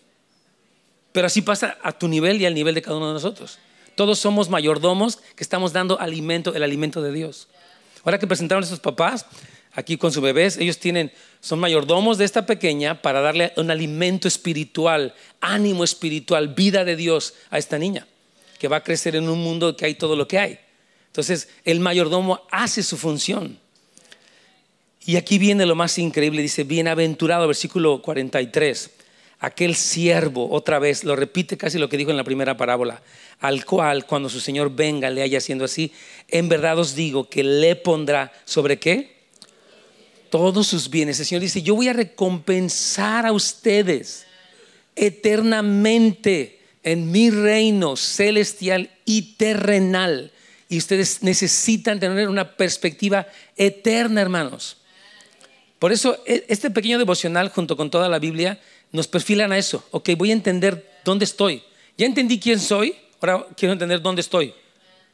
Pero 1.13 1.27
así 1.27 1.43
pasa 1.43 1.79
a 1.83 1.93
tu 1.93 2.09
nivel 2.09 2.41
y 2.41 2.47
al 2.47 2.55
nivel 2.55 2.75
de 2.75 2.83
cada 2.83 2.97
uno 2.97 3.09
de 3.09 3.15
nosotros. 3.15 3.59
Todos 3.95 4.19
somos 4.19 4.49
mayordomos 4.49 5.19
que 5.37 5.45
estamos 5.45 5.73
dando 5.73 6.01
alimento, 6.01 6.55
el 6.55 6.63
alimento 6.63 7.03
de 7.03 7.13
Dios. 7.13 7.47
Ahora 8.03 8.19
que 8.19 8.27
presentaron 8.27 8.65
a 8.65 8.67
estos 8.67 8.81
papás, 8.81 9.27
aquí 9.75 9.97
con 9.97 10.13
sus 10.13 10.23
bebés, 10.23 10.57
ellos 10.59 10.79
tienen, 10.79 11.13
son 11.41 11.59
mayordomos 11.59 12.19
de 12.19 12.25
esta 12.25 12.47
pequeña 12.47 13.01
para 13.01 13.21
darle 13.21 13.53
un 13.57 13.71
alimento 13.71 14.29
espiritual, 14.29 15.15
ánimo 15.41 15.85
espiritual, 15.85 16.49
vida 16.49 16.85
de 16.85 16.97
Dios 16.97 17.35
a 17.51 17.59
esta 17.59 17.79
niña, 17.79 18.07
que 18.59 18.69
va 18.69 18.79
a 18.79 18.85
crecer 18.85 19.17
en 19.17 19.29
un 19.29 19.43
mundo 19.43 19.77
que 19.77 19.87
hay 19.87 19.95
todo 19.95 20.17
lo 20.17 20.29
que 20.29 20.39
hay. 20.39 20.59
Entonces, 21.07 21.49
el 21.65 21.81
mayordomo 21.81 22.43
hace 22.51 22.83
su 22.83 22.97
función. 22.97 23.59
Y 25.05 25.17
aquí 25.17 25.39
viene 25.39 25.67
lo 25.67 25.75
más 25.75 25.99
increíble, 25.99 26.43
dice, 26.43 26.65
bienaventurado, 26.65 27.47
versículo 27.47 28.01
43, 28.03 28.91
aquel 29.41 29.75
siervo, 29.75 30.49
otra 30.51 30.79
vez, 30.79 31.03
lo 31.03 31.17
repite 31.17 31.57
casi 31.57 31.79
lo 31.79 31.89
que 31.89 31.97
dijo 31.97 32.13
en 32.13 32.17
la 32.17 32.25
primera 32.25 32.57
parábola, 32.57 33.03
al 33.41 33.65
cual 33.65 34.07
cuando 34.07 34.29
su 34.29 34.39
Señor 34.39 34.75
venga 34.75 35.11
le 35.11 35.23
haya 35.23 35.39
haciendo 35.39 35.65
así, 35.65 35.93
en 36.29 36.49
verdad 36.49 36.79
os 36.79 36.95
digo 36.95 37.29
que 37.29 37.43
le 37.43 37.75
pondrá 37.75 38.33
sobre 38.45 38.79
qué? 38.79 39.12
Todos 40.33 40.66
sus 40.66 40.88
bienes. 40.88 41.21
El 41.21 41.27
Señor 41.27 41.42
dice, 41.42 41.61
yo 41.61 41.75
voy 41.75 41.88
a 41.88 41.92
recompensar 41.92 43.27
a 43.27 43.33
ustedes 43.33 44.25
eternamente 44.97 46.59
en 46.83 47.11
mi 47.11 47.28
reino 47.28 47.97
celestial 47.97 48.91
y 49.05 49.35
terrenal. 49.35 50.33
Y 50.70 50.78
ustedes 50.78 51.22
necesitan 51.22 52.01
tener 52.01 52.30
una 52.30 52.57
perspectiva 52.57 53.26
eterna, 53.59 54.22
hermanos. 54.22 54.78
Por 55.78 55.93
eso 55.93 56.18
e, 56.24 56.47
este 56.49 56.70
pequeño 56.70 56.97
devocional 56.97 57.51
junto 57.51 57.76
con 57.76 57.91
toda 57.91 58.09
la 58.09 58.18
Biblia 58.18 58.59
nos 58.91 59.09
perfilan 59.09 59.53
a 59.53 59.59
eso. 59.59 59.87
Ok, 59.91 60.12
voy 60.16 60.30
a 60.30 60.33
entender 60.33 60.99
dónde 61.05 61.26
estoy. 61.26 61.62
Ya 61.99 62.07
entendí 62.07 62.41
quién 62.41 62.59
soy, 62.59 62.97
ahora 63.20 63.47
quiero 63.55 63.74
entender 63.74 64.01
dónde 64.01 64.22
estoy. 64.22 64.55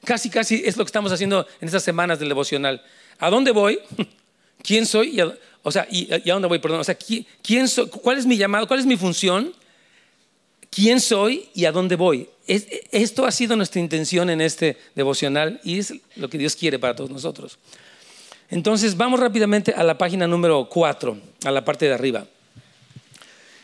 Casi, 0.04 0.30
casi 0.30 0.62
es 0.64 0.76
lo 0.76 0.84
que 0.84 0.90
estamos 0.90 1.10
haciendo 1.10 1.44
en 1.60 1.66
estas 1.66 1.82
semanas 1.82 2.20
del 2.20 2.28
devocional. 2.28 2.80
¿A 3.18 3.30
dónde 3.30 3.50
voy? 3.50 3.80
¿Quién 4.62 4.86
soy? 4.86 5.20
o 5.62 5.72
sea, 5.72 5.86
y, 5.90 6.12
a 6.12 6.32
dónde 6.34 6.48
voy? 6.48 6.58
Perdón. 6.58 6.80
O 6.80 6.84
sea, 6.84 6.96
¿quién 7.42 7.68
soy? 7.68 7.88
¿cuál 7.88 8.18
es 8.18 8.26
mi 8.26 8.36
llamado? 8.36 8.66
¿Cuál 8.66 8.80
es 8.80 8.86
mi 8.86 8.96
función? 8.96 9.52
¿Quién 10.70 11.00
soy 11.00 11.48
y 11.54 11.64
a 11.64 11.72
dónde 11.72 11.96
voy? 11.96 12.28
esto 12.46 13.26
ha 13.26 13.30
sido 13.30 13.56
nuestra 13.56 13.78
intención 13.78 14.30
en 14.30 14.40
este 14.40 14.78
devocional 14.94 15.60
y 15.64 15.80
es 15.80 15.92
lo 16.16 16.30
que 16.30 16.38
Dios 16.38 16.56
quiere 16.56 16.78
para 16.78 16.96
todos 16.96 17.10
nosotros. 17.10 17.58
Entonces, 18.48 18.96
vamos 18.96 19.20
rápidamente 19.20 19.74
a 19.76 19.82
la 19.82 19.98
página 19.98 20.26
número 20.26 20.66
4, 20.70 21.18
a 21.44 21.50
la 21.50 21.62
parte 21.64 21.86
de 21.86 21.92
arriba. 21.92 22.26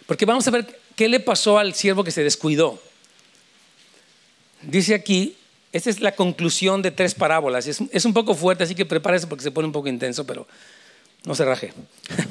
Porque 0.06 0.26
vamos 0.26 0.46
a 0.46 0.50
ver 0.50 0.78
qué 0.94 1.08
le 1.08 1.20
pasó 1.20 1.58
al 1.58 1.74
siervo 1.74 2.04
que 2.04 2.10
se 2.10 2.22
descuidó. 2.22 2.78
Dice 4.62 4.94
aquí, 4.94 5.36
esta 5.72 5.90
es 5.90 6.00
la 6.00 6.14
conclusión 6.14 6.82
de 6.82 6.90
tres 6.90 7.14
parábolas. 7.14 7.66
Es, 7.66 8.04
un 8.04 8.12
poco 8.12 8.34
fuerte, 8.34 8.64
así 8.64 8.74
que 8.74 8.84
prepárese 8.84 9.26
porque 9.26 9.42
se 9.42 9.50
pone 9.50 9.66
un 9.66 9.72
poco 9.72 9.88
intenso, 9.88 10.26
pero 10.26 10.46
no 11.24 11.34
se 11.34 11.44
raje. 11.44 11.72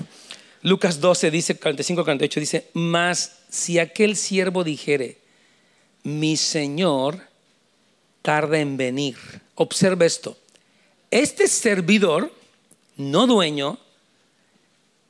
Lucas 0.62 1.02
12 1.02 1.32
dice, 1.32 1.60
45-48 1.60 2.40
dice, 2.40 2.70
mas 2.74 3.40
si 3.50 3.80
aquel 3.80 4.16
siervo 4.16 4.64
dijere, 4.64 5.18
mi 6.04 6.38
Señor 6.38 7.20
tarda 8.22 8.60
en 8.60 8.78
venir. 8.78 9.18
Observa 9.56 10.06
esto. 10.06 10.38
Este 11.12 11.48
servidor, 11.48 12.34
no 12.96 13.28
dueño, 13.28 13.78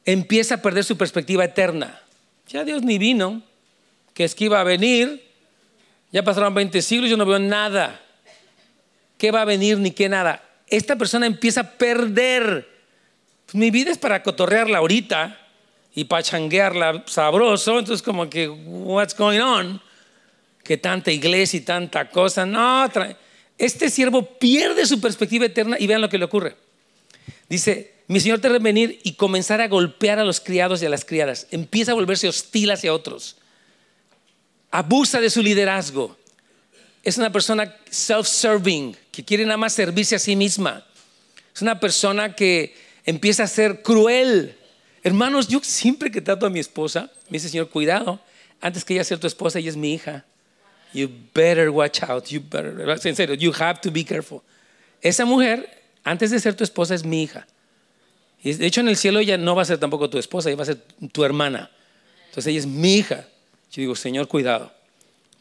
empieza 0.06 0.56
a 0.56 0.62
perder 0.62 0.84
su 0.84 0.98
perspectiva 0.98 1.46
eterna. 1.46 2.02
Ya 2.48 2.66
Dios 2.66 2.84
ni 2.84 2.98
vino, 2.98 3.44
que 4.14 4.24
es 4.24 4.36
que 4.36 4.46
iba 4.46 4.60
a 4.60 4.64
venir. 4.64 5.24
Ya 6.12 6.24
pasaron 6.24 6.54
20 6.54 6.82
siglos, 6.82 7.10
yo 7.10 7.18
no 7.18 7.26
veo 7.26 7.40
nada. 7.40 8.04
¿Qué 9.18 9.32
va 9.32 9.44
a 9.44 9.46
venir 9.46 9.78
ni 9.78 9.92
qué 9.92 10.10
nada? 10.10 10.44
Esta 10.68 10.96
persona 10.96 11.26
empieza 11.26 11.62
a 11.62 11.72
perder. 11.72 12.73
Mi 13.52 13.70
vida 13.70 13.92
es 13.92 13.98
para 13.98 14.24
cotorrearla 14.24 14.80
ahorita 14.80 15.40
y 15.94 16.06
para 16.06 16.24
changuearla 16.24 17.04
sabroso. 17.06 17.80
Entonces, 17.80 18.02
como 18.02 18.30
que, 18.30 18.48
what's 18.48 19.16
going 19.16 19.40
on? 19.40 19.82
Que 20.64 20.78
tanta 20.78 21.12
iglesia 21.12 21.58
y 21.58 21.62
tanta 21.62 22.10
cosa. 22.10 22.46
No, 22.46 22.90
este 23.58 23.90
siervo 23.90 24.26
pierde 24.40 24.86
su 24.86 25.00
perspectiva 25.00 25.46
eterna 25.46 25.78
y 25.80 25.88
vean 25.88 26.02
lo 26.02 26.10
que 26.10 26.18
le 26.18 26.26
ocurre. 26.26 26.56
Dice, 27.48 27.94
mi 28.08 28.20
señor 28.20 28.40
te 28.40 28.48
debe 28.48 28.60
venir 28.60 29.00
y 29.04 29.14
comenzar 29.14 29.62
a 29.62 29.68
golpear 29.68 30.20
a 30.20 30.24
los 30.24 30.40
criados 30.40 30.82
y 30.82 30.86
a 30.86 30.90
las 30.90 31.06
criadas. 31.06 31.48
Empieza 31.52 31.92
a 31.92 31.96
volverse 31.96 32.28
hostil 32.28 32.72
hacia 32.72 32.94
otros. 32.94 33.38
Abusa 34.72 35.22
de 35.22 35.30
su 35.30 35.44
liderazgo. 35.44 36.18
Es 37.04 37.18
una 37.18 37.32
persona 37.32 37.76
self-serving, 37.90 38.96
que 39.12 39.24
quiere 39.24 39.46
nada 39.46 39.58
más 39.58 39.74
servirse 39.74 40.16
a 40.16 40.20
sí 40.20 40.36
misma. 40.36 40.86
Es 41.54 41.62
una 41.62 41.80
persona 41.80 42.36
que 42.36 42.76
empieza 43.06 43.44
a 43.44 43.48
ser 43.48 43.82
cruel. 43.82 44.56
Hermanos, 45.04 45.48
yo 45.48 45.60
siempre 45.62 46.12
que 46.12 46.22
trato 46.22 46.46
a 46.46 46.50
mi 46.50 46.60
esposa, 46.60 47.12
me 47.30 47.38
dice, 47.38 47.50
Señor, 47.50 47.70
cuidado, 47.70 48.20
antes 48.62 48.86
que 48.86 48.94
ella 48.94 49.04
sea 49.04 49.18
tu 49.18 49.28
esposa, 49.28 49.60
ella 49.60 49.70
es 49.70 49.78
mi 49.78 49.94
hija. 49.94 50.26
You 50.94 51.10
better 51.34 51.70
watch 51.70 52.04
out. 52.04 52.28
You 52.28 52.42
better, 52.42 52.80
en 52.80 53.40
you 53.40 53.52
have 53.60 53.82
to 53.82 53.92
be 53.92 54.06
careful. 54.06 54.42
Esa 55.02 55.26
mujer, 55.26 55.68
antes 56.04 56.32
de 56.32 56.40
ser 56.40 56.56
tu 56.56 56.64
esposa, 56.64 56.96
es 56.96 57.04
mi 57.04 57.24
hija. 57.24 57.46
Y 58.44 58.54
de 58.54 58.66
hecho, 58.66 58.82
en 58.82 58.90
el 58.90 58.98
cielo 58.98 59.20
ella 59.20 59.38
no 59.38 59.56
va 59.56 59.64
a 59.64 59.66
ser 59.66 59.80
tampoco 59.80 60.10
tu 60.10 60.18
esposa, 60.18 60.50
ella 60.50 60.58
va 60.58 60.64
a 60.64 60.68
ser 60.68 60.78
tu 61.12 61.24
hermana. 61.24 61.72
Entonces 62.28 62.52
ella 62.52 62.60
es 62.60 62.68
mi 62.68 62.96
hija. 62.96 63.28
Yo 63.72 63.82
digo, 63.82 63.96
Señor, 63.96 64.28
cuidado, 64.28 64.72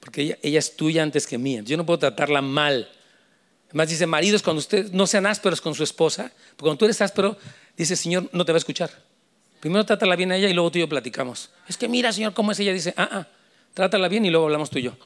porque 0.01 0.39
ella, 0.43 0.59
es 0.59 0.77
tuya 0.77 1.03
antes 1.03 1.27
que 1.27 1.37
mía. 1.37 1.63
Yo 1.65 1.77
no 1.77 1.85
puedo 1.85 1.99
tratarla 1.99 2.41
mal. 2.41 2.89
Además 3.73 3.89
dice, 3.89 4.07
maridos, 4.07 4.43
cuando 4.43 4.61
ustedes 4.61 4.93
no 4.93 5.07
sean 5.07 5.25
ásperos 5.27 5.61
con 5.61 5.75
su 5.75 5.83
esposa, 5.83 6.31
porque 6.57 6.69
cuando 6.69 6.77
tú 6.77 6.85
eres 6.85 7.01
áspero, 7.01 7.39
dice, 7.75 7.97
Señor, 7.97 8.29
no 8.33 8.45
te 8.45 8.53
va 8.53 8.57
a 8.57 8.59
escuchar. 8.59 8.91
Primero 9.61 9.87
trátala 9.87 10.15
bien 10.15 10.31
a 10.31 10.37
ella 10.37 10.49
y 10.49 10.53
luego 10.53 10.71
tú 10.71 10.79
y 10.79 10.83
yo 10.83 10.89
platicamos. 10.89 11.51
Es 11.69 11.77
que 11.77 11.89
mira, 11.89 12.13
Señor, 12.13 12.35
cómo 12.35 12.53
es 12.53 12.59
ella. 12.61 12.73
Dice, 12.73 12.93
ah, 12.97 13.09
ah, 13.11 13.27
trátala 13.73 14.09
bien 14.09 14.27
y 14.27 14.31
luego 14.31 14.47
hablamos 14.47 14.69
tú 14.69 14.79
y 14.79 14.83
yo. 14.83 14.97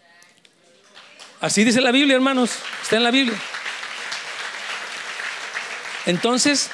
Así 1.40 1.62
dice 1.62 1.80
la 1.80 1.92
Biblia, 1.92 2.16
hermanos. 2.16 2.50
Está 2.82 2.96
en 2.96 3.04
la 3.04 3.10
Biblia. 3.10 3.38
Entonces, 6.06 6.70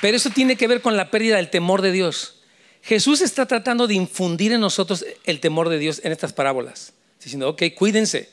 pero 0.00 0.16
eso 0.16 0.30
tiene 0.30 0.56
que 0.56 0.68
ver 0.68 0.80
con 0.80 0.96
la 0.96 1.10
pérdida 1.10 1.36
del 1.36 1.50
temor 1.50 1.82
de 1.82 1.92
Dios. 1.92 2.36
Jesús 2.82 3.20
está 3.20 3.46
tratando 3.46 3.88
de 3.88 3.94
infundir 3.94 4.52
en 4.52 4.60
nosotros 4.60 5.04
el 5.24 5.40
temor 5.40 5.68
de 5.68 5.78
Dios 5.78 6.00
en 6.04 6.12
estas 6.12 6.32
parábolas. 6.32 6.92
Diciendo, 7.20 7.48
ok, 7.48 7.62
cuídense, 7.74 8.30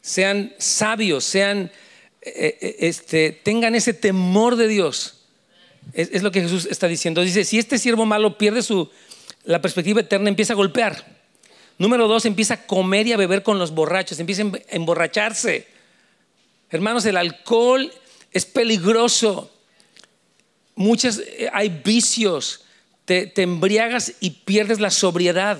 sean 0.00 0.52
sabios, 0.58 1.24
sean, 1.24 1.70
este, 2.20 3.32
tengan 3.32 3.74
ese 3.74 3.94
temor 3.94 4.56
de 4.56 4.68
Dios. 4.68 5.14
Es, 5.92 6.10
es, 6.12 6.22
lo 6.22 6.30
que 6.30 6.42
Jesús 6.42 6.66
está 6.70 6.86
diciendo. 6.88 7.22
Dice, 7.22 7.44
si 7.44 7.58
este 7.58 7.78
siervo 7.78 8.06
malo 8.06 8.36
pierde 8.36 8.62
su, 8.62 8.90
la 9.44 9.62
perspectiva 9.62 10.00
eterna, 10.00 10.28
empieza 10.28 10.52
a 10.52 10.56
golpear. 10.56 11.18
Número 11.78 12.08
dos, 12.08 12.24
empieza 12.26 12.54
a 12.54 12.66
comer 12.66 13.06
y 13.06 13.12
a 13.12 13.16
beber 13.16 13.42
con 13.42 13.58
los 13.58 13.72
borrachos, 13.72 14.18
empieza 14.18 14.42
a 14.42 14.50
emborracharse. 14.70 15.66
Hermanos, 16.70 17.06
el 17.06 17.16
alcohol 17.16 17.92
es 18.32 18.44
peligroso 18.44 19.50
muchas, 20.78 21.18
eh, 21.18 21.50
hay 21.52 21.68
vicios, 21.84 22.64
te, 23.04 23.32
embriagas 23.42 24.14
y 24.20 24.30
pierdes 24.30 24.80
la 24.80 24.90
sobriedad. 24.90 25.58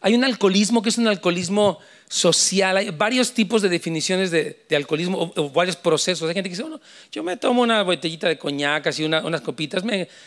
Hay 0.00 0.14
un 0.14 0.24
alcoholismo 0.24 0.82
que 0.82 0.90
es 0.90 0.98
un 0.98 1.08
alcoholismo 1.08 1.78
social, 2.08 2.76
hay 2.76 2.90
varios 2.90 3.32
tipos 3.32 3.62
de 3.62 3.68
definiciones 3.68 4.30
de, 4.30 4.64
alcoholismo 4.74 5.32
o, 5.36 5.50
varios 5.50 5.76
procesos. 5.76 6.28
Hay 6.28 6.34
gente 6.34 6.48
que 6.48 6.54
dice, 6.54 6.62
bueno, 6.62 6.80
yo 7.10 7.22
me 7.22 7.36
tomo 7.36 7.62
una 7.62 7.82
botellita 7.82 8.28
de 8.28 8.38
coñac, 8.38 8.86
así 8.86 9.04
unas 9.04 9.40
copitas, 9.40 9.82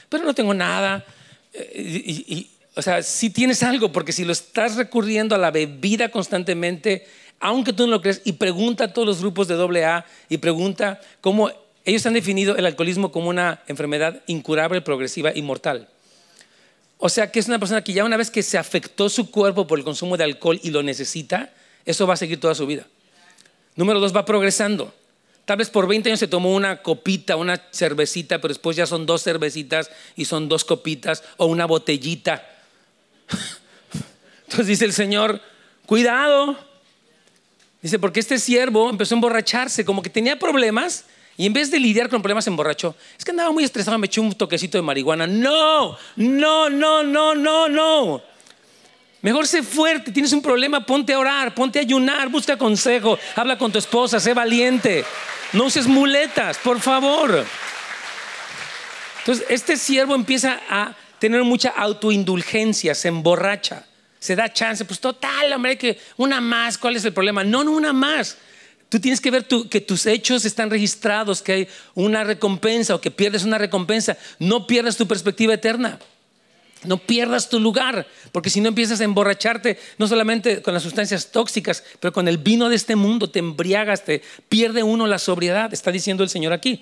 pero 0.10 0.24
no 0.24 0.34
tengo 0.34 0.54
nada. 0.54 1.06
Eh, 1.54 2.46
o 2.76 2.82
sea, 2.82 3.02
si 3.02 3.30
tienes 3.30 3.64
algo, 3.64 3.92
porque 3.92 4.12
si 4.12 4.24
lo 4.24 4.32
estás 4.32 4.76
recurriendo 4.76 5.34
a 5.34 5.38
la 5.38 5.50
bebida 5.52 6.10
constantemente, 6.10 7.08
aunque 7.40 7.74
tú 7.74 7.86
no 7.86 7.94
lo 7.94 8.02
crees, 8.02 8.22
y 8.26 8.34
pregunta 8.34 8.86
a 8.86 8.94
todos 8.94 9.08
los 9.08 9.20
grupos 9.22 9.48
de 9.48 9.56
AA 9.86 10.06
y 10.30 10.38
pregunta 10.38 11.00
cómo 11.22 11.50
ellos 11.86 12.06
han 12.06 12.14
definido 12.14 12.56
el 12.56 12.66
alcoholismo 12.66 13.12
como 13.12 13.30
una 13.30 13.62
enfermedad 13.68 14.22
incurable, 14.28 14.82
progresiva 14.82 15.32
y 15.34 15.42
mortal. 15.42 15.88
O 16.98 17.10
sea 17.10 17.32
que 17.32 17.40
es 17.40 17.48
una 17.48 17.60
persona 17.60 17.84
que 17.84 17.94
ya 17.94 18.04
una 18.04 18.18
vez 18.18 18.30
que 18.30 18.44
se 18.44 18.58
afectó 18.58 19.08
su 19.10 19.32
cuerpo 19.32 19.68
por 19.68 19.80
el 19.80 19.86
consumo 19.86 20.18
de 20.18 20.24
alcohol 20.24 20.60
y 20.64 20.72
lo 20.72 20.84
necesita, 20.84 21.54
eso 21.88 22.06
va 22.06 22.14
a 22.14 22.18
seguir 22.18 22.40
toda 22.40 22.54
su 22.54 22.68
vida. 22.68 22.86
Número 23.76 24.00
dos, 24.00 24.16
va 24.16 24.26
progresando. 24.26 24.94
Tal 25.46 25.58
vez 25.58 25.70
por 25.70 25.88
20 25.88 26.10
años 26.10 26.20
se 26.20 26.28
tomó 26.28 26.54
una 26.54 26.84
copita, 26.84 27.38
una 27.38 27.64
cervecita, 27.72 28.40
pero 28.40 28.50
después 28.50 28.76
ya 28.76 28.86
son 28.86 29.06
dos 29.06 29.24
cervecitas 29.24 29.90
y 30.16 30.26
son 30.26 30.50
dos 30.50 30.66
copitas 30.66 31.24
o 31.38 31.46
una 31.46 31.66
botellita. 31.66 32.46
Entonces 34.44 34.68
dice 34.68 34.86
el 34.86 34.94
Señor, 34.94 35.42
cuidado. 35.86 36.58
Dice, 37.82 37.98
porque 37.98 38.20
este 38.20 38.38
siervo 38.38 38.90
empezó 38.90 39.16
a 39.16 39.18
emborracharse, 39.18 39.86
como 39.86 40.02
que 40.02 40.10
tenía 40.10 40.38
problemas 40.38 41.06
y 41.38 41.46
en 41.46 41.54
vez 41.54 41.70
de 41.70 41.80
lidiar 41.80 42.10
con 42.10 42.22
problemas, 42.22 42.44
se 42.44 42.50
emborrachó. 42.50 42.96
Es 43.18 43.24
que 43.24 43.32
andaba 43.32 43.52
muy 43.52 43.64
estresado, 43.64 43.98
me 44.00 44.08
eché 44.08 44.20
un 44.20 44.34
toquecito 44.34 44.78
de 44.78 44.82
marihuana. 44.82 45.28
No, 45.28 45.96
no, 46.16 46.70
no, 46.70 47.04
no, 47.04 47.36
no, 47.36 47.70
no. 47.70 48.22
Mejor 49.28 49.46
sé 49.46 49.62
fuerte, 49.62 50.10
tienes 50.14 50.32
un 50.32 50.42
problema, 50.42 50.86
ponte 50.86 51.12
a 51.12 51.20
orar, 51.20 51.54
ponte 51.54 51.80
a 51.80 51.82
ayunar, 51.82 52.30
busca 52.30 52.58
consejo, 52.58 53.20
habla 53.36 53.58
con 53.58 53.74
tu 53.74 53.78
esposa, 53.78 54.22
sé 54.22 54.34
valiente. 54.34 55.04
No 55.52 55.66
uses 55.66 55.86
muletas, 55.86 56.58
por 56.60 56.80
favor. 56.80 57.46
Entonces, 59.20 59.46
este 59.50 59.76
siervo 59.76 60.16
empieza 60.16 60.62
a 60.70 60.96
tener 61.20 61.44
mucha 61.44 61.72
autoindulgencia, 61.72 62.96
se 62.96 63.10
emborracha, 63.10 63.86
se 64.18 64.34
da 64.34 64.54
chance. 64.54 64.86
Pues 64.86 65.02
total, 65.02 65.52
hombre, 65.52 65.78
que 65.78 66.00
una 66.16 66.40
más, 66.40 66.78
¿cuál 66.78 66.96
es 66.96 67.04
el 67.04 67.12
problema? 67.12 67.44
No, 67.44 67.66
no, 67.66 67.72
una 67.72 67.92
más. 67.92 68.38
Tú 68.88 68.98
tienes 69.02 69.20
que 69.20 69.30
ver 69.30 69.46
que 69.46 69.82
tus 69.82 70.06
hechos 70.06 70.46
están 70.46 70.70
registrados, 70.70 71.42
que 71.42 71.52
hay 71.52 71.68
una 71.96 72.24
recompensa 72.24 72.96
o 72.96 73.02
que 73.02 73.12
pierdes 73.12 73.44
una 73.44 73.58
recompensa. 73.58 74.16
No 74.40 74.66
pierdas 74.68 74.96
tu 74.96 75.06
perspectiva 75.06 75.54
eterna. 75.54 76.00
No 76.84 76.98
pierdas 76.98 77.50
tu 77.50 77.60
lugar, 77.60 78.08
porque 78.32 78.50
si 78.50 78.62
no 78.62 78.68
empiezas 78.68 79.02
a 79.02 79.04
emborracharte, 79.04 79.80
no 79.98 80.08
solamente 80.08 80.62
con 80.62 80.74
las 80.74 80.84
sustancias 80.84 81.32
tóxicas, 81.32 81.84
pero 82.00 82.14
con 82.14 82.28
el 82.28 82.38
vino 82.38 82.70
de 82.70 82.76
este 82.76 82.96
mundo, 82.96 83.30
te 83.30 83.40
embriagas, 83.40 84.06
te 84.06 84.22
pierde 84.48 84.84
uno 84.84 85.08
la 85.08 85.20
sobriedad, 85.20 85.74
está 85.74 85.92
diciendo 85.92 86.24
el 86.24 86.30
Señor 86.30 86.54
aquí. 86.54 86.82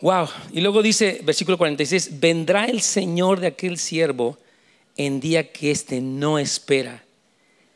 Wow. 0.00 0.28
Y 0.52 0.60
luego 0.60 0.82
dice, 0.82 1.20
versículo 1.22 1.58
46, 1.58 2.20
vendrá 2.20 2.64
el 2.66 2.80
Señor 2.80 3.40
de 3.40 3.48
aquel 3.48 3.78
siervo 3.78 4.38
en 4.96 5.20
día 5.20 5.52
que 5.52 5.70
éste 5.70 6.00
no 6.00 6.38
espera 6.38 7.04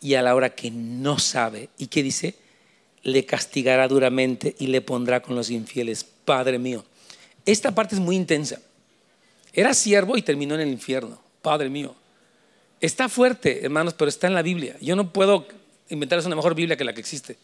y 0.01 0.15
a 0.15 0.23
la 0.23 0.35
hora 0.35 0.51
que 0.51 0.71
no 0.71 1.19
sabe. 1.19 1.69
¿Y 1.79 1.89
qué 1.89 2.03
dice? 2.03 2.35
le 3.03 3.25
castigará 3.25 3.89
duramente 3.89 4.55
y 4.59 4.67
le 4.67 4.81
pondrá 4.81 5.21
con 5.21 5.35
los 5.35 5.51
infieles. 5.51 6.05
Padre 6.25 6.59
mío. 6.59 6.85
Esta 7.47 7.75
parte 7.75 7.95
es 7.95 8.01
muy 8.01 8.17
intensa. 8.17 8.61
Era 9.53 9.75
siervo 9.75 10.17
y 10.17 10.23
terminó 10.23 10.55
en 10.55 10.63
el 10.63 10.69
infierno. 10.69 11.21
Padre 11.43 11.69
mío. 11.69 11.95
Está 12.81 13.09
fuerte, 13.09 13.65
hermanos, 13.65 13.95
pero 13.95 14.09
está 14.09 14.27
en 14.27 14.35
la 14.35 14.43
Biblia. 14.43 14.77
Yo 14.81 14.97
no 14.97 15.13
puedo 15.13 15.47
inventarles 15.89 16.27
una 16.27 16.37
mejor 16.37 16.55
Biblia 16.55 16.77
que 16.77 16.85
la 16.85 16.93
que 16.93 17.01
existe 17.01 17.37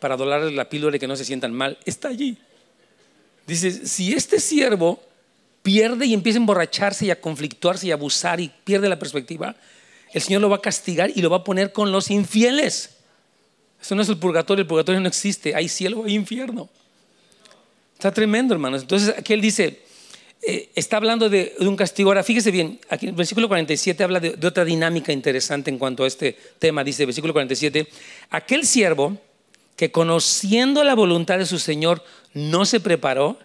para 0.00 0.16
dolarles 0.16 0.52
la 0.52 0.68
píldora 0.68 0.96
y 0.96 0.98
que 0.98 1.06
no 1.06 1.16
se 1.16 1.24
sientan 1.24 1.52
mal. 1.52 1.78
Está 1.84 2.08
allí. 2.08 2.36
Dice, 3.46 3.86
si 3.86 4.12
este 4.12 4.40
siervo 4.40 5.02
pierde 5.62 6.06
y 6.06 6.14
empieza 6.14 6.38
a 6.38 6.42
emborracharse 6.42 7.06
y 7.06 7.10
a 7.10 7.20
conflictuarse 7.20 7.86
y 7.86 7.90
a 7.90 7.94
abusar 7.94 8.40
y 8.40 8.50
pierde 8.64 8.88
la 8.88 8.98
perspectiva, 8.98 9.56
el 10.12 10.22
Señor 10.22 10.42
lo 10.42 10.48
va 10.48 10.56
a 10.56 10.60
castigar 10.60 11.10
y 11.14 11.22
lo 11.22 11.30
va 11.30 11.38
a 11.38 11.44
poner 11.44 11.72
con 11.72 11.92
los 11.92 12.10
infieles. 12.10 12.96
Eso 13.80 13.94
no 13.94 14.02
es 14.02 14.08
el 14.08 14.18
purgatorio, 14.18 14.62
el 14.62 14.66
purgatorio 14.66 15.00
no 15.00 15.08
existe. 15.08 15.54
Hay 15.54 15.68
cielo, 15.68 16.04
hay 16.04 16.14
infierno. 16.14 16.68
Está 17.94 18.12
tremendo, 18.12 18.54
hermanos. 18.54 18.82
Entonces 18.82 19.14
aquí 19.16 19.32
él 19.32 19.40
dice, 19.40 19.82
eh, 20.42 20.70
está 20.74 20.96
hablando 20.96 21.28
de, 21.28 21.54
un 21.60 21.76
castigo. 21.76 22.10
Ahora, 22.10 22.22
fíjese 22.22 22.50
bien, 22.50 22.78
aquí 22.88 23.06
en 23.06 23.10
el 23.10 23.16
versículo 23.16 23.48
47 23.48 24.04
habla 24.04 24.20
de, 24.20 24.30
de, 24.32 24.46
otra 24.46 24.64
dinámica 24.64 25.12
interesante 25.12 25.70
en 25.70 25.78
cuanto 25.78 26.04
a 26.04 26.06
este 26.06 26.36
tema. 26.58 26.84
Dice, 26.84 27.06
versículo 27.06 27.32
47, 27.32 27.88
aquel 28.30 28.66
siervo 28.66 29.18
que 29.76 29.90
conociendo 29.90 30.82
la 30.84 30.94
voluntad 30.94 31.38
de 31.38 31.46
su 31.46 31.58
Señor 31.58 32.02
no 32.32 32.64
se 32.64 32.80
preparó, 32.80 33.38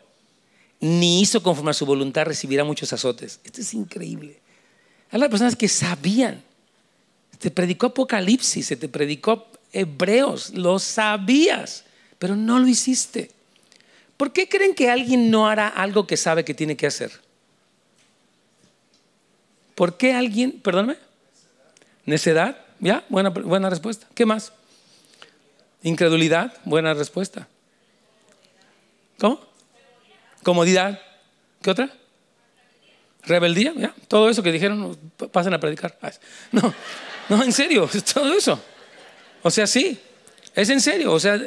ni 0.80 1.22
hizo 1.22 1.44
conforme 1.44 1.72
a 1.72 1.76
su 1.76 1.86
voluntad, 1.86 2.26
recibirá 2.26 2.64
muchos 2.64 2.92
azotes. 2.92 3.40
Esto 3.44 3.62
es 3.62 3.74
increíble. 3.74 4.40
Hay 5.12 5.20
las 5.20 5.30
personas 5.30 5.56
que 5.56 5.68
sabían. 5.68 6.44
Te 7.38 7.52
predicó 7.52 7.88
Apocalipsis, 7.88 8.68
se 8.68 8.78
te 8.78 8.88
predicó 8.88 9.48
Hebreos, 9.74 10.52
lo 10.52 10.80
sabías, 10.80 11.86
pero 12.18 12.36
no 12.36 12.60
lo 12.60 12.68
hiciste. 12.68 13.32
¿Por 14.22 14.34
qué 14.34 14.48
creen 14.48 14.76
que 14.76 14.88
alguien 14.88 15.32
no 15.32 15.48
hará 15.48 15.68
algo 15.68 16.06
que 16.06 16.16
sabe 16.16 16.46
que 16.46 16.54
tiene 16.54 16.78
que 16.78 16.86
hacer? 16.86 17.12
¿Por 19.74 19.98
qué 19.98 20.14
alguien, 20.14 20.62
perdóname? 20.62 21.00
Necedad, 22.06 22.56
ya, 22.80 23.04
buena, 23.10 23.32
buena 23.32 23.68
respuesta. 23.72 24.06
¿Qué 24.14 24.28
más? 24.28 24.54
Incredulidad, 25.82 26.54
buena 26.66 26.94
respuesta. 26.94 27.48
¿Cómo? 29.18 29.42
Comodidad. 30.44 31.02
¿Qué 31.64 31.72
otra? 31.72 31.92
Rebeldía, 33.24 33.74
ya. 33.76 33.96
Todo 34.08 34.30
eso 34.30 34.44
que 34.44 34.52
dijeron, 34.52 35.00
pasen 35.32 35.56
a 35.56 35.60
predicar. 35.60 35.98
No, 36.52 36.72
no, 37.28 37.44
en 37.44 37.52
serio, 37.52 37.90
todo 38.14 38.38
eso. 38.38 38.64
O 39.42 39.50
sea, 39.50 39.66
sí, 39.66 40.00
es 40.54 40.70
en 40.70 40.80
serio. 40.80 41.12
O 41.12 41.20
sea, 41.20 41.42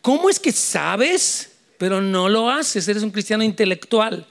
¿cómo 0.00 0.30
es 0.30 0.40
que 0.40 0.52
sabes, 0.52 1.49
pero 1.80 2.02
no 2.02 2.28
lo 2.28 2.50
haces? 2.50 2.86
Eres 2.88 3.02
un 3.02 3.10
cristiano 3.10 3.42
intelectual. 3.42 4.26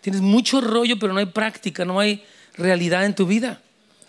Tienes 0.00 0.22
mucho 0.22 0.62
rollo, 0.62 0.98
pero 0.98 1.12
no 1.12 1.18
hay 1.18 1.26
práctica, 1.26 1.84
no 1.84 2.00
hay 2.00 2.24
realidad 2.54 3.04
en 3.04 3.14
tu 3.14 3.26
vida. 3.26 3.60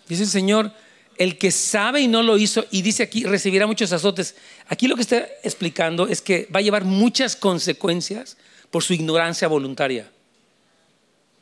Dice 0.08 0.22
el 0.22 0.30
Señor, 0.30 0.72
el 1.18 1.36
que 1.36 1.50
sabe 1.50 2.00
y 2.00 2.08
no 2.08 2.22
lo 2.22 2.38
hizo, 2.38 2.64
y 2.70 2.80
dice 2.80 3.02
aquí, 3.02 3.24
recibirá 3.24 3.66
muchos 3.66 3.92
azotes. 3.92 4.34
Aquí 4.68 4.88
lo 4.88 4.96
que 4.96 5.02
está 5.02 5.18
explicando 5.44 6.06
es 6.06 6.22
que 6.22 6.48
va 6.50 6.60
a 6.60 6.62
llevar 6.62 6.86
muchas 6.86 7.36
consecuencias 7.36 8.38
por 8.70 8.82
su 8.82 8.94
ignorancia 8.94 9.46
voluntaria, 9.46 10.10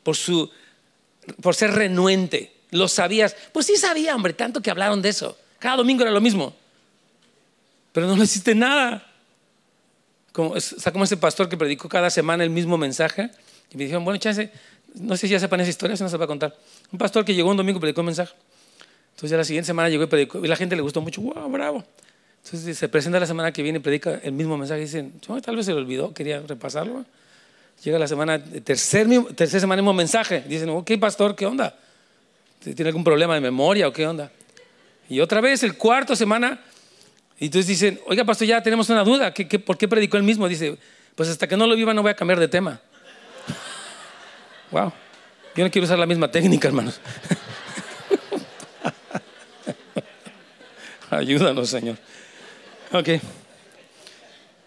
por, 0.03 0.17
su, 0.17 0.51
por 1.41 1.55
ser 1.55 1.71
renuente. 1.71 2.51
Lo 2.71 2.89
sabías. 2.89 3.33
Pues 3.53 3.65
sí 3.65 3.77
sabía, 3.77 4.13
hombre, 4.13 4.33
tanto 4.33 4.61
que 4.61 4.71
hablaron 4.71 5.01
de 5.01 5.07
eso. 5.07 5.37
Cada 5.59 5.77
domingo 5.77 6.01
era 6.01 6.11
lo 6.11 6.19
mismo. 6.19 6.53
Pero 7.93 8.07
no 8.07 8.17
le 8.17 8.25
hiciste 8.25 8.53
nada. 8.53 9.14
Como, 10.35 10.57
está 10.57 10.91
como 10.91 11.05
ese 11.05 11.15
pastor 11.15 11.47
que 11.47 11.55
predicó 11.55 11.87
cada 11.87 12.09
semana 12.09 12.43
el 12.43 12.49
mismo 12.49 12.77
mensaje. 12.77 13.29
Y 13.71 13.77
me 13.77 13.85
dijeron, 13.85 14.03
bueno, 14.03 14.19
chance, 14.19 14.51
no 14.95 15.15
sé 15.15 15.27
si 15.27 15.31
ya 15.31 15.39
sepan 15.39 15.61
esa 15.61 15.69
historia, 15.69 15.95
si 15.95 16.03
no 16.03 16.09
se 16.09 16.17
va 16.17 16.25
a 16.25 16.27
contar. 16.27 16.53
Un 16.91 16.99
pastor 16.99 17.23
que 17.23 17.33
llegó 17.33 17.49
un 17.49 17.55
domingo 17.55 17.77
y 17.77 17.79
predicó 17.79 18.01
un 18.01 18.07
mensaje. 18.07 18.33
Entonces 19.11 19.31
ya 19.31 19.37
la 19.37 19.45
siguiente 19.45 19.67
semana 19.67 19.87
llegó 19.87 20.03
y 20.03 20.07
predicó. 20.07 20.43
Y 20.43 20.49
la 20.49 20.57
gente 20.57 20.75
le 20.75 20.81
gustó 20.81 20.99
mucho. 20.99 21.21
¡Wow, 21.21 21.49
bravo! 21.49 21.85
Entonces 22.43 22.77
se 22.77 22.89
presenta 22.89 23.17
la 23.17 23.25
semana 23.25 23.53
que 23.53 23.63
viene 23.63 23.79
y 23.79 23.81
predica 23.81 24.19
el 24.23 24.33
mismo 24.33 24.57
mensaje. 24.57 24.81
Dicen, 24.81 25.13
tal 25.41 25.55
vez 25.55 25.67
se 25.67 25.71
le 25.71 25.77
olvidó, 25.77 26.13
quería 26.13 26.41
repasarlo. 26.45 27.05
Llega 27.81 27.97
la 27.97 28.07
semana, 28.09 28.43
tercer, 28.43 29.07
tercera 29.35 29.61
semana, 29.61 29.81
mismo 29.81 29.93
mensaje. 29.93 30.43
Dicen, 30.49 30.69
ok, 30.69 30.91
pastor, 30.99 31.33
¿qué 31.33 31.45
onda? 31.45 31.73
¿Tiene 32.59 32.89
algún 32.89 33.05
problema 33.05 33.35
de 33.35 33.41
memoria 33.41 33.87
o 33.87 33.93
qué 33.93 34.05
onda? 34.05 34.29
Y 35.07 35.21
otra 35.21 35.39
vez, 35.39 35.63
el 35.63 35.77
cuarto 35.77 36.13
semana, 36.13 36.59
y 37.39 37.45
entonces 37.45 37.67
dicen, 37.67 37.99
oiga, 38.07 38.23
pastor, 38.23 38.47
ya 38.47 38.61
tenemos 38.61 38.89
una 38.89 39.03
duda. 39.03 39.33
¿Qué, 39.33 39.59
por 39.59 39.77
qué 39.77 39.87
predicó 39.87 40.17
el 40.17 40.23
mismo? 40.23 40.47
Dice, 40.47 40.77
pues 41.15 41.29
hasta 41.29 41.47
que 41.47 41.57
no 41.57 41.67
lo 41.67 41.75
viva 41.75 41.93
no 41.93 42.01
voy 42.01 42.11
a 42.11 42.15
cambiar 42.15 42.39
de 42.39 42.47
tema. 42.47 42.79
wow. 44.71 44.91
Yo 45.55 45.63
no 45.63 45.71
quiero 45.71 45.85
usar 45.85 45.99
la 45.99 46.05
misma 46.05 46.29
técnica, 46.31 46.67
hermanos. 46.67 46.99
Ayúdanos, 51.09 51.69
Señor. 51.69 51.97
Ok. 52.91 53.09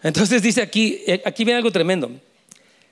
Entonces 0.01 0.41
dice 0.41 0.61
aquí, 0.61 1.03
eh, 1.05 1.21
aquí 1.25 1.43
viene 1.43 1.57
algo 1.57 1.71
tremendo. 1.71 2.11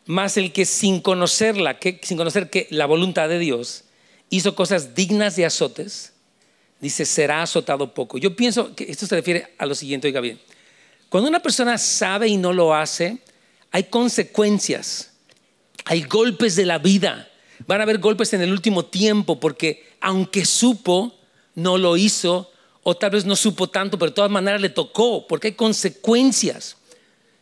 Más 0.05 0.37
el 0.37 0.51
que 0.51 0.65
sin 0.65 1.01
conocerla, 1.01 1.79
que, 1.79 1.99
sin 2.03 2.17
conocer 2.17 2.49
que 2.49 2.67
la 2.69 2.85
voluntad 2.85 3.29
de 3.29 3.39
Dios 3.39 3.83
hizo 4.29 4.55
cosas 4.55 4.95
dignas 4.95 5.35
de 5.35 5.45
azotes, 5.45 6.13
dice, 6.79 7.05
será 7.05 7.41
azotado 7.41 7.93
poco. 7.93 8.17
Yo 8.17 8.35
pienso 8.35 8.75
que 8.75 8.85
esto 8.89 9.05
se 9.05 9.15
refiere 9.15 9.53
a 9.57 9.65
lo 9.65 9.75
siguiente, 9.75 10.07
oiga 10.07 10.21
bien. 10.21 10.39
Cuando 11.09 11.29
una 11.29 11.41
persona 11.41 11.77
sabe 11.77 12.27
y 12.27 12.37
no 12.37 12.53
lo 12.53 12.75
hace, 12.75 13.19
hay 13.71 13.85
consecuencias, 13.85 15.11
hay 15.85 16.03
golpes 16.03 16.55
de 16.55 16.65
la 16.65 16.77
vida. 16.77 17.29
Van 17.65 17.79
a 17.79 17.83
haber 17.83 17.99
golpes 17.99 18.33
en 18.33 18.41
el 18.41 18.51
último 18.51 18.85
tiempo 18.85 19.39
porque 19.39 19.87
aunque 19.99 20.45
supo, 20.45 21.17
no 21.55 21.77
lo 21.77 21.97
hizo 21.97 22.51
o 22.83 22.95
tal 22.95 23.11
vez 23.11 23.25
no 23.25 23.35
supo 23.35 23.67
tanto, 23.67 23.97
pero 23.97 24.11
de 24.11 24.15
todas 24.15 24.31
maneras 24.31 24.61
le 24.61 24.69
tocó, 24.69 25.27
porque 25.27 25.47
hay 25.47 25.53
consecuencias. 25.55 26.77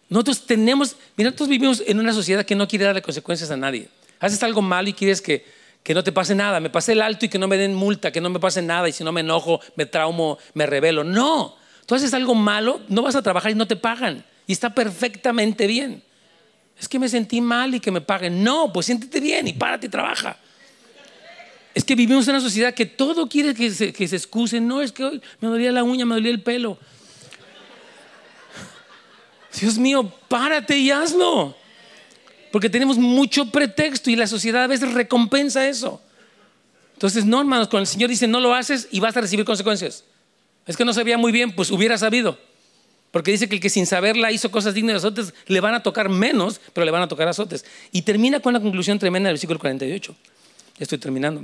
Nosotros 0.10 0.46
tenemos, 0.46 0.96
mira, 1.16 1.30
nosotros 1.30 1.50
vivimos 1.50 1.84
en 1.86 2.00
una 2.00 2.14
sociedad 2.14 2.46
que 2.46 2.56
no 2.56 2.68
quiere 2.68 2.86
darle 2.86 3.02
consecuencias 3.02 3.52
a 3.52 3.58
nadie. 3.58 3.90
Haces 4.20 4.42
algo 4.42 4.62
malo 4.62 4.90
y 4.90 4.94
quieres 4.94 5.22
que, 5.22 5.46
que 5.86 5.94
no 5.94 6.04
te 6.04 6.12
pase 6.12 6.34
nada. 6.34 6.60
Me 6.60 6.72
pase 6.72 6.94
el 6.94 7.02
alto 7.04 7.28
y 7.28 7.30
que 7.30 7.38
no 7.38 7.48
me 7.48 7.58
den 7.58 7.76
multa, 7.76 8.12
que 8.12 8.20
no 8.20 8.32
me 8.32 8.40
pase 8.40 8.60
nada 8.64 8.90
y 8.90 8.92
si 8.92 9.04
no 9.04 9.12
me 9.12 9.22
enojo, 9.22 9.62
me 9.76 9.86
traumo, 9.86 10.40
me 10.56 10.66
revelo. 10.66 11.04
No, 11.04 11.56
tú 11.86 11.94
haces 11.94 12.12
algo 12.16 12.34
malo, 12.34 12.82
no 12.90 13.04
vas 13.04 13.16
a 13.16 13.22
trabajar 13.22 13.52
y 13.52 13.56
no 13.56 13.68
te 13.68 13.76
pagan. 13.76 14.26
Y 14.48 14.52
está 14.54 14.74
perfectamente 14.74 15.68
bien. 15.68 16.02
Es 16.80 16.90
que 16.90 16.98
me 16.98 17.08
sentí 17.08 17.40
mal 17.40 17.76
y 17.76 17.80
que 17.80 17.92
me 17.92 18.02
paguen. 18.02 18.44
No, 18.44 18.74
pues 18.74 18.88
siéntete 18.88 19.20
bien 19.20 19.48
y 19.48 19.54
párate 19.54 19.86
y 19.86 19.90
trabaja. 19.90 20.40
Es 21.76 21.84
que 21.84 21.94
vivimos 21.94 22.28
en 22.28 22.34
una 22.34 22.42
sociedad 22.42 22.74
que 22.74 22.88
todo 22.88 23.30
quiere 23.30 23.54
que 23.54 23.70
se, 23.70 23.94
que 23.94 24.08
se 24.08 24.16
excuse. 24.16 24.60
No, 24.60 24.82
es 24.82 24.92
que 24.92 25.04
hoy 25.04 25.22
me 25.40 25.50
dolía 25.50 25.72
la 25.72 25.84
uña, 25.84 26.04
me 26.04 26.16
dolía 26.16 26.32
el 26.32 26.42
pelo. 26.42 26.80
Dios 29.62 29.78
mío, 29.78 30.12
párate 30.28 30.80
y 30.80 30.90
hazlo. 30.90 31.56
Porque 32.56 32.70
tenemos 32.70 32.98
mucho 32.98 33.52
pretexto 33.52 34.10
y 34.10 34.16
la 34.16 34.28
sociedad 34.28 34.64
a 34.64 34.68
veces 34.68 34.94
recompensa 34.94 35.68
eso. 35.68 36.02
Entonces, 36.94 37.26
no, 37.26 37.42
hermanos, 37.42 37.68
cuando 37.68 37.82
el 37.82 37.88
Señor 37.88 38.10
dice 38.10 38.28
no 38.28 38.40
lo 38.40 38.54
haces 38.54 38.88
y 38.92 39.02
vas 39.02 39.18
a 39.18 39.20
recibir 39.20 39.44
consecuencias. 39.44 40.06
Es 40.66 40.78
que 40.78 40.86
no 40.86 40.94
sabía 40.94 41.18
muy 41.18 41.34
bien, 41.34 41.52
pues 41.54 41.70
hubiera 41.70 41.98
sabido. 41.98 42.40
Porque 43.12 43.32
dice 43.32 43.50
que 43.50 43.56
el 43.56 43.62
que 43.62 43.70
sin 43.70 43.86
saberla 43.86 44.32
hizo 44.32 44.52
cosas 44.52 44.74
dignas 44.74 44.94
de 44.94 44.98
azotes, 45.00 45.34
le 45.48 45.60
van 45.60 45.74
a 45.74 45.84
tocar 45.84 46.08
menos, 46.08 46.62
pero 46.72 46.86
le 46.86 46.92
van 46.92 47.02
a 47.02 47.10
tocar 47.10 47.28
azotes. 47.28 47.66
Y 47.92 48.04
termina 48.04 48.40
con 48.40 48.52
una 48.52 48.62
conclusión 48.62 49.00
tremenda 49.00 49.28
del 49.28 49.34
versículo 49.34 49.60
48. 49.60 50.16
Estoy 50.80 50.98
terminando. 50.98 51.44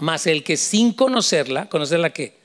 Más 0.00 0.26
el 0.26 0.42
que 0.42 0.56
sin 0.56 0.92
conocerla, 0.92 1.68
¿conocerla 1.68 2.10
qué? 2.10 2.36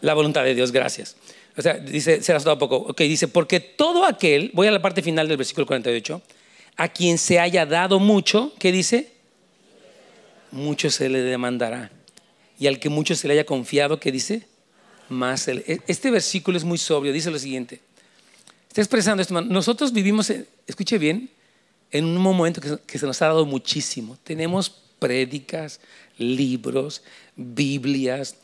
La 0.00 0.14
voluntad 0.14 0.42
de 0.42 0.56
Dios, 0.56 0.72
gracias. 0.72 1.14
O 1.56 1.62
sea, 1.62 1.74
dice, 1.74 2.20
será 2.24 2.40
todo 2.40 2.58
poco. 2.58 2.74
Ok, 2.74 3.02
dice, 3.02 3.28
porque 3.28 3.60
todo 3.60 4.04
aquel, 4.04 4.50
voy 4.52 4.66
a 4.66 4.72
la 4.72 4.82
parte 4.82 5.00
final 5.00 5.28
del 5.28 5.36
versículo 5.36 5.64
48, 5.64 6.20
a 6.76 6.88
quien 6.88 7.18
se 7.18 7.38
haya 7.38 7.66
dado 7.66 7.98
mucho, 7.98 8.52
¿qué 8.58 8.72
dice? 8.72 9.12
Mucho 10.50 10.90
se 10.90 11.08
le 11.08 11.20
demandará. 11.20 11.90
Y 12.58 12.66
al 12.66 12.78
que 12.78 12.88
mucho 12.88 13.14
se 13.14 13.28
le 13.28 13.34
haya 13.34 13.44
confiado, 13.46 14.00
¿qué 14.00 14.12
dice? 14.12 14.46
Más. 15.08 15.48
E, 15.48 15.80
este 15.86 16.10
versículo 16.10 16.56
es 16.56 16.64
muy 16.64 16.78
sobrio, 16.78 17.12
dice 17.12 17.30
lo 17.30 17.38
siguiente. 17.38 17.80
Está 18.68 18.80
expresando 18.80 19.22
esto. 19.22 19.40
Nosotros 19.40 19.92
vivimos, 19.92 20.32
escuche 20.66 20.98
bien, 20.98 21.30
en 21.90 22.04
un 22.04 22.18
momento 22.18 22.60
que, 22.60 22.78
que 22.86 22.98
se 22.98 23.06
nos 23.06 23.20
ha 23.22 23.26
dado 23.26 23.46
muchísimo. 23.46 24.18
Tenemos 24.22 24.70
prédicas, 24.98 25.80
libros, 26.18 27.02
Biblias, 27.34 28.36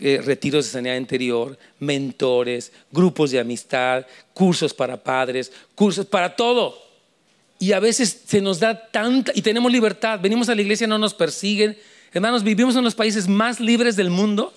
eh, 0.00 0.20
retiros 0.24 0.64
de 0.64 0.72
sanidad 0.72 0.96
interior, 0.96 1.56
mentores, 1.78 2.72
grupos 2.90 3.30
de 3.30 3.38
amistad, 3.38 4.04
cursos 4.32 4.74
para 4.74 4.96
padres, 4.96 5.52
cursos 5.76 6.04
para 6.04 6.34
todo. 6.34 6.83
Y 7.58 7.72
a 7.72 7.80
veces 7.80 8.22
se 8.26 8.40
nos 8.40 8.60
da 8.60 8.90
tanta, 8.90 9.32
y 9.34 9.42
tenemos 9.42 9.70
libertad, 9.70 10.20
venimos 10.20 10.48
a 10.48 10.54
la 10.54 10.62
iglesia, 10.62 10.86
no 10.86 10.98
nos 10.98 11.14
persiguen. 11.14 11.78
Hermanos, 12.12 12.42
vivimos 12.42 12.76
en 12.76 12.84
los 12.84 12.94
países 12.94 13.28
más 13.28 13.60
libres 13.60 13.96
del 13.96 14.10
mundo 14.10 14.52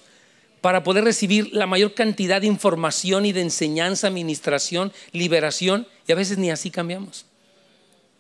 para 0.62 0.84
poder 0.84 1.04
recibir 1.04 1.50
la 1.54 1.68
mayor 1.68 1.94
cantidad 1.94 2.42
de 2.42 2.48
información 2.48 3.26
y 3.26 3.32
de 3.32 3.42
enseñanza, 3.42 4.08
administración, 4.08 4.92
liberación, 5.12 5.88
y 6.08 6.12
a 6.12 6.16
veces 6.16 6.38
ni 6.38 6.50
así 6.50 6.72
cambiamos. 6.72 7.26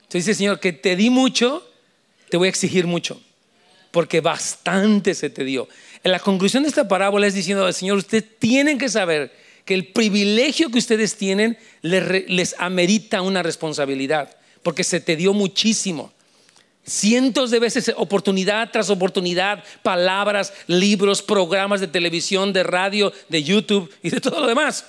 Entonces 0.03 0.25
dice, 0.25 0.33
Señor, 0.35 0.59
que 0.59 0.73
te 0.73 0.95
di 0.95 1.09
mucho, 1.09 1.67
te 2.29 2.37
voy 2.37 2.47
a 2.47 2.49
exigir 2.49 2.87
mucho 2.87 3.19
porque 3.97 4.21
bastante 4.21 5.15
se 5.15 5.31
te 5.31 5.43
dio. 5.43 5.67
En 6.03 6.11
la 6.11 6.19
conclusión 6.19 6.61
de 6.61 6.69
esta 6.69 6.87
parábola 6.87 7.25
es 7.25 7.33
diciendo 7.33 7.71
Señor, 7.73 7.97
ustedes 7.97 8.25
tienen 8.37 8.77
que 8.77 8.89
saber 8.89 9.33
que 9.65 9.73
el 9.73 9.87
privilegio 9.87 10.69
que 10.69 10.77
ustedes 10.77 11.15
tienen 11.15 11.57
les, 11.81 12.55
amerita 12.59 13.23
una 13.23 13.41
responsabilidad, 13.41 14.36
porque 14.67 14.83
se 14.83 14.99
te 14.99 15.15
dio 15.15 15.31
muchísimo. 15.31 16.11
cientos 16.85 17.51
de 17.51 17.59
veces, 17.59 17.89
oportunidad 17.95 18.69
tras 18.69 18.89
oportunidad, 18.89 19.63
palabras, 19.81 20.51
libros, 20.67 21.21
programas 21.21 21.79
de 21.79 21.87
televisión, 21.87 22.51
de 22.51 22.63
radio, 22.63 23.13
de 23.29 23.43
YouTube 23.43 23.89
y 24.03 24.09
de 24.09 24.19
todo 24.19 24.41
lo 24.41 24.47
demás. 24.47 24.85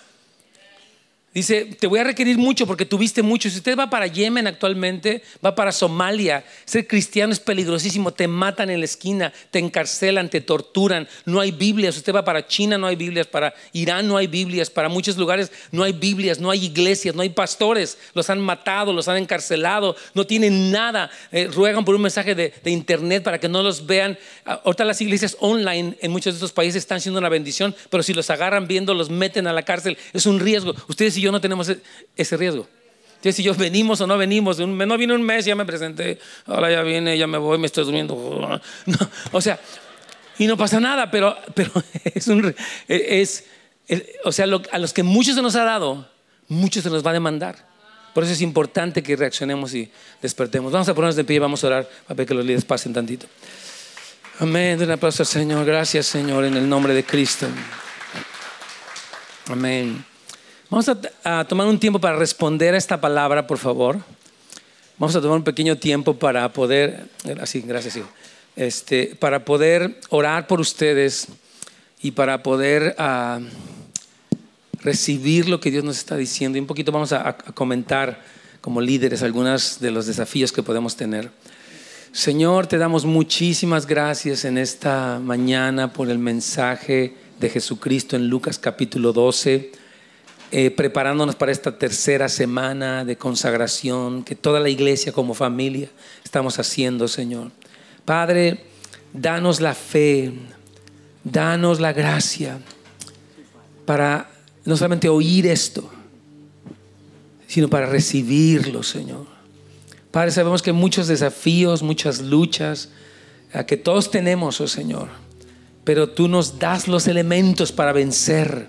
Dice, 1.34 1.66
te 1.66 1.86
voy 1.86 2.00
a 2.00 2.04
requerir 2.04 2.38
mucho 2.38 2.66
porque 2.66 2.86
tuviste 2.86 3.22
mucho. 3.22 3.50
Si 3.50 3.58
usted 3.58 3.78
va 3.78 3.90
para 3.90 4.06
Yemen 4.06 4.46
actualmente, 4.46 5.22
va 5.44 5.54
para 5.54 5.72
Somalia, 5.72 6.42
ser 6.64 6.86
cristiano 6.86 7.34
es 7.34 7.38
peligrosísimo. 7.38 8.12
Te 8.12 8.26
matan 8.26 8.70
en 8.70 8.80
la 8.80 8.86
esquina, 8.86 9.32
te 9.50 9.58
encarcelan, 9.58 10.30
te 10.30 10.40
torturan. 10.40 11.06
No 11.26 11.40
hay 11.40 11.50
Biblias. 11.50 11.98
Usted 11.98 12.14
va 12.14 12.24
para 12.24 12.46
China, 12.46 12.78
no 12.78 12.86
hay 12.86 12.96
Biblias. 12.96 13.26
Para 13.26 13.54
Irán 13.74 14.08
no 14.08 14.16
hay 14.16 14.26
Biblias. 14.26 14.70
Para 14.70 14.88
muchos 14.88 15.18
lugares 15.18 15.52
no 15.70 15.82
hay 15.84 15.92
Biblias, 15.92 16.40
no 16.40 16.50
hay 16.50 16.64
iglesias, 16.64 17.14
no 17.14 17.20
hay 17.20 17.28
pastores. 17.28 17.98
Los 18.14 18.30
han 18.30 18.40
matado, 18.40 18.94
los 18.94 19.06
han 19.06 19.18
encarcelado. 19.18 19.96
No 20.14 20.26
tienen 20.26 20.72
nada. 20.72 21.10
Eh, 21.30 21.46
ruegan 21.52 21.84
por 21.84 21.94
un 21.94 22.00
mensaje 22.00 22.34
de, 22.34 22.54
de, 22.64 22.70
internet 22.70 23.22
para 23.22 23.38
que 23.38 23.50
no 23.50 23.62
los 23.62 23.84
vean. 23.84 24.18
Ah, 24.46 24.62
ahorita 24.64 24.82
las 24.82 25.00
iglesias 25.02 25.36
online 25.40 25.94
en 26.00 26.10
muchos 26.10 26.32
de 26.32 26.38
estos 26.38 26.52
países 26.52 26.82
están 26.82 27.02
siendo 27.02 27.18
una 27.18 27.28
bendición, 27.28 27.76
pero 27.90 28.02
si 28.02 28.14
los 28.14 28.30
agarran 28.30 28.66
viendo, 28.66 28.94
los 28.94 29.10
meten 29.10 29.46
a 29.46 29.52
la 29.52 29.62
cárcel. 29.62 29.98
Es 30.14 30.24
un 30.24 30.40
riesgo. 30.40 30.74
Ustedes 30.88 31.18
y 31.18 31.20
yo 31.20 31.27
no 31.32 31.40
tenemos 31.40 31.68
e-, 31.68 31.80
ese 32.16 32.36
riesgo. 32.36 32.66
Entonces, 33.10 33.36
si 33.36 33.42
yo 33.42 33.52
venimos 33.54 34.00
o 34.00 34.06
no 34.06 34.16
venimos, 34.16 34.60
no 34.60 34.98
vine 34.98 35.12
un 35.12 35.22
mes, 35.22 35.44
ya 35.44 35.56
me 35.56 35.64
presenté, 35.64 36.20
ahora 36.46 36.70
ya 36.70 36.82
viene, 36.82 37.18
ya 37.18 37.26
me 37.26 37.36
voy, 37.36 37.58
me 37.58 37.66
estoy 37.66 37.84
durmiendo. 37.84 38.14
o 39.32 39.40
sea, 39.40 39.58
y 40.38 40.46
no 40.46 40.56
pasa 40.56 40.78
nada, 40.78 41.10
pero, 41.10 41.36
pero 41.54 41.70
es 42.04 42.28
un. 42.28 42.54
Es, 42.86 43.44
o 44.24 44.30
sea, 44.30 44.44
a 44.44 44.78
los 44.78 44.92
que 44.92 45.02
muchos 45.02 45.34
se 45.34 45.42
nos 45.42 45.56
ha 45.56 45.64
dado, 45.64 46.08
muchos 46.46 46.84
se 46.84 46.90
nos 46.90 47.04
va 47.04 47.10
a 47.10 47.14
demandar. 47.14 47.66
Por 48.14 48.24
eso 48.24 48.32
es 48.32 48.40
importante 48.40 49.02
que 49.02 49.16
reaccionemos 49.16 49.74
y 49.74 49.90
despertemos. 50.22 50.72
Vamos 50.72 50.88
a 50.88 50.94
ponernos 50.94 51.16
de 51.16 51.24
pie 51.24 51.36
y 51.36 51.38
vamos 51.38 51.62
a 51.62 51.66
orar 51.68 51.88
para 52.06 52.24
que 52.24 52.34
los 52.34 52.44
líderes 52.44 52.64
pasen 52.64 52.92
tantito. 52.92 53.26
Amén. 54.40 54.80
Un 54.80 54.90
aplauso 54.90 55.22
al 55.22 55.26
Señor. 55.26 55.64
Gracias, 55.64 56.06
Señor, 56.06 56.44
en 56.44 56.56
el 56.56 56.68
nombre 56.68 56.94
de 56.94 57.04
Cristo. 57.04 57.46
Amén. 59.48 60.04
Vamos 60.70 60.86
a, 61.24 61.44
tomar 61.44 61.66
un 61.66 61.80
tiempo 61.80 61.98
para 61.98 62.16
responder 62.16 62.74
a 62.74 62.76
esta 62.76 63.00
palabra, 63.00 63.46
por 63.46 63.56
favor. 63.56 64.00
Vamos 64.98 65.16
a 65.16 65.20
tomar 65.22 65.38
un 65.38 65.44
pequeño 65.44 65.78
tiempo 65.78 66.18
para 66.18 66.52
poder, 66.52 67.08
así, 67.40 67.62
gracias, 67.62 67.96
hijo. 67.96 68.08
Este, 68.54 69.16
para 69.18 69.46
poder 69.46 69.98
orar 70.10 70.46
por 70.46 70.60
ustedes 70.60 71.28
y 72.02 72.10
para 72.10 72.42
poder 72.42 72.94
uh, 72.98 73.42
recibir 74.82 75.48
lo 75.48 75.58
que 75.58 75.70
Dios 75.70 75.84
nos 75.84 75.96
está 75.96 76.18
diciendo. 76.18 76.58
Y 76.58 76.60
un 76.60 76.66
poquito 76.66 76.92
vamos 76.92 77.14
a, 77.14 77.26
a 77.30 77.34
comentar 77.34 78.22
como 78.60 78.82
líderes 78.82 79.22
algunos 79.22 79.80
de 79.80 79.90
los 79.90 80.06
desafíos 80.06 80.52
que 80.52 80.62
podemos 80.62 80.96
tener. 80.96 81.30
Señor, 82.12 82.66
te 82.66 82.76
damos 82.76 83.06
muchísimas 83.06 83.86
gracias 83.86 84.44
en 84.44 84.58
esta 84.58 85.18
mañana 85.18 85.94
por 85.94 86.10
el 86.10 86.18
mensaje 86.18 87.14
de 87.40 87.48
Jesucristo 87.48 88.16
en 88.16 88.28
Lucas 88.28 88.58
capítulo 88.58 89.14
12 89.14 89.87
eh, 90.50 90.70
preparándonos 90.70 91.34
para 91.34 91.52
esta 91.52 91.78
tercera 91.78 92.28
semana 92.28 93.04
de 93.04 93.16
consagración 93.16 94.24
que 94.24 94.34
toda 94.34 94.60
la 94.60 94.70
iglesia 94.70 95.12
como 95.12 95.34
familia 95.34 95.90
estamos 96.24 96.58
haciendo, 96.58 97.06
Señor. 97.06 97.50
Padre, 98.04 98.64
danos 99.12 99.60
la 99.60 99.74
fe, 99.74 100.32
danos 101.22 101.80
la 101.80 101.92
gracia 101.92 102.60
para 103.84 104.30
no 104.64 104.76
solamente 104.76 105.08
oír 105.08 105.46
esto, 105.46 105.90
sino 107.46 107.68
para 107.68 107.86
recibirlo, 107.86 108.82
Señor. 108.82 109.26
Padre, 110.10 110.30
sabemos 110.30 110.62
que 110.62 110.72
muchos 110.72 111.08
desafíos, 111.08 111.82
muchas 111.82 112.20
luchas 112.20 112.88
que 113.66 113.76
todos 113.76 114.10
tenemos, 114.10 114.60
oh 114.60 114.68
Señor, 114.68 115.08
pero 115.84 116.08
tú 116.08 116.28
nos 116.28 116.58
das 116.58 116.88
los 116.88 117.06
elementos 117.06 117.72
para 117.72 117.92
vencer 117.92 118.68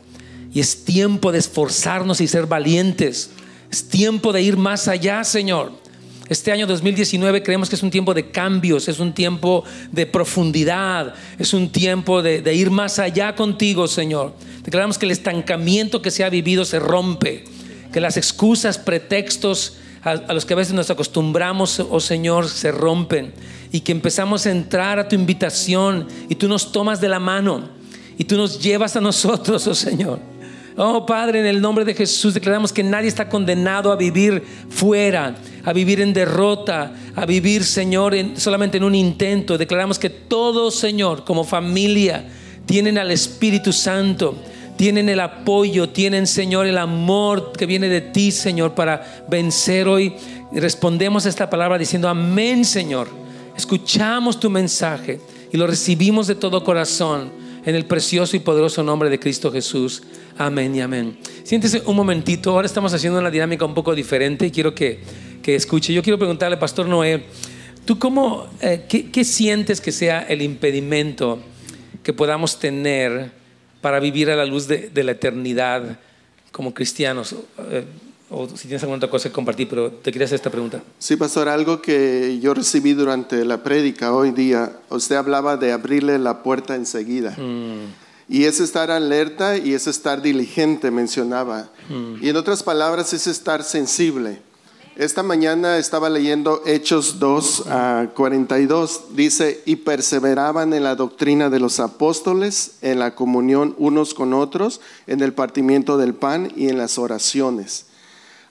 y 0.54 0.60
es 0.60 0.84
tiempo 0.84 1.32
de 1.32 1.40
esforzarnos 1.40 2.22
y 2.22 2.28
ser 2.28 2.46
valientes. 2.48 3.32
Es 3.72 3.88
tiempo 3.88 4.34
de 4.34 4.42
ir 4.42 4.58
más 4.58 4.88
allá, 4.88 5.24
Señor. 5.24 5.72
Este 6.28 6.52
año 6.52 6.68
2019 6.68 7.42
creemos 7.42 7.70
que 7.70 7.76
es 7.76 7.82
un 7.82 7.90
tiempo 7.90 8.14
de 8.14 8.30
cambios, 8.30 8.88
es 8.88 9.00
un 9.00 9.14
tiempo 9.14 9.64
de 9.92 10.06
profundidad, 10.06 11.16
es 11.40 11.56
un 11.56 11.72
tiempo 11.72 12.22
de, 12.22 12.54
ir 12.54 12.70
más 12.70 13.00
allá 13.00 13.36
contigo, 13.36 13.88
Señor. 13.88 14.36
Declaramos 14.64 15.00
que 15.00 15.06
el 15.06 15.12
estancamiento 15.12 16.04
que 16.04 16.12
se 16.12 16.24
ha 16.24 16.30
vivido 16.30 16.66
se 16.66 16.80
rompe, 16.80 17.46
que 17.92 18.00
las 18.00 18.16
excusas, 18.16 18.78
pretextos 18.78 19.78
a, 20.04 20.12
a 20.12 20.34
los 20.34 20.46
que 20.46 20.54
a 20.54 20.58
veces 20.58 20.74
nos 20.74 20.92
acostumbramos, 20.92 21.80
oh 21.80 22.00
Señor, 22.00 22.48
se 22.48 22.72
rompen 22.72 23.34
y 23.72 23.82
que 23.82 23.92
empezamos 23.92 24.46
a 24.46 24.52
entrar 24.52 25.00
a 25.00 25.08
tu 25.08 25.16
invitación 25.16 26.08
y 26.30 26.36
tú 26.36 26.48
nos 26.48 26.72
tomas 26.72 27.02
de 27.02 27.10
la 27.10 27.20
mano 27.20 27.70
y 28.20 28.24
tú 28.24 28.38
nos 28.38 28.62
llevas 28.62 28.96
a 28.96 29.02
nosotros, 29.02 29.66
oh 29.66 29.74
Señor. 29.74 30.39
Oh 30.82 31.06
Padre, 31.06 31.42
en 31.42 31.46
el 31.46 31.60
nombre 31.60 31.84
de 31.84 31.94
Jesús 31.94 32.34
declaramos 32.34 32.72
que 32.72 32.84
nadie 32.84 33.10
está 33.10 33.28
condenado 33.28 33.92
a 33.92 33.98
vivir 33.98 34.42
fuera, 34.70 35.36
a 35.66 35.74
vivir 35.74 36.00
en 36.00 36.14
derrota, 36.14 36.94
a 37.18 37.26
vivir, 37.26 37.66
Señor, 37.66 38.16
solamente 38.38 38.78
en 38.78 38.86
un 38.86 38.96
intento. 38.96 39.58
Declaramos 39.58 40.00
que 40.00 40.10
todos, 40.10 40.76
Señor, 40.76 41.26
como 41.26 41.44
familia, 41.44 42.30
tienen 42.66 42.98
al 42.98 43.12
Espíritu 43.12 43.74
Santo, 43.74 44.38
tienen 44.78 45.10
el 45.10 45.20
apoyo, 45.20 45.90
tienen, 45.90 46.26
Señor, 46.26 46.66
el 46.66 46.78
amor 46.78 47.52
que 47.52 47.66
viene 47.66 47.90
de 47.90 48.00
ti, 48.00 48.32
Señor, 48.32 48.74
para 48.74 49.26
vencer 49.30 49.86
hoy. 49.86 50.14
Respondemos 50.54 51.26
a 51.26 51.30
esta 51.30 51.50
palabra 51.50 51.78
diciendo, 51.78 52.08
amén, 52.08 52.64
Señor. 52.64 53.10
Escuchamos 53.58 54.40
tu 54.40 54.50
mensaje 54.50 55.20
y 55.52 55.58
lo 55.58 55.68
recibimos 55.68 56.28
de 56.28 56.36
todo 56.36 56.64
corazón 56.64 57.34
en 57.66 57.76
el 57.76 57.86
precioso 57.86 58.38
y 58.38 58.40
poderoso 58.40 58.82
nombre 58.82 59.10
de 59.10 59.20
Cristo 59.20 59.52
Jesús. 59.52 60.04
Amén 60.40 60.74
y 60.74 60.80
amén. 60.80 61.18
Siéntese 61.44 61.84
un 61.86 61.98
momentito. 61.98 62.52
Ahora 62.52 62.66
estamos 62.66 62.94
haciendo 62.94 63.20
una 63.20 63.30
dinámica 63.30 63.66
un 63.66 63.74
poco 63.74 63.94
diferente 63.94 64.46
y 64.46 64.52
quiero 64.52 64.74
que, 64.74 65.02
que 65.44 65.54
escuche. 65.54 65.92
Yo 65.94 66.02
quiero 66.02 66.18
preguntarle, 66.18 66.56
Pastor 66.56 66.88
Noé, 66.88 67.26
¿tú 67.84 68.00
cómo, 68.00 68.48
eh, 68.62 68.86
qué, 68.88 69.24
sientes 69.26 69.82
que 69.82 69.92
sea 69.92 70.22
el 70.22 70.42
impedimento 70.42 71.40
que 72.04 72.14
podamos 72.14 72.58
tener 72.58 73.34
para 73.82 74.00
vivir 74.00 74.30
a 74.30 74.38
la 74.38 74.46
luz 74.46 74.66
de, 74.70 74.90
la 75.04 75.12
eternidad 75.12 76.00
como 76.54 76.74
cristianos? 76.74 77.36
Eh, 77.72 77.84
o 78.30 78.48
si 78.48 78.70
tienes 78.70 78.82
alguna 78.84 78.96
otra 78.96 79.10
cosa 79.10 79.28
que 79.28 79.34
compartir, 79.34 79.68
pero 79.68 79.92
te 79.92 80.10
quería 80.10 80.24
hacer 80.24 80.38
esta 80.38 80.50
pregunta. 80.50 80.82
Sí, 81.00 81.18
pastor, 81.18 81.50
algo 81.50 81.82
que 81.82 82.40
yo 82.42 82.54
recibí 82.54 82.94
durante 82.94 83.44
la 83.44 83.62
prédica 83.62 84.14
hoy 84.14 84.32
día, 84.32 84.72
usted 84.88 85.18
hablaba 85.18 85.58
de 85.58 85.74
abrirle 85.74 86.18
la 86.18 86.44
puerta 86.44 86.76
enseguida. 86.76 87.32
Mm. 87.32 88.08
Y 88.30 88.46
es 88.46 88.60
estar 88.60 88.92
alerta 88.92 89.58
y 89.58 89.74
es 89.74 89.88
estar 89.88 90.22
diligente, 90.22 90.92
mencionaba. 90.92 91.72
Mm. 91.90 92.24
Y 92.24 92.30
en 92.30 92.36
otras 92.36 92.62
palabras, 92.62 93.12
es 93.12 93.26
estar 93.26 93.64
sensible. 93.64 94.40
Esta 94.96 95.24
mañana 95.24 95.78
estaba 95.78 96.10
leyendo 96.10 96.62
Hechos 96.66 97.20
2 97.20 97.64
a 97.70 98.10
42. 98.14 99.16
Dice, 99.16 99.64
y 99.66 99.78
perseveraban 99.78 100.74
en 100.74 100.84
la 100.84 100.96
doctrina 100.96 101.50
de 101.50 101.60
los 101.60 101.80
apóstoles, 101.80 102.74
en 102.82 103.00
la 103.00 103.16
comunión 103.16 103.74
unos 103.80 104.14
con 104.14 104.34
otros, 104.34 104.80
en 105.08 105.22
el 105.22 105.34
partimiento 105.34 105.98
del 105.98 106.14
pan 106.14 106.52
y 106.56 106.68
en 106.68 106.78
las 106.78 107.00
oraciones. 107.00 107.86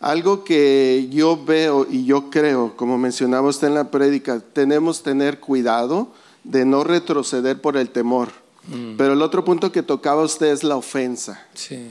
Algo 0.00 0.42
que 0.42 1.08
yo 1.10 1.44
veo 1.44 1.86
y 1.88 2.04
yo 2.04 2.30
creo, 2.30 2.76
como 2.76 2.98
mencionaba 2.98 3.48
usted 3.48 3.68
en 3.68 3.74
la 3.74 3.90
prédica, 3.90 4.40
tenemos 4.40 4.98
que 4.98 5.04
tener 5.04 5.38
cuidado 5.38 6.08
de 6.42 6.64
no 6.64 6.82
retroceder 6.82 7.60
por 7.60 7.76
el 7.76 7.90
temor 7.90 8.30
Mm. 8.68 8.96
Pero 8.96 9.14
el 9.14 9.22
otro 9.22 9.44
punto 9.44 9.72
que 9.72 9.82
tocaba 9.82 10.22
usted 10.22 10.48
es 10.48 10.62
la 10.62 10.76
ofensa. 10.76 11.46
Sí. 11.54 11.90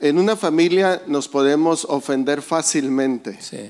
En 0.00 0.18
una 0.18 0.36
familia 0.36 1.02
nos 1.06 1.28
podemos 1.28 1.84
ofender 1.88 2.42
fácilmente. 2.42 3.40
Sí. 3.40 3.68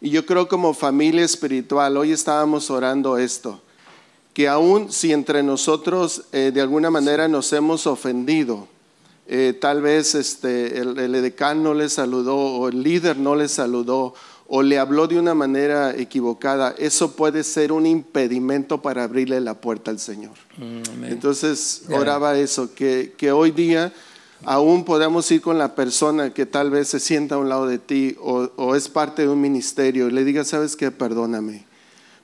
Y 0.00 0.10
yo 0.10 0.26
creo 0.26 0.48
como 0.48 0.74
familia 0.74 1.24
espiritual, 1.24 1.96
hoy 1.96 2.12
estábamos 2.12 2.70
orando 2.70 3.18
esto, 3.18 3.60
que 4.34 4.48
aún 4.48 4.90
si 4.90 5.12
entre 5.12 5.42
nosotros 5.42 6.24
eh, 6.32 6.50
de 6.52 6.60
alguna 6.60 6.90
manera 6.90 7.28
nos 7.28 7.52
hemos 7.52 7.86
ofendido, 7.86 8.66
eh, 9.28 9.56
tal 9.60 9.80
vez 9.80 10.16
este, 10.16 10.80
el, 10.80 10.98
el 10.98 11.14
edecán 11.14 11.62
no 11.62 11.74
le 11.74 11.88
saludó 11.88 12.36
o 12.36 12.68
el 12.68 12.82
líder 12.82 13.16
no 13.16 13.36
le 13.36 13.48
saludó 13.48 14.14
o 14.54 14.62
le 14.62 14.78
habló 14.78 15.08
de 15.08 15.18
una 15.18 15.34
manera 15.34 15.96
equivocada, 15.96 16.74
eso 16.76 17.16
puede 17.16 17.42
ser 17.42 17.72
un 17.72 17.86
impedimento 17.86 18.82
para 18.82 19.02
abrirle 19.02 19.40
la 19.40 19.54
puerta 19.54 19.90
al 19.90 19.98
Señor. 19.98 20.34
Mm, 20.58 21.04
Entonces 21.04 21.84
oraba 21.88 22.36
eso, 22.36 22.74
que, 22.74 23.14
que, 23.16 23.32
hoy 23.32 23.50
día 23.50 23.94
aún 24.44 24.84
podamos 24.84 25.30
ir 25.30 25.40
con 25.40 25.56
la 25.56 25.74
persona 25.74 26.34
que 26.34 26.44
tal 26.44 26.68
vez 26.68 26.88
se 26.88 27.00
sienta 27.00 27.36
a 27.36 27.38
un 27.38 27.48
lado 27.48 27.66
de 27.66 27.78
ti 27.78 28.14
o, 28.20 28.50
o 28.56 28.76
es 28.76 28.90
parte 28.90 29.22
de 29.22 29.28
un 29.28 29.40
ministerio 29.40 30.08
y 30.08 30.12
le 30.12 30.22
diga, 30.22 30.44
sabes 30.44 30.76
qué, 30.76 30.90
perdóname. 30.90 31.64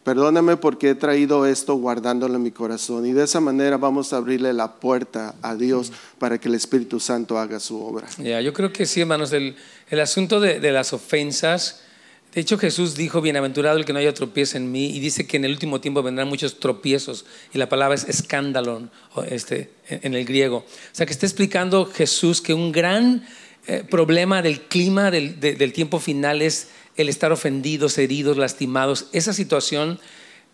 Perdóname 0.05 0.59
porque 0.59 0.91
he 0.91 0.95
traído 0.95 1.47
esto 1.47 1.77
guardándolo 1.77 2.35
en 2.35 2.43
mi 2.43 2.51
corazón. 2.51 3.07
Y 3.07 3.15
de 3.15 3.25
esa 3.25 3.41
manera 3.41 3.79
vamos 3.79 4.13
a 4.13 4.19
abrirle 4.19 4.53
la 4.53 4.75
puerta 4.75 5.35
a 5.41 5.55
Dios 5.55 5.91
mm. 5.91 6.19
para 6.19 6.37
que 6.37 6.49
el 6.49 6.57
Espíritu 6.57 7.01
Santo 7.01 7.39
haga 7.39 7.59
su 7.59 7.83
obra. 7.83 8.07
Ya, 8.19 8.43
yo 8.43 8.53
creo 8.53 8.71
que 8.71 8.85
sí, 8.85 9.01
hermanos. 9.01 9.33
El, 9.33 9.57
el 9.89 10.01
asunto 10.01 10.41
de, 10.41 10.61
de 10.61 10.73
las 10.73 10.93
ofensas 10.93 11.88
De 12.35 12.43
hecho, 12.43 12.59
Jesús 12.59 12.95
dijo, 12.95 13.23
bienaventurado 13.23 13.79
el 13.79 13.85
que 13.85 13.93
no 13.93 13.99
haya 13.99 14.13
tropiezo 14.13 14.59
en 14.59 14.71
mí, 14.71 14.95
y 14.95 15.01
dice 15.01 15.27
que 15.27 15.39
en 15.39 15.47
el 15.47 15.53
último 15.53 15.81
tiempo 15.81 16.03
vendrán 16.03 16.29
muchos 16.29 16.61
tropiezos, 16.61 17.25
y 17.55 17.59
la 17.59 17.69
palabra 17.69 17.95
es 17.95 18.05
escándalo 18.05 18.89
este, 19.31 19.71
en 19.89 20.15
el 20.15 20.25
griego. 20.25 20.59
O 20.59 20.65
sea, 20.93 21.07
que 21.07 21.13
está 21.13 21.27
explicando 21.27 21.87
Jesús 21.87 22.43
que 22.43 22.53
un 22.53 22.71
gran 22.71 23.27
eh, 23.67 23.83
problema 23.89 24.43
del 24.43 24.63
clima 24.63 25.11
del, 25.11 25.41
del, 25.41 25.73
tiempo 25.73 26.01
final 26.01 26.43
es 26.43 26.69
el 26.97 27.09
estar 27.09 27.33
ofendidos, 27.33 27.99
heridos, 27.99 28.37
lastimados. 28.37 29.07
Esa 29.13 29.33
situación 29.33 29.99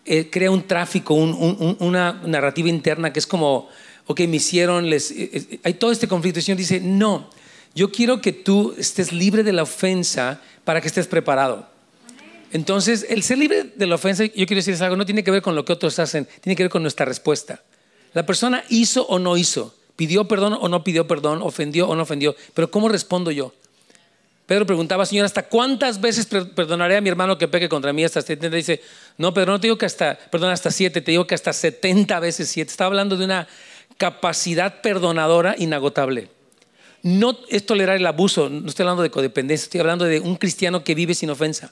eh, 0.05 0.29
crea 0.29 0.51
un 0.51 0.67
tráfico, 0.67 1.13
un, 1.13 1.33
un, 1.33 1.77
una 1.79 2.21
narrativa 2.25 2.69
interna 2.69 3.13
que 3.13 3.19
es 3.19 3.27
como, 3.27 3.69
ok, 4.05 4.21
me 4.27 4.37
hicieron, 4.37 4.89
les, 4.89 5.11
eh, 5.11 5.59
hay 5.63 5.75
todo 5.75 5.91
este 5.91 6.07
conflicto. 6.07 6.39
El 6.39 6.45
Señor 6.45 6.57
dice, 6.57 6.79
no, 6.79 7.29
yo 7.73 7.91
quiero 7.91 8.21
que 8.21 8.31
tú 8.31 8.75
estés 8.77 9.11
libre 9.11 9.43
de 9.43 9.53
la 9.53 9.63
ofensa 9.63 10.41
para 10.65 10.81
que 10.81 10.87
estés 10.87 11.07
preparado. 11.07 11.67
Entonces, 12.51 13.05
el 13.09 13.23
ser 13.23 13.37
libre 13.37 13.71
de 13.75 13.85
la 13.85 13.95
ofensa, 13.95 14.25
yo 14.25 14.45
quiero 14.45 14.55
decir 14.55 14.75
algo, 14.83 14.95
no 14.95 15.05
tiene 15.05 15.23
que 15.23 15.31
ver 15.31 15.41
con 15.41 15.55
lo 15.55 15.63
que 15.65 15.73
otros 15.73 15.99
hacen, 15.99 16.27
tiene 16.41 16.55
que 16.55 16.63
ver 16.63 16.69
con 16.69 16.81
nuestra 16.81 17.05
respuesta. 17.05 17.61
La 18.13 18.25
persona 18.25 18.63
hizo 18.69 19.05
o 19.07 19.19
no 19.19 19.37
hizo, 19.37 19.75
pidió 19.95 20.27
perdón 20.27 20.57
o 20.59 20.67
no 20.67 20.83
pidió 20.83 21.07
perdón, 21.07 21.41
ofendió 21.41 21.87
o 21.87 21.95
no 21.95 22.03
ofendió, 22.03 22.35
pero 22.53 22.71
¿cómo 22.71 22.89
respondo 22.89 23.31
yo? 23.31 23.53
Pedro 24.45 24.65
preguntaba, 24.65 25.05
Señor, 25.05 25.25
¿hasta 25.25 25.43
cuántas 25.43 25.99
veces 25.99 26.27
perdonaré 26.27 26.97
a 26.97 27.01
mi 27.01 27.09
hermano 27.09 27.37
que 27.37 27.47
peque 27.47 27.67
contra 27.67 27.91
mí? 27.91 28.03
Hasta 28.03 28.21
70. 28.21 28.55
Dice, 28.55 28.79
no, 29.17 29.33
Pedro, 29.33 29.53
no 29.53 29.59
te 29.59 29.65
digo 29.65 29.77
que 29.77 29.87
hasta, 29.87 30.17
perdón, 30.29 30.51
hasta 30.51 30.69
7, 30.69 31.01
te 31.01 31.11
digo 31.11 31.25
que 31.25 31.33
hasta 31.33 31.51
70 31.51 32.19
veces 32.19 32.47
7. 32.49 32.69
Está 32.69 32.85
hablando 32.85 33.17
de 33.17 33.25
una 33.25 33.47
capacidad 33.97 34.81
perdonadora 34.81 35.55
inagotable 35.57 36.29
no 37.05 37.37
es 37.49 37.67
tolerar 37.67 37.97
el 37.97 38.07
abuso, 38.07 38.49
no 38.49 38.67
estoy 38.67 38.81
hablando 38.81 39.03
de 39.03 39.11
codependencia, 39.11 39.65
estoy 39.65 39.79
hablando 39.79 40.05
de 40.05 40.19
un 40.19 40.37
cristiano 40.37 40.83
que 40.83 40.95
vive 40.95 41.13
sin 41.13 41.29
ofensa. 41.29 41.71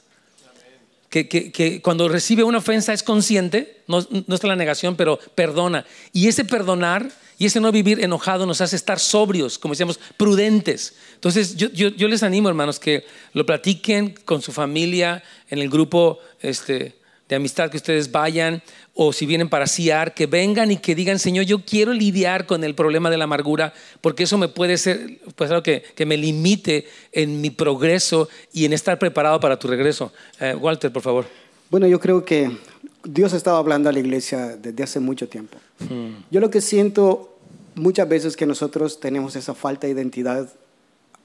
Que, 1.10 1.80
cuando 1.82 2.08
recibe 2.08 2.44
una 2.44 2.58
ofensa 2.58 2.92
es 2.92 3.02
consciente, 3.02 3.82
no, 3.88 3.98
está 3.98 4.46
la 4.46 4.54
negación, 4.54 4.94
pero 4.94 5.18
perdona. 5.34 5.84
Y 6.12 6.28
ese 6.28 6.44
perdonar 6.44 7.10
y 7.36 7.46
ese 7.46 7.58
no 7.58 7.72
vivir 7.72 8.04
enojado 8.04 8.46
nos 8.46 8.60
hace 8.60 8.76
estar 8.76 9.00
sobrios, 9.00 9.58
como 9.58 9.74
decíamos, 9.74 9.98
prudentes. 10.16 10.94
Entonces 11.14 11.56
yo, 11.56 11.68
yo 11.68 12.06
les 12.06 12.22
animo, 12.22 12.48
hermanos, 12.48 12.78
que 12.78 13.04
lo 13.32 13.44
platiquen 13.44 14.14
con 14.24 14.40
su 14.40 14.52
familia, 14.52 15.24
en 15.50 15.58
el 15.58 15.68
grupo 15.68 16.20
este, 16.42 16.94
de 17.28 17.34
amistad 17.34 17.70
que 17.70 17.78
ustedes 17.78 18.12
vayan, 18.12 18.62
o 18.94 19.12
si 19.12 19.26
vienen 19.26 19.48
para 19.48 19.66
CIAR, 19.66 20.14
que 20.14 20.26
vengan 20.26 20.70
y 20.70 20.76
que 20.76 20.94
digan, 20.94 21.18
Señor, 21.18 21.44
yo 21.44 21.64
quiero 21.64 21.92
lidiar 21.92 22.46
con 22.46 22.62
el 22.62 22.74
problema 22.74 23.10
de 23.10 23.16
la 23.16 23.24
amargura, 23.24 23.74
porque 24.00 24.22
eso 24.22 24.38
me 24.38 24.48
puede 24.48 24.78
ser 24.78 25.18
pues, 25.34 25.50
algo 25.50 25.62
que, 25.62 25.82
que 25.82 26.06
me 26.06 26.16
limite 26.16 26.86
en 27.12 27.40
mi 27.40 27.50
progreso 27.50 28.28
y 28.52 28.64
en 28.64 28.72
estar 28.72 28.98
preparado 28.98 29.40
para 29.40 29.58
tu 29.58 29.66
regreso. 29.66 30.12
Eh, 30.40 30.54
Walter, 30.54 30.92
por 30.92 31.02
favor. 31.02 31.26
Bueno, 31.70 31.88
yo 31.88 31.98
creo 31.98 32.24
que 32.24 32.56
Dios 33.02 33.34
ha 33.34 33.36
estado 33.36 33.56
hablando 33.56 33.88
a 33.88 33.92
la 33.92 33.98
iglesia 33.98 34.56
desde 34.56 34.84
hace 34.84 35.00
mucho 35.00 35.28
tiempo. 35.28 35.58
Hmm. 35.80 36.22
Yo 36.30 36.40
lo 36.40 36.50
que 36.50 36.60
siento 36.60 37.36
muchas 37.74 38.08
veces 38.08 38.36
que 38.36 38.46
nosotros 38.46 39.00
tenemos 39.00 39.34
esa 39.34 39.54
falta 39.54 39.88
de 39.88 39.92
identidad 39.92 40.48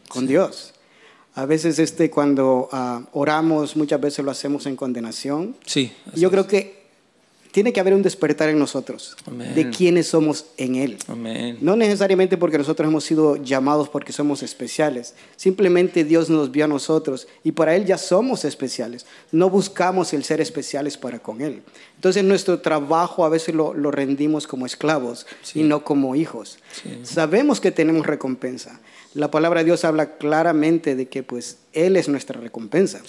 con 0.08 0.26
Dios. 0.26 0.74
A 1.36 1.46
veces 1.46 1.78
este, 1.78 2.10
cuando 2.10 2.68
uh, 2.72 3.06
oramos, 3.14 3.76
muchas 3.76 4.02
veces 4.02 4.26
lo 4.26 4.32
hacemos 4.32 4.66
en 4.66 4.76
condenación. 4.76 5.56
Sí. 5.66 5.94
Yo 6.16 6.32
creo 6.32 6.48
que 6.48 6.79
tiene 7.52 7.74
que 7.74 7.80
haber 7.80 7.94
un 7.94 8.04
despertar 8.04 8.50
en 8.50 8.60
nosotros 8.60 9.18
de 9.56 9.70
quiénes 9.72 10.08
somos 10.08 10.46
en 10.58 10.76
Él. 10.76 10.98
No 11.62 11.76
necesariamente 11.76 12.38
porque 12.38 12.58
nosotros 12.58 12.88
hemos 12.88 13.04
sido 13.04 13.38
llamados 13.38 13.90
porque 13.90 14.14
somos 14.14 14.44
especiales. 14.44 15.16
Simplemente 15.36 16.04
Dios 16.04 16.30
nos 16.30 16.52
vio 16.52 16.66
a 16.66 16.68
nosotros 16.68 17.28
y 17.44 17.52
para 17.54 17.76
Él 17.76 17.86
ya 17.86 17.98
somos 17.98 18.46
especiales. 18.46 19.08
No 19.32 19.50
buscamos 19.50 20.14
el 20.14 20.24
ser 20.24 20.42
especiales 20.42 20.98
para 20.98 21.20
con 21.20 21.42
Él. 21.42 21.64
Entonces 21.96 22.24
nuestro 22.24 22.60
trabajo 22.60 23.26
a 23.26 23.30
veces 23.30 23.56
lo, 23.56 23.74
rendimos 23.92 24.46
como 24.46 24.66
esclavos 24.66 25.26
y 25.56 25.64
no 25.64 25.84
como 25.84 26.16
hijos. 26.16 26.60
Sabemos 27.04 27.60
que 27.60 27.72
tenemos 27.72 28.06
recompensa. 28.06 28.80
La 29.16 29.32
palabra 29.32 29.62
de 29.62 29.66
Dios 29.66 29.86
habla 29.86 30.18
claramente 30.18 30.96
de 30.96 31.08
que 31.08 31.24
pues 31.24 31.58
Él 31.74 31.98
es 31.98 32.08
nuestra 32.10 32.40
recompensa. 32.40 33.02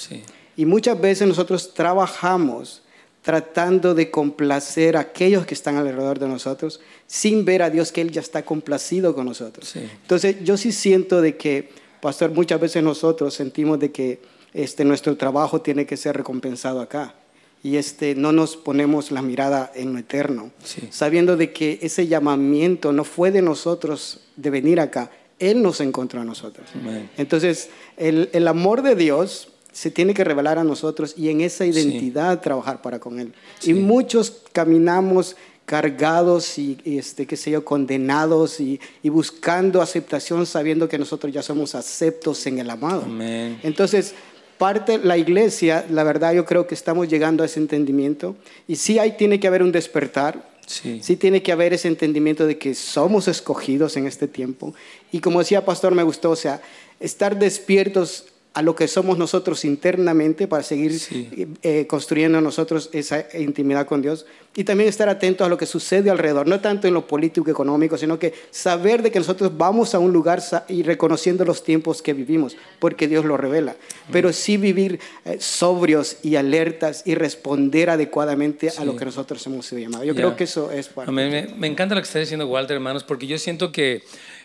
Y 0.57 0.65
muchas 0.65 0.99
veces 0.99 1.29
nosotros 1.29 1.75
trabajamos 1.75 2.83
tratando 3.23 3.95
de 3.95 4.11
complacer 4.11 4.97
a 4.97 5.01
aquellos 5.01 5.45
que 5.45 5.55
están 5.55 5.77
alrededor 5.77 6.19
de 6.19 6.29
nosotros, 6.29 6.81
sin 7.07 7.45
ver 7.45 7.63
a 7.63 7.71
Dios 7.71 7.93
que 7.93 8.01
Él 8.01 8.11
ya 8.11 8.21
está 8.21 8.45
complacido 8.45 9.15
con 9.15 9.27
nosotros. 9.27 9.77
Entonces, 9.77 10.37
yo 10.43 10.57
sí 10.57 10.73
siento 10.73 11.21
de 11.21 11.37
que, 11.37 11.69
pastor, 12.01 12.31
muchas 12.31 12.61
veces 12.61 12.83
nosotros 12.83 13.35
sentimos 13.35 13.79
de 13.79 13.91
que 13.93 14.21
este, 14.55 14.85
nuestro 14.85 15.17
trabajo 15.17 15.61
tiene 15.61 15.87
que 15.87 15.97
ser 15.97 16.17
recompensado 16.17 16.81
acá. 16.81 17.15
Y 17.63 17.77
este, 17.77 18.15
no 18.15 18.33
nos 18.33 18.57
ponemos 18.57 19.11
la 19.11 19.21
mirada 19.21 19.71
en 19.75 19.93
lo 19.93 19.99
eterno, 19.99 20.51
sabiendo 20.89 21.37
de 21.37 21.53
que 21.53 21.79
ese 21.83 22.07
llamamiento 22.07 22.91
no 22.91 23.05
fue 23.05 23.31
de 23.31 23.43
nosotros 23.43 24.21
de 24.37 24.49
venir 24.49 24.81
acá, 24.81 25.11
Él 25.39 25.61
nos 25.61 25.83
encontró 25.83 26.23
a 26.23 26.25
nosotros. 26.25 26.67
Entonces, 27.19 27.69
el, 27.99 28.31
el 28.33 28.49
amor 28.49 28.81
de 28.81 28.95
Dios 28.95 29.50
se 29.73 29.91
tiene 29.91 30.15
que 30.15 30.25
revelar 30.25 30.59
a 30.59 30.65
nosotros 30.65 31.15
y 31.17 31.29
en 31.29 31.41
esa 31.41 31.67
identidad 31.67 32.41
trabajar 32.41 32.83
para 32.83 32.99
con 32.99 33.21
Él. 33.21 33.33
Y 33.63 33.75
muchos 33.75 34.43
caminamos 34.53 35.37
cargados 35.65 36.59
y, 36.59 36.79
este, 36.85 37.27
qué 37.27 37.37
sé 37.37 37.53
yo, 37.53 37.65
condenados 37.65 38.59
y, 38.59 38.81
buscando 39.05 39.81
aceptación 39.81 40.45
sabiendo 40.45 40.89
que 40.89 40.99
nosotros 40.99 41.33
ya 41.33 41.43
somos 41.43 41.77
aceptos 41.77 42.45
en 42.49 42.59
el 42.59 42.69
amado. 42.71 43.05
Entonces, 43.63 44.15
parte 44.59 44.99
la 44.99 45.17
iglesia, 45.17 45.87
la 45.89 46.03
verdad 46.03 46.35
yo 46.35 46.45
creo 46.45 46.67
que 46.67 46.75
estamos 46.75 47.09
llegando 47.09 47.45
a 47.45 47.47
ese 47.47 47.61
entendimiento 47.61 48.37
y 48.67 48.77
sí 48.77 48.99
hay, 48.99 49.13
tiene 49.17 49.39
que 49.39 49.47
haber 49.47 49.63
un 49.63 49.73
despertar, 49.73 50.51
Sí. 50.67 51.01
sí. 51.03 51.17
tiene 51.17 51.43
que 51.43 51.51
haber 51.51 51.73
ese 51.73 51.89
entendimiento 51.89 52.47
de 52.47 52.57
que 52.57 52.75
somos 52.75 53.27
escogidos 53.27 53.97
en 53.97 54.07
este 54.07 54.29
tiempo. 54.29 54.73
Y 55.11 55.19
como 55.21 55.41
decía 55.41 55.65
Pastor, 55.65 55.95
me 55.95 56.05
gustó, 56.05 56.31
o 56.31 56.37
sea, 56.37 56.61
estar 57.01 57.39
despiertos 57.39 58.27
a 58.53 58.63
lo 58.63 58.75
que 58.75 58.89
somos 58.89 59.17
nosotros 59.17 59.65
internamente 59.65 60.49
para 60.49 60.63
seguir 60.65 60.93
eh, 61.63 61.87
construyendo 61.87 62.41
nosotros 62.41 62.91
esa 62.93 63.25
intimidad 63.39 63.87
con 63.87 64.03
Dios. 64.03 64.27
Y 64.57 64.65
también 64.65 64.89
estar 64.89 65.09
atentos 65.09 65.47
a 65.47 65.49
lo 65.49 65.57
que 65.57 65.67
sucede 65.67 66.11
alrededor, 66.11 66.49
no 66.49 66.61
tanto 66.61 66.89
en 66.89 66.95
lo 66.95 67.07
político 67.07 67.49
económico, 67.49 67.97
sino 67.97 68.19
que 68.19 68.35
saber 68.51 69.03
de 69.03 69.13
que 69.13 69.21
nosotros 69.21 69.57
vamos 69.57 69.95
a 69.95 70.01
un 70.01 70.13
lugar 70.13 70.43
y 70.67 70.83
reconociendo 70.83 71.45
los 71.45 71.63
tiempos 71.63 72.03
que 72.03 72.13
vivimos, 72.13 72.57
porque 72.81 73.07
Dios 73.07 73.25
lo 73.25 73.37
revela, 73.37 73.77
pero 74.11 74.33
sí 74.33 74.57
vivir 74.57 74.99
eh, 75.25 75.37
sobrios 75.39 76.17
y 76.25 76.35
alertas 76.35 77.05
y 77.07 77.15
responder 77.15 77.91
adecuadamente 77.91 78.73
a 78.77 78.85
lo 78.85 78.97
que 78.97 79.05
nosotros 79.05 79.47
hemos 79.47 79.67
sido 79.67 79.83
llamados. 79.83 80.05
Yo 80.05 80.17
creo 80.17 80.35
que 80.35 80.45
eso 80.45 80.73
es 80.73 80.89
para... 80.89 81.13
Me, 81.13 81.47
me 81.57 81.69
encanta 81.69 81.95
lo 81.95 82.01
que 82.01 82.07
está 82.07 82.19
diciendo 82.19 82.49
Walter, 82.49 82.75
hermanos, 82.75 83.05
porque 83.05 83.29
yo 83.29 83.39
siento 83.39 83.71
que, 83.71 84.03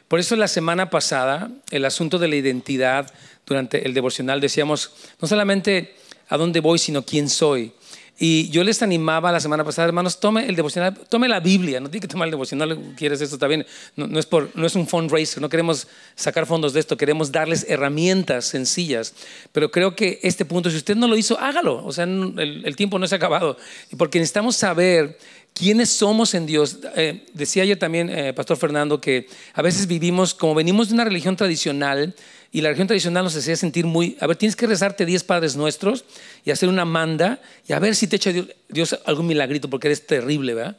por 0.07 0.19
eso 0.19 0.35
la 0.35 0.47
semana 0.47 0.91
pasada, 0.91 1.49
el 1.71 1.83
asunto 1.83 2.19
de 2.19 2.27
la 2.27 2.35
identidad, 2.35 3.11
durante 3.45 3.85
el 3.85 3.93
devocional 3.93 4.41
decíamos, 4.41 4.91
no 5.21 5.27
solamente 5.27 5.95
a 6.29 6.37
dónde 6.37 6.59
voy, 6.59 6.79
sino 6.79 7.03
quién 7.03 7.29
soy. 7.29 7.71
Y 8.17 8.49
yo 8.49 8.63
les 8.63 8.81
animaba 8.81 9.29
la 9.29 9.41
semana 9.41 9.65
pasada, 9.65 9.89
hermanos, 9.89 10.21
tome 10.21 10.47
el 10.47 10.55
devocional, 10.55 10.97
tome 11.09 11.27
la 11.27 11.41
Biblia, 11.41 11.81
no 11.81 11.89
tiene 11.89 12.01
que 12.01 12.07
tomar 12.07 12.27
el 12.27 12.31
devocional, 12.31 12.93
quieres 12.95 13.19
esto, 13.19 13.35
está 13.35 13.47
bien, 13.47 13.65
no, 13.97 14.17
es, 14.17 14.25
por, 14.25 14.51
no 14.55 14.65
es 14.65 14.75
un 14.75 14.87
fundraiser, 14.87 15.41
no 15.41 15.49
queremos 15.49 15.89
sacar 16.15 16.45
fondos 16.45 16.71
de 16.71 16.79
esto, 16.79 16.95
queremos 16.95 17.33
darles 17.33 17.65
herramientas 17.67 18.45
sencillas, 18.45 19.13
pero 19.51 19.69
creo 19.69 19.97
que 19.97 20.19
este 20.23 20.45
punto, 20.45 20.69
si 20.69 20.77
usted 20.77 20.95
no 20.95 21.09
lo 21.09 21.17
hizo, 21.17 21.37
hágalo, 21.37 21.85
o 21.85 21.91
sea, 21.91 22.05
el, 22.05 22.75
tiempo 22.77 22.99
no 22.99 23.05
se 23.05 23.15
ha 23.15 23.17
acabado, 23.17 23.57
porque 23.97 24.19
necesitamos 24.19 24.55
saber 24.55 25.17
quiénes 25.55 25.89
somos 25.89 26.35
en 26.35 26.45
Dios. 26.45 26.77
Eh, 26.95 27.25
decía 27.33 27.63
ayer 27.63 27.79
también, 27.79 28.09
eh, 28.09 28.33
Pastor 28.33 28.57
Fernando, 28.57 29.01
que 29.01 29.27
a 29.53 29.63
veces 29.63 29.87
vivimos, 29.87 30.35
como 30.35 30.53
venimos 30.53 30.89
de 30.89 30.93
una 30.93 31.05
religión 31.05 31.35
tradicional, 31.35 32.13
y 32.51 32.61
la 32.61 32.69
religión 32.69 32.87
tradicional 32.87 33.23
nos 33.23 33.35
hacía 33.35 33.55
sentir 33.57 33.85
muy, 33.85 34.17
a 34.21 34.27
ver, 34.27 34.37
tienes 34.37 34.55
que 34.55 34.65
rezarte 34.65 35.05
10 35.05 35.23
Padres 35.25 35.57
Nuestros 35.57 36.05
y 36.45 36.51
hacer 36.51 36.69
una 36.69 36.85
manda 36.85 37.41
y 37.67 37.73
a 37.73 37.79
ver 37.79 37.95
si 37.95 38.07
te 38.07 38.15
echa 38.15 38.31
Dios, 38.69 38.97
algún 39.05 39.27
milagrito 39.27 39.69
porque 39.69 39.89
eres 39.89 40.07
terrible, 40.07 40.53
¿verdad? 40.53 40.77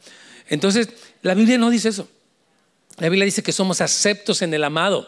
Entonces, 0.48 0.88
la 1.20 1.34
Biblia 1.34 1.58
no 1.58 1.68
dice 1.68 1.90
eso. 1.90 2.08
La 2.96 3.10
Biblia 3.10 3.26
dice 3.26 3.42
que 3.42 3.52
somos 3.52 3.82
aceptos 3.82 4.40
en 4.40 4.54
el 4.54 4.64
amado. 4.64 5.06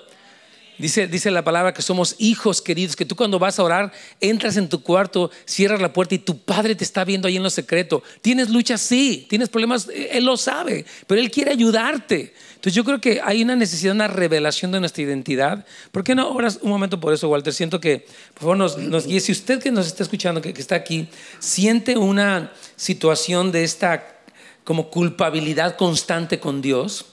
Dice, 0.78 1.08
dice 1.08 1.30
la 1.32 1.42
palabra 1.42 1.74
que 1.74 1.82
somos 1.82 2.14
hijos 2.18 2.62
queridos, 2.62 2.94
que 2.94 3.04
tú 3.04 3.16
cuando 3.16 3.40
vas 3.40 3.58
a 3.58 3.64
orar, 3.64 3.92
entras 4.20 4.56
en 4.56 4.68
tu 4.68 4.80
cuarto, 4.80 5.30
cierras 5.44 5.80
la 5.80 5.92
puerta 5.92 6.14
y 6.14 6.18
tu 6.18 6.38
padre 6.38 6.76
te 6.76 6.84
está 6.84 7.04
viendo 7.04 7.26
ahí 7.26 7.36
en 7.36 7.42
lo 7.42 7.50
secreto. 7.50 8.02
¿Tienes 8.22 8.48
luchas? 8.48 8.80
Sí. 8.80 9.26
¿Tienes 9.28 9.48
problemas? 9.48 9.88
Él 9.92 10.24
lo 10.24 10.36
sabe, 10.36 10.86
pero 11.08 11.20
Él 11.20 11.30
quiere 11.32 11.50
ayudarte. 11.50 12.32
Entonces 12.50 12.74
yo 12.74 12.84
creo 12.84 13.00
que 13.00 13.20
hay 13.22 13.42
una 13.42 13.56
necesidad, 13.56 13.92
una 13.92 14.06
revelación 14.06 14.70
de 14.70 14.80
nuestra 14.80 15.02
identidad. 15.02 15.66
¿Por 15.90 16.04
qué 16.04 16.14
no 16.14 16.22
ahora 16.22 16.48
un 16.60 16.70
momento 16.70 17.00
por 17.00 17.12
eso, 17.12 17.28
Walter? 17.28 17.52
Siento 17.52 17.80
que, 17.80 18.06
por 18.34 18.40
favor, 18.40 18.56
nos, 18.56 18.78
nos. 18.78 19.04
Si 19.04 19.32
usted 19.32 19.60
que 19.60 19.72
nos 19.72 19.86
está 19.86 20.04
escuchando, 20.04 20.40
que, 20.40 20.54
que 20.54 20.60
está 20.60 20.76
aquí, 20.76 21.08
siente 21.40 21.96
una 21.96 22.52
situación 22.76 23.50
de 23.50 23.64
esta 23.64 24.14
como 24.62 24.90
culpabilidad 24.90 25.76
constante 25.76 26.38
con 26.38 26.60
Dios, 26.60 27.06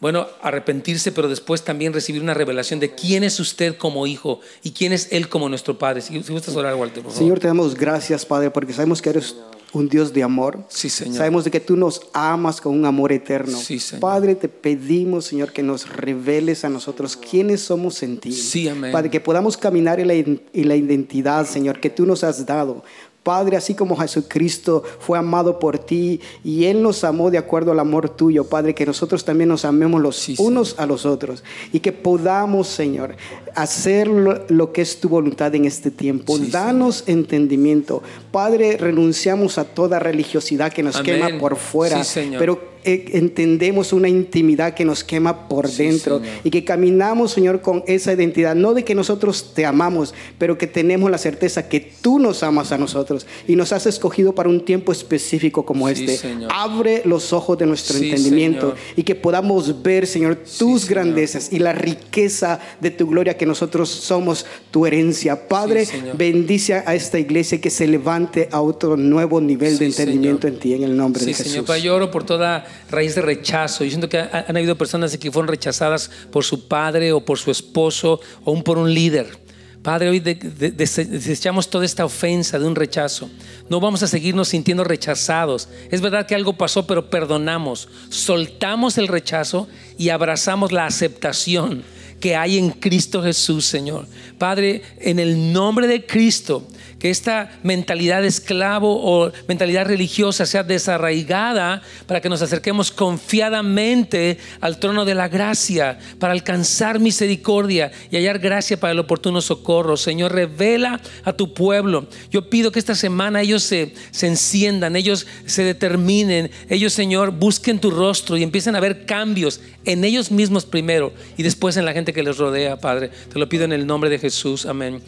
Bueno, 0.00 0.26
arrepentirse, 0.42 1.10
pero 1.10 1.28
después 1.28 1.64
también 1.64 1.92
recibir 1.92 2.22
una 2.22 2.34
revelación 2.34 2.78
de 2.78 2.94
quién 2.94 3.24
es 3.24 3.40
usted 3.40 3.76
como 3.76 4.06
hijo 4.06 4.40
y 4.62 4.70
quién 4.70 4.92
es 4.92 5.08
Él 5.10 5.28
como 5.28 5.48
nuestro 5.48 5.76
Padre. 5.78 6.02
Si, 6.02 6.22
si 6.22 6.32
gustas 6.32 6.54
orar, 6.54 6.74
Walter, 6.76 7.02
por 7.02 7.12
favor. 7.12 7.18
Señor, 7.18 7.40
te 7.40 7.48
damos 7.48 7.74
gracias, 7.74 8.24
Padre, 8.24 8.50
porque 8.50 8.72
sabemos 8.72 9.02
que 9.02 9.10
eres 9.10 9.34
un 9.72 9.88
Dios 9.88 10.12
de 10.12 10.22
amor. 10.22 10.64
Sí, 10.68 10.88
Señor. 10.88 11.16
Sabemos 11.16 11.44
de 11.44 11.50
que 11.50 11.60
tú 11.60 11.76
nos 11.76 12.00
amas 12.12 12.60
con 12.60 12.78
un 12.78 12.86
amor 12.86 13.12
eterno. 13.12 13.58
Sí, 13.58 13.78
Señor. 13.78 14.00
Padre, 14.00 14.34
te 14.34 14.48
pedimos, 14.48 15.26
Señor, 15.26 15.52
que 15.52 15.62
nos 15.62 15.88
reveles 15.88 16.64
a 16.64 16.68
nosotros 16.68 17.16
quiénes 17.16 17.60
somos 17.60 18.02
en 18.02 18.18
ti. 18.18 18.32
Sí, 18.32 18.68
amén. 18.68 18.92
Padre, 18.92 19.10
que 19.10 19.20
podamos 19.20 19.56
caminar 19.56 20.00
en 20.00 20.08
la, 20.08 20.14
en 20.14 20.40
la 20.52 20.76
identidad, 20.76 21.46
Señor, 21.46 21.80
que 21.80 21.90
tú 21.90 22.06
nos 22.06 22.24
has 22.24 22.46
dado. 22.46 22.82
Padre, 23.28 23.58
así 23.58 23.74
como 23.74 23.94
Jesucristo 23.94 24.82
fue 25.00 25.18
amado 25.18 25.58
por 25.58 25.78
ti 25.78 26.18
y 26.42 26.64
Él 26.64 26.80
nos 26.80 27.04
amó 27.04 27.30
de 27.30 27.36
acuerdo 27.36 27.72
al 27.72 27.78
amor 27.78 28.08
tuyo, 28.08 28.44
Padre, 28.44 28.74
que 28.74 28.86
nosotros 28.86 29.22
también 29.22 29.50
nos 29.50 29.66
amemos 29.66 30.00
los 30.00 30.16
Sí, 30.16 30.34
unos 30.38 30.76
a 30.78 30.86
los 30.86 31.04
otros 31.04 31.44
y 31.70 31.80
que 31.80 31.92
podamos, 31.92 32.68
Señor, 32.68 33.16
hacer 33.54 34.08
lo, 34.08 34.46
lo 34.48 34.72
que 34.72 34.80
es 34.80 34.98
tu 34.98 35.10
voluntad 35.10 35.54
en 35.54 35.66
este 35.66 35.90
tiempo. 35.90 36.38
Sí, 36.38 36.46
Danos 36.50 37.04
entendimiento. 37.06 38.02
Padre, 38.32 38.78
renunciamos 38.78 39.58
a 39.58 39.64
toda 39.64 39.98
religiosidad 39.98 40.72
que 40.72 40.82
nos 40.82 40.96
Amén. 40.96 41.20
quema 41.20 41.38
por 41.38 41.56
fuera, 41.56 42.02
Sí, 42.04 42.32
pero 42.38 42.77
entendemos 42.84 43.92
una 43.92 44.08
intimidad 44.08 44.74
que 44.74 44.84
nos 44.84 45.04
quema 45.04 45.48
por 45.48 45.70
dentro 45.70 46.18
Señor. 46.18 46.32
y 46.44 46.50
que 46.50 46.64
caminamos, 46.64 47.32
Señor, 47.32 47.60
con 47.60 47.82
esa 47.86 48.12
identidad, 48.12 48.54
no 48.54 48.74
de 48.74 48.84
que 48.84 48.94
nosotros 48.94 49.52
te 49.54 49.66
amamos, 49.66 50.14
pero 50.38 50.58
que 50.58 50.66
tenemos 50.66 51.10
la 51.10 51.18
certeza 51.18 51.68
que 51.68 51.80
tú 51.80 52.18
nos 52.18 52.42
amas 52.42 52.72
a 52.72 52.78
nosotros 52.78 53.26
y 53.46 53.56
nos 53.56 53.72
has 53.72 53.86
escogido 53.86 54.34
para 54.34 54.48
un 54.48 54.64
tiempo 54.64 54.92
específico 54.92 55.64
como 55.64 55.88
Sí, 55.88 56.04
este. 56.04 56.16
Señor. 56.16 56.50
Abre 56.54 57.02
los 57.04 57.32
ojos 57.32 57.58
de 57.58 57.66
nuestro 57.66 57.98
Sí, 57.98 58.08
entendimiento 58.10 58.70
Señor. 58.72 58.76
y 58.96 59.02
que 59.02 59.14
podamos 59.14 59.82
ver, 59.82 60.06
Señor, 60.06 60.36
tus 60.36 60.82
Señor. 60.82 60.88
grandezas 60.88 61.52
y 61.52 61.58
la 61.58 61.72
riqueza 61.72 62.60
de 62.80 62.90
tu 62.90 63.06
gloria 63.06 63.36
que 63.36 63.46
nosotros 63.46 63.88
somos 63.88 64.46
tu 64.70 64.86
herencia. 64.86 65.48
Padre, 65.48 65.86
Señor. 65.86 66.16
bendice 66.16 66.74
a 66.74 66.94
esta 66.94 67.18
iglesia 67.18 67.60
que 67.60 67.70
se 67.70 67.86
levante 67.86 68.48
a 68.52 68.60
otro 68.60 68.96
nuevo 68.96 69.40
nivel 69.40 69.78
de 69.78 69.86
entendimiento 69.86 70.42
Señor. 70.42 70.54
en 70.54 70.60
ti, 70.60 70.74
en 70.74 70.82
el 70.84 70.96
nombre 70.96 71.24
de 71.24 71.32
Jesús. 71.34 71.52
Señor, 71.52 71.64
Padre, 71.66 71.82
yo 71.82 71.94
oro 71.96 72.10
por 72.10 72.24
toda 72.24 72.66
raíz 72.90 73.14
de 73.14 73.22
rechazo. 73.22 73.84
Yo 73.84 73.90
siento 73.90 74.08
que 74.08 74.18
ha- 74.18 74.44
han 74.48 74.56
habido 74.56 74.76
personas 74.76 75.16
que 75.16 75.30
fueron 75.32 75.48
rechazadas 75.48 76.10
por 76.30 76.44
su 76.44 76.68
padre 76.68 77.12
o 77.12 77.24
por 77.24 77.38
su 77.38 77.50
esposo 77.50 78.20
o 78.44 78.50
aún 78.50 78.62
por 78.62 78.78
un 78.78 78.92
líder. 78.92 79.46
Padre, 79.82 80.08
hoy 80.10 80.20
de- 80.20 80.34
de- 80.34 80.72
dese- 80.76 81.04
desechamos 81.06 81.70
toda 81.70 81.84
esta 81.84 82.04
ofensa 82.04 82.58
de 82.58 82.66
un 82.66 82.74
rechazo. 82.74 83.30
No 83.70 83.80
vamos 83.80 84.02
a 84.02 84.08
seguirnos 84.08 84.48
sintiendo 84.48 84.82
rechazados. 84.84 85.68
Es 85.90 86.00
verdad 86.00 86.26
que 86.26 86.34
algo 86.34 86.52
pasó, 86.54 86.86
pero 86.86 87.08
perdonamos. 87.08 87.88
Soltamos 88.10 88.98
el 88.98 89.08
rechazo 89.08 89.68
y 89.96 90.08
abrazamos 90.10 90.72
la 90.72 90.84
aceptación 90.86 91.84
que 92.20 92.34
hay 92.34 92.58
en 92.58 92.70
Cristo 92.70 93.22
Jesús, 93.22 93.64
Señor. 93.64 94.06
Padre, 94.36 94.82
en 94.98 95.20
el 95.20 95.52
nombre 95.52 95.86
de 95.86 96.04
Cristo, 96.04 96.66
que 96.98 97.10
esta 97.10 97.50
mentalidad 97.62 98.22
de 98.22 98.28
esclavo 98.28 99.00
o 99.02 99.30
mentalidad 99.46 99.86
religiosa 99.86 100.46
sea 100.46 100.62
desarraigada 100.62 101.82
para 102.06 102.20
que 102.20 102.28
nos 102.28 102.42
acerquemos 102.42 102.90
confiadamente 102.90 104.38
al 104.60 104.78
trono 104.78 105.04
de 105.04 105.14
la 105.14 105.28
gracia, 105.28 105.98
para 106.18 106.32
alcanzar 106.32 106.98
misericordia 106.98 107.92
y 108.10 108.16
hallar 108.16 108.38
gracia 108.38 108.78
para 108.78 108.92
el 108.92 108.98
oportuno 108.98 109.40
socorro. 109.40 109.96
Señor, 109.96 110.32
revela 110.32 111.00
a 111.24 111.32
tu 111.32 111.54
pueblo. 111.54 112.08
Yo 112.30 112.50
pido 112.50 112.72
que 112.72 112.78
esta 112.78 112.94
semana 112.94 113.42
ellos 113.42 113.62
se, 113.62 113.94
se 114.10 114.26
enciendan, 114.26 114.96
ellos 114.96 115.26
se 115.46 115.62
determinen, 115.62 116.50
ellos, 116.68 116.92
Señor, 116.92 117.30
busquen 117.30 117.78
tu 117.78 117.90
rostro 117.90 118.36
y 118.36 118.42
empiecen 118.42 118.76
a 118.76 118.80
ver 118.80 119.06
cambios 119.06 119.60
en 119.84 120.04
ellos 120.04 120.30
mismos 120.30 120.66
primero 120.66 121.12
y 121.36 121.42
después 121.42 121.76
en 121.76 121.84
la 121.84 121.92
gente 121.92 122.12
que 122.12 122.22
les 122.22 122.38
rodea, 122.38 122.76
Padre. 122.78 123.10
Te 123.32 123.38
lo 123.38 123.48
pido 123.48 123.64
en 123.64 123.72
el 123.72 123.86
nombre 123.86 124.10
de 124.10 124.18
Jesús. 124.18 124.66
Amén. 124.66 125.00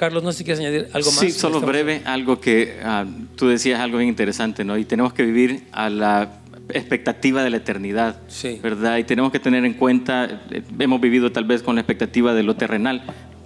Carlos, 0.00 0.22
no 0.22 0.32
sé 0.32 0.38
si 0.38 0.44
quieres 0.44 0.60
añadir 0.60 0.88
algo 0.94 1.10
más. 1.10 1.20
Sí, 1.20 1.30
solo 1.30 1.56
Estamos- 1.58 1.70
breve, 1.74 2.00
algo 2.06 2.40
que 2.40 2.78
ah, 2.82 3.04
tú 3.36 3.48
decías, 3.48 3.80
algo 3.80 3.98
bien 3.98 4.08
interesante, 4.08 4.64
¿no? 4.64 4.78
Y 4.78 4.86
tenemos 4.86 5.12
que 5.12 5.24
vivir 5.26 5.64
a 5.72 5.90
la 5.90 6.38
expectativa 6.72 7.42
de 7.44 7.50
la 7.50 7.58
eternidad, 7.58 8.18
Sí. 8.26 8.58
¿verdad? 8.62 8.96
Y 8.96 9.04
tenemos 9.04 9.30
que 9.30 9.38
tener 9.40 9.62
en 9.66 9.74
cuenta, 9.74 10.40
eh, 10.50 10.62
hemos 10.78 11.02
vivido 11.02 11.30
tal 11.32 11.44
vez 11.44 11.62
con 11.62 11.74
la 11.74 11.82
expectativa 11.82 12.32
de 12.32 12.42
lo 12.42 12.56
terrenal, 12.56 13.02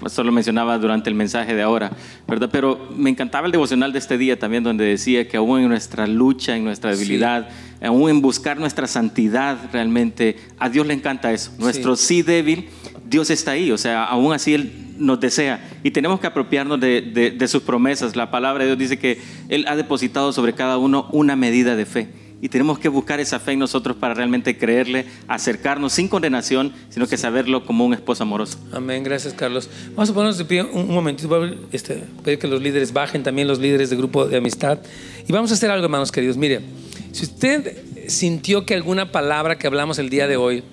esto 0.07 0.23
lo 0.23 0.31
mencionaba 0.31 0.79
durante 0.79 1.11
el 1.11 1.17
mensaje 1.17 1.55
de 1.57 1.63
ahora, 1.63 1.91
¿verdad? 2.29 2.51
Pero 2.53 2.89
me 2.97 3.11
encantaba 3.11 3.47
el 3.47 3.53
devocional 3.53 3.93
de 3.93 3.99
este 3.99 4.17
día 4.17 4.39
también, 4.39 4.63
donde 4.63 4.85
decía 4.85 5.27
que 5.27 5.37
aún 5.39 5.59
en 5.61 5.69
nuestra 5.69 6.07
lucha, 6.07 6.55
en 6.57 6.63
nuestra 6.63 6.91
debilidad, 6.95 7.49
aún 7.83 8.11
en 8.11 8.21
buscar 8.21 8.59
nuestra 8.61 8.87
santidad 8.87 9.59
realmente, 9.73 10.37
a 10.59 10.69
Dios 10.69 10.87
le 10.87 10.95
encanta 10.95 11.33
eso. 11.33 11.51
Nuestro 11.59 11.97
sí 11.97 12.23
débil, 12.23 12.69
Dios 13.15 13.31
está 13.31 13.53
ahí, 13.53 13.71
o 13.71 13.79
sea, 13.79 14.03
aún 14.05 14.33
así 14.33 14.55
Él 14.55 14.73
nos 14.99 15.21
desea 15.21 15.61
y 15.85 15.93
tenemos 15.93 16.19
que 16.19 16.27
apropiarnos 16.27 16.81
de, 16.81 17.01
de- 17.01 17.31
de 17.31 17.49
sus 17.49 17.62
promesas. 17.62 18.17
La 18.17 18.31
palabra 18.33 18.65
de 18.65 18.71
Dios 18.71 18.79
dice 18.79 18.99
que 18.99 19.21
Él 19.49 19.65
ha 19.69 19.77
depositado 19.77 20.33
sobre 20.33 20.53
cada 20.55 20.79
uno 20.79 21.09
una 21.12 21.37
medida 21.37 21.77
de 21.77 21.87
fe. 21.87 22.09
Y 22.43 22.49
tenemos 22.49 22.79
que 22.81 22.89
buscar 22.89 23.21
esa 23.21 23.39
fe 23.39 23.53
en 23.53 23.61
nosotros 23.61 23.97
para 23.97 24.12
realmente 24.15 24.59
creerle, 24.59 25.07
acercarnos 25.29 25.93
sin 25.93 26.09
condenación, 26.09 26.73
sino 26.91 27.07
que 27.07 27.17
saberlo 27.17 27.65
como 27.65 27.87
un 27.87 27.95
esposo 27.95 28.25
amoroso. 28.25 28.59
Amén, 28.73 29.03
gracias 29.05 29.33
Carlos. 29.33 29.71
Vamos 29.95 30.11
a 30.11 30.12
ponernos 30.15 30.37
de 30.37 30.45
pie 30.45 30.62
un, 30.62 30.81
un 30.91 30.95
momentito, 30.95 31.29
voy 31.29 31.51
a 31.51 31.55
este, 31.73 32.03
pedir 32.25 32.39
que 32.41 32.49
los 32.49 32.61
líderes 32.61 32.93
bajen, 32.93 33.23
también 33.23 33.47
los 33.49 33.61
líderes 33.61 33.89
de 33.91 33.97
grupo 33.97 34.27
de 34.27 34.37
amistad. 34.37 34.79
Y 35.27 35.33
vamos 35.33 35.53
a 35.53 35.55
hacer 35.55 35.71
algo, 35.71 35.85
hermanos 35.85 36.11
queridos. 36.12 36.37
Mire, 36.37 36.61
si 37.12 37.25
usted 37.25 37.79
sintió 38.09 38.67
que 38.67 38.75
alguna 38.75 39.12
palabra 39.12 39.57
que 39.57 39.67
hablamos 39.69 39.99
el 39.99 40.11
día 40.11 40.27
de 40.27 40.37
hoy 40.37 40.65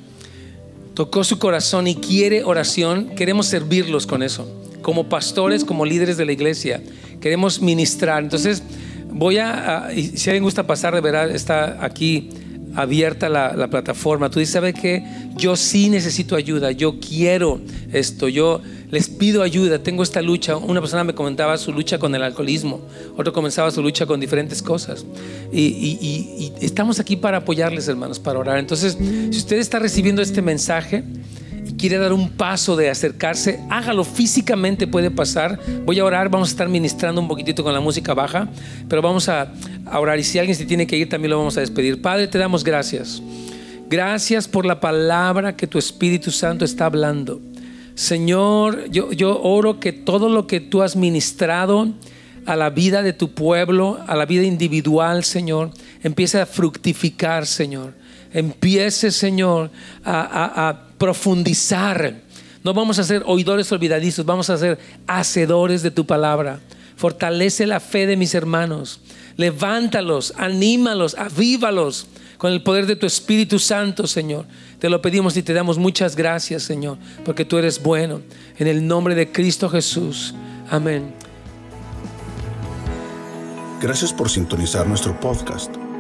tocó 0.94 1.24
su 1.24 1.40
corazón 1.40 1.88
y 1.88 1.96
quiere 1.96 2.44
oración, 2.44 3.10
queremos 3.16 3.48
servirlos 3.48 4.06
con 4.06 4.24
eso. 4.24 4.48
Como 4.82 5.10
pastores, 5.10 5.64
como 5.64 5.86
líderes 5.86 6.18
de 6.18 6.26
la 6.26 6.32
iglesia, 6.32 6.82
queremos 7.20 7.62
ministrar. 7.62 8.24
Entonces, 8.24 8.64
voy 9.12 9.38
a, 9.38 9.90
si 9.94 10.30
alguien 10.30 10.44
gusta 10.44 10.66
pasar, 10.66 10.96
de 10.96 11.02
verdad, 11.02 11.30
está 11.32 11.84
aquí 11.84 12.30
abierta 12.76 13.30
la, 13.30 13.54
la 13.56 13.70
plataforma. 13.70 14.30
Tú 14.30 14.40
dices, 14.40 14.54
¿sabe 14.54 14.74
qué? 14.74 15.04
Yo 15.36 15.56
sí 15.56 15.90
necesito 15.90 16.36
ayuda, 16.36 16.72
yo 16.72 17.00
quiero 17.00 17.60
esto, 17.92 18.28
yo 18.28 18.62
les 18.90 19.08
pido 19.10 19.42
ayuda, 19.42 19.80
tengo 19.80 20.04
esta 20.04 20.22
lucha. 20.22 20.58
Una 20.58 20.82
persona 20.82 21.04
me 21.04 21.14
comentaba 21.16 21.58
su 21.58 21.72
lucha 21.72 21.98
con 21.98 22.14
el 22.14 22.24
alcoholismo, 22.24 22.82
otro 23.18 23.32
comenzaba 23.34 23.72
su 23.72 23.82
lucha 23.82 24.06
con 24.06 24.20
diferentes 24.20 24.62
cosas. 24.62 25.06
Y, 25.52 25.62
y- 25.62 26.54
estamos 26.62 27.00
aquí 27.00 27.16
para 27.16 27.38
apoyarles, 27.38 27.88
hermanos, 27.88 28.20
para 28.20 28.40
orar. 28.40 28.58
Entonces, 28.58 28.98
si 29.32 29.38
usted 29.38 29.58
está 29.60 29.80
recibiendo 29.80 30.22
este 30.22 30.42
mensaje, 30.42 31.04
quiere 31.82 31.98
dar 31.98 32.14
un 32.14 32.30
paso 32.30 32.76
de 32.76 32.92
acercarse, 32.92 33.60
hágalo 33.72 34.04
físicamente, 34.04 34.86
puede 34.86 35.10
pasar. 35.10 35.60
Voy 35.84 35.98
a 35.98 36.06
orar, 36.06 36.30
vamos 36.30 36.50
a 36.50 36.52
estar 36.52 36.70
ministrando 36.70 37.20
un 37.20 37.28
poquitito 37.28 37.64
con 37.64 37.74
la 37.74 37.80
música 37.80 38.14
baja, 38.14 38.48
pero 38.88 39.02
vamos 39.02 39.28
a, 39.28 39.52
orar 39.92 40.20
y 40.20 40.24
si 40.24 40.38
alguien 40.38 40.56
se 40.56 40.66
tiene 40.66 40.86
que 40.86 40.96
ir 40.96 41.10
también 41.10 41.32
lo 41.32 41.40
vamos 41.40 41.58
a 41.58 41.62
despedir. 41.62 42.00
Padre, 42.00 42.28
te 42.28 42.38
damos 42.38 42.64
gracias. 42.64 43.22
Gracias 43.90 44.48
por 44.48 44.66
la 44.66 44.80
palabra 44.80 45.56
que 45.58 45.66
tu 45.66 45.80
Espíritu 45.80 46.30
Santo 46.30 46.64
está 46.64 46.86
hablando. 46.86 47.42
Señor, 47.96 48.90
yo, 48.92 49.12
yo 49.12 49.42
oro 49.42 49.80
que 49.80 49.92
todo 49.92 50.30
lo 50.30 50.46
que 50.46 50.60
tú 50.60 50.84
has 50.84 50.96
ministrado 50.96 51.90
a 52.46 52.56
la 52.56 52.70
vida 52.70 53.02
de 53.02 53.14
tu 53.14 53.34
pueblo, 53.34 54.00
a 54.08 54.16
la 54.16 54.26
vida 54.28 54.44
individual, 54.44 55.24
Señor, 55.24 55.72
empiece 56.04 56.40
a 56.40 56.46
fructificar, 56.46 57.46
Señor. 57.48 57.94
Empiece, 58.34 59.12
Señor, 59.12 59.72
a, 60.06 60.22
a- 60.22 60.70
a 60.70 60.91
profundizar. 61.02 62.14
No 62.64 62.76
vamos 62.76 63.00
a 63.00 63.04
ser 63.04 63.24
oidores 63.26 63.72
olvidadizos, 63.72 64.24
vamos 64.24 64.52
a 64.52 64.58
ser 64.60 64.78
hacedores 65.08 65.82
de 65.82 65.90
tu 65.90 66.06
palabra. 66.06 66.60
Fortalece 66.96 67.66
la 67.66 67.80
fe 67.80 68.06
de 68.06 68.16
mis 68.16 68.36
hermanos. 68.36 69.00
Levántalos, 69.36 70.32
anímalos, 70.38 71.16
avívalos 71.16 72.06
con 72.38 72.52
el 72.54 72.62
poder 72.62 72.86
de 72.86 72.96
tu 72.96 73.08
Espíritu 73.08 73.58
Santo, 73.58 74.06
Señor. 74.06 74.46
Te 74.78 74.92
lo 74.92 75.02
pedimos 75.02 75.36
y 75.38 75.42
te 75.42 75.54
damos 75.54 75.80
muchas 75.80 76.16
gracias, 76.16 76.62
Señor, 76.62 77.00
porque 77.26 77.46
tú 77.46 77.58
eres 77.58 77.82
bueno. 77.82 78.22
En 78.60 78.68
el 78.68 78.86
nombre 78.86 79.16
de 79.16 79.32
Cristo 79.32 79.70
Jesús. 79.70 80.36
Amén. 80.70 81.16
Gracias 83.82 84.14
por 84.14 84.30
sintonizar 84.30 84.86
nuestro 84.88 85.20
podcast. 85.20 85.81